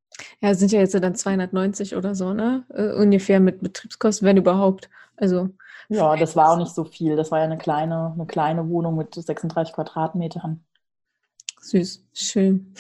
Ja, 0.41 0.55
sind 0.55 0.73
ja 0.73 0.81
jetzt 0.81 0.95
dann 0.95 1.15
290 1.15 1.97
oder 1.97 2.15
so, 2.15 2.33
ne? 2.33 2.65
Uh, 2.71 3.01
ungefähr 3.01 3.41
mit 3.41 3.61
Betriebskosten, 3.61 4.27
wenn 4.27 4.37
überhaupt. 4.37 4.89
Also. 5.17 5.49
Ja, 5.89 6.17
das 6.17 6.37
war 6.37 6.53
auch 6.53 6.59
nicht 6.59 6.75
so 6.75 6.85
viel. 6.85 7.17
Das 7.17 7.31
war 7.31 7.39
ja 7.39 7.45
eine 7.45 7.59
kleine, 7.59 8.13
eine 8.15 8.27
kleine 8.27 8.69
Wohnung 8.69 8.97
mit 8.97 9.15
36 9.15 9.75
Quadratmetern. 9.75 10.65
Süß, 11.61 12.05
schön. 12.13 12.75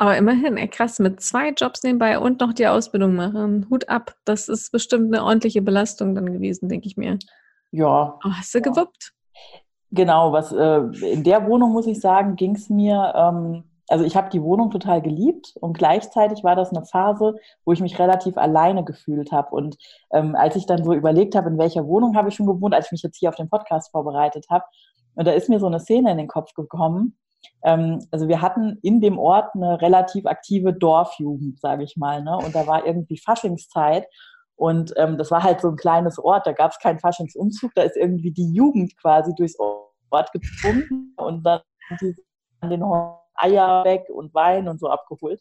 Aber 0.00 0.16
immerhin, 0.16 0.56
ey, 0.56 0.66
krass, 0.66 0.98
mit 0.98 1.20
zwei 1.20 1.50
Jobs 1.50 1.82
nebenbei 1.82 2.18
und 2.18 2.40
noch 2.40 2.54
die 2.54 2.66
Ausbildung 2.66 3.16
machen. 3.16 3.66
Hut 3.68 3.90
ab. 3.90 4.14
Das 4.24 4.48
ist 4.48 4.72
bestimmt 4.72 5.14
eine 5.14 5.22
ordentliche 5.22 5.60
Belastung 5.60 6.14
dann 6.14 6.32
gewesen, 6.32 6.70
denke 6.70 6.86
ich 6.86 6.96
mir. 6.96 7.18
Ja. 7.70 8.18
Oh, 8.24 8.30
hast 8.32 8.54
du 8.54 8.60
ja. 8.60 8.62
gewuppt? 8.62 9.12
Genau, 9.90 10.32
was 10.32 10.52
äh, 10.52 10.78
in 11.06 11.22
der 11.22 11.46
Wohnung, 11.46 11.72
muss 11.72 11.86
ich 11.86 12.00
sagen, 12.00 12.36
ging 12.36 12.54
es 12.54 12.70
mir, 12.70 13.12
ähm, 13.14 13.64
also 13.88 14.06
ich 14.06 14.16
habe 14.16 14.30
die 14.30 14.42
Wohnung 14.42 14.70
total 14.70 15.02
geliebt 15.02 15.52
und 15.60 15.76
gleichzeitig 15.76 16.44
war 16.44 16.56
das 16.56 16.70
eine 16.70 16.86
Phase, 16.86 17.36
wo 17.66 17.72
ich 17.72 17.80
mich 17.82 17.98
relativ 17.98 18.38
alleine 18.38 18.84
gefühlt 18.84 19.32
habe. 19.32 19.54
Und 19.54 19.76
ähm, 20.14 20.34
als 20.34 20.56
ich 20.56 20.64
dann 20.64 20.82
so 20.82 20.94
überlegt 20.94 21.34
habe, 21.34 21.50
in 21.50 21.58
welcher 21.58 21.86
Wohnung 21.86 22.16
habe 22.16 22.30
ich 22.30 22.36
schon 22.36 22.46
gewohnt, 22.46 22.74
als 22.74 22.86
ich 22.86 22.92
mich 22.92 23.02
jetzt 23.02 23.18
hier 23.18 23.28
auf 23.28 23.36
den 23.36 23.50
Podcast 23.50 23.90
vorbereitet 23.90 24.46
habe, 24.48 24.64
und 25.14 25.26
da 25.26 25.32
ist 25.32 25.50
mir 25.50 25.60
so 25.60 25.66
eine 25.66 25.80
Szene 25.80 26.10
in 26.10 26.16
den 26.16 26.28
Kopf 26.28 26.54
gekommen, 26.54 27.18
also 27.62 28.28
wir 28.28 28.40
hatten 28.40 28.78
in 28.82 29.00
dem 29.00 29.18
Ort 29.18 29.54
eine 29.54 29.80
relativ 29.80 30.26
aktive 30.26 30.72
Dorfjugend, 30.72 31.60
sage 31.60 31.84
ich 31.84 31.96
mal. 31.96 32.22
Ne? 32.22 32.36
Und 32.36 32.54
da 32.54 32.66
war 32.66 32.86
irgendwie 32.86 33.18
Faschingszeit. 33.18 34.06
Und 34.56 34.92
ähm, 34.96 35.16
das 35.16 35.30
war 35.30 35.42
halt 35.42 35.60
so 35.60 35.68
ein 35.68 35.76
kleines 35.76 36.18
Ort, 36.18 36.46
da 36.46 36.52
gab 36.52 36.72
es 36.72 36.78
keinen 36.78 36.98
Faschingsumzug, 36.98 37.72
da 37.74 37.82
ist 37.82 37.96
irgendwie 37.96 38.30
die 38.30 38.52
Jugend 38.52 38.94
quasi 38.98 39.34
durchs 39.34 39.58
Ort 39.58 40.32
gezwungen 40.32 41.14
und 41.16 41.44
dann 41.44 41.62
die 42.00 42.14
den 42.62 42.84
Eier 43.34 43.84
weg 43.84 44.04
und 44.12 44.34
Wein 44.34 44.68
und 44.68 44.78
so 44.78 44.88
abgeholt. 44.88 45.40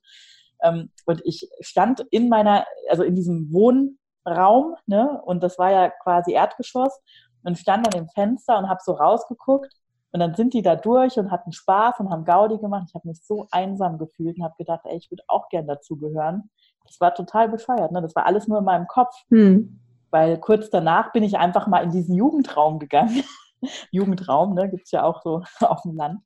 Ähm, 0.63 0.91
und 1.05 1.21
ich 1.25 1.49
stand 1.61 2.05
in 2.11 2.29
meiner, 2.29 2.65
also 2.89 3.03
in 3.03 3.15
diesem 3.15 3.51
Wohnraum, 3.51 4.75
ne, 4.85 5.21
und 5.25 5.43
das 5.43 5.57
war 5.57 5.71
ja 5.71 5.89
quasi 5.89 6.33
Erdgeschoss, 6.33 6.97
und 7.43 7.57
stand 7.57 7.87
an 7.87 7.91
dem 7.91 8.09
Fenster 8.09 8.57
und 8.57 8.69
habe 8.69 8.79
so 8.83 8.93
rausgeguckt 8.93 9.73
und 10.11 10.19
dann 10.19 10.35
sind 10.35 10.53
die 10.53 10.61
da 10.61 10.75
durch 10.75 11.17
und 11.17 11.31
hatten 11.31 11.51
Spaß 11.51 11.99
und 11.99 12.09
haben 12.09 12.25
Gaudi 12.25 12.57
gemacht. 12.57 12.85
Ich 12.89 12.95
habe 12.95 13.07
mich 13.07 13.21
so 13.23 13.47
einsam 13.51 13.97
gefühlt 13.97 14.37
und 14.37 14.43
habe 14.43 14.55
gedacht, 14.57 14.81
ey, 14.85 14.97
ich 14.97 15.11
würde 15.11 15.23
auch 15.27 15.49
gern 15.49 15.67
dazugehören. 15.67 16.49
Das 16.85 16.99
war 16.99 17.13
total 17.13 17.49
bescheuert. 17.49 17.91
Ne? 17.91 18.01
Das 18.01 18.15
war 18.15 18.25
alles 18.25 18.47
nur 18.47 18.59
in 18.59 18.65
meinem 18.65 18.87
Kopf. 18.87 19.13
Hm. 19.29 19.79
Weil 20.09 20.39
kurz 20.39 20.71
danach 20.71 21.11
bin 21.11 21.23
ich 21.23 21.37
einfach 21.37 21.67
mal 21.67 21.83
in 21.83 21.91
diesen 21.91 22.15
Jugendraum 22.15 22.79
gegangen. 22.79 23.23
Jugendraum, 23.91 24.53
ne, 24.53 24.69
gibt 24.69 24.85
es 24.85 24.91
ja 24.91 25.03
auch 25.03 25.21
so 25.21 25.41
auf 25.59 25.81
dem 25.83 25.95
Land. 25.95 26.21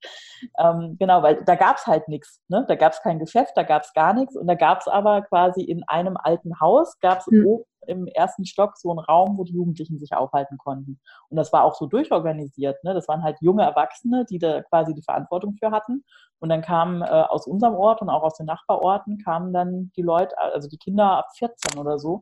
Ähm, 0.60 0.98
genau, 1.00 1.24
weil 1.24 1.43
da 1.43 1.56
gab 1.56 1.78
es 1.78 1.88
halt 1.88 2.08
nichts. 2.08 2.41
Ne? 2.48 2.65
Da 2.67 2.76
gab 2.76 2.93
es 2.93 3.02
kein 3.02 3.19
Geschäft, 3.19 3.54
da 3.56 3.63
gab 3.63 3.84
es 3.84 3.93
gar 3.93 4.13
nichts. 4.13 4.36
Und 4.36 4.48
da 4.48 4.56
gab 4.56 4.82
es 4.82 4.88
aber 4.88 5.22
quasi 5.24 5.62
in 5.62 5.84
einem 5.88 6.17
alten 6.17 6.60
Haus, 6.60 7.00
gab 7.00 7.19
es 7.19 7.28
mhm. 7.28 7.46
oben 7.46 7.65
im 7.88 8.08
ersten 8.08 8.46
Stock 8.46 8.78
so 8.78 8.91
einen 8.91 9.00
Raum, 9.00 9.38
wo 9.38 9.43
die 9.43 9.54
Jugendlichen 9.54 10.00
sich 10.00 10.13
aufhalten 10.13 10.58
konnten. 10.58 11.00
Und 11.30 11.38
das 11.38 11.52
war 11.54 11.63
auch 11.63 11.76
so 11.76 11.86
durchorganisiert. 11.86 12.84
Ne? 12.84 12.93
Das 12.93 13.08
waren 13.08 13.24
halt 13.24 13.38
junge 13.41 13.63
Erwachsene, 13.63 14.26
die 14.30 14.39
da 14.39 14.62
quasi 14.63 14.93
die 14.93 15.04
Verantwortung 15.04 15.56
für 15.56 15.72
hatten. 15.72 16.04
Und 16.39 16.50
dann 16.50 16.62
kamen 16.62 17.02
äh, 17.02 17.06
aus 17.06 17.48
unserem 17.48 17.76
Ort 17.76 18.02
und 18.02 18.10
auch 18.10 18.24
aus 18.24 18.38
den 18.38 18.46
Nachbarorten 18.46 19.17
kamen 19.17 19.54
dann 19.54 19.91
die 19.96 20.02
Leute, 20.02 20.38
also 20.38 20.67
die 20.67 20.78
Kinder 20.78 21.17
ab 21.19 21.28
14 21.38 21.80
oder 21.80 22.00
so, 22.00 22.22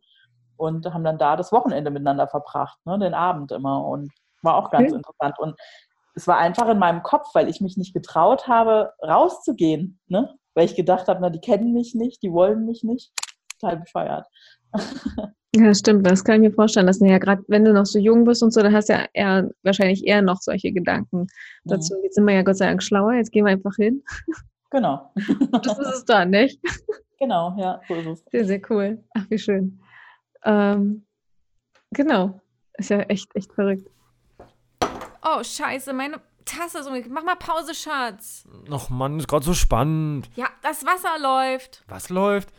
und 0.58 0.86
haben 0.94 1.04
dann 1.04 1.18
da 1.18 1.36
das 1.36 1.52
Wochenende 1.52 1.90
miteinander 1.90 2.28
verbracht, 2.28 2.78
ne? 2.86 3.00
den 3.00 3.16
Abend 3.16 3.52
immer. 3.52 3.84
Und 3.86 4.12
war 4.42 4.56
auch 4.56 4.72
ganz 4.72 4.90
okay. 4.90 4.98
interessant. 4.98 5.40
Und 5.40 5.56
es 6.16 6.28
war 6.28 6.38
einfach 6.38 6.68
in 6.70 6.80
meinem 6.80 7.04
Kopf, 7.04 7.28
weil 7.34 7.50
ich 7.50 7.62
mich 7.62 7.78
nicht 7.78 7.94
getraut 7.94 8.48
habe, 8.48 8.94
rauszugehen. 9.02 10.00
Ne? 10.08 10.34
Weil 10.54 10.66
ich 10.66 10.76
gedacht 10.76 11.08
habe, 11.08 11.20
na, 11.22 11.30
die 11.30 11.40
kennen 11.40 11.74
mich 11.74 11.96
nicht, 11.96 12.22
die 12.24 12.32
wollen 12.32 12.66
mich 12.66 12.84
nicht. 12.84 13.12
Total 13.60 13.78
bescheuert. 13.78 14.28
Ja, 15.54 15.74
stimmt. 15.74 16.08
Das 16.08 16.24
kann 16.24 16.36
ich 16.36 16.50
mir 16.50 16.56
vorstellen. 16.56 16.88
Dass, 16.88 17.00
ja, 17.02 17.18
gerade 17.18 17.44
wenn 17.48 17.66
du 17.66 17.74
noch 17.74 17.86
so 17.86 18.00
jung 18.00 18.24
bist 18.24 18.42
und 18.42 18.52
so, 18.52 18.62
dann 18.62 18.74
hast 18.74 18.88
du 18.88 18.94
ja 18.94 19.06
eher, 19.14 19.50
wahrscheinlich 19.64 20.08
eher 20.08 20.22
noch 20.22 20.38
solche 20.40 20.72
Gedanken 20.72 21.28
dazu. 21.66 21.94
Mhm. 21.96 22.04
Jetzt 22.04 22.16
sind 22.16 22.26
wir 22.26 22.36
ja 22.36 22.44
Gott 22.44 22.58
sei 22.58 22.68
Dank 22.68 22.82
schlauer. 22.82 23.16
Jetzt 23.16 23.32
gehen 23.32 23.46
wir 23.46 23.52
einfach 23.52 23.76
hin. 23.76 24.02
Genau. 24.70 25.12
das 25.64 25.78
ist 25.78 25.94
es 25.94 26.06
dann, 26.06 26.30
nicht? 26.30 26.60
Genau, 27.20 27.56
ja, 27.56 27.80
so 27.88 27.94
ist 27.94 28.08
es. 28.08 28.26
Sehr, 28.32 28.46
sehr 28.46 28.62
cool. 28.72 29.04
Ach, 29.16 29.24
wie 29.30 29.38
schön. 29.38 29.80
Ähm, 30.44 31.06
genau. 31.92 32.42
Ist 32.80 32.90
ja 32.90 33.02
echt, 33.02 33.30
echt 33.36 33.54
verrückt. 33.54 33.88
Oh, 35.24 35.44
scheiße, 35.44 35.94
meine 35.94 36.20
Tasse 36.46 36.80
ist 36.80 36.88
umgekehrt. 36.88 37.14
Mach 37.14 37.24
mal 37.24 37.36
Pause, 37.36 37.74
Schatz. 37.76 38.44
Ach 38.72 38.90
Mann, 38.90 39.20
ist 39.20 39.28
gerade 39.28 39.46
so 39.46 39.54
spannend. 39.54 40.30
Ja, 40.36 40.48
das 40.62 40.86
Wasser 40.86 41.20
läuft. 41.20 41.84
Was 41.88 42.10
läuft? 42.10 42.50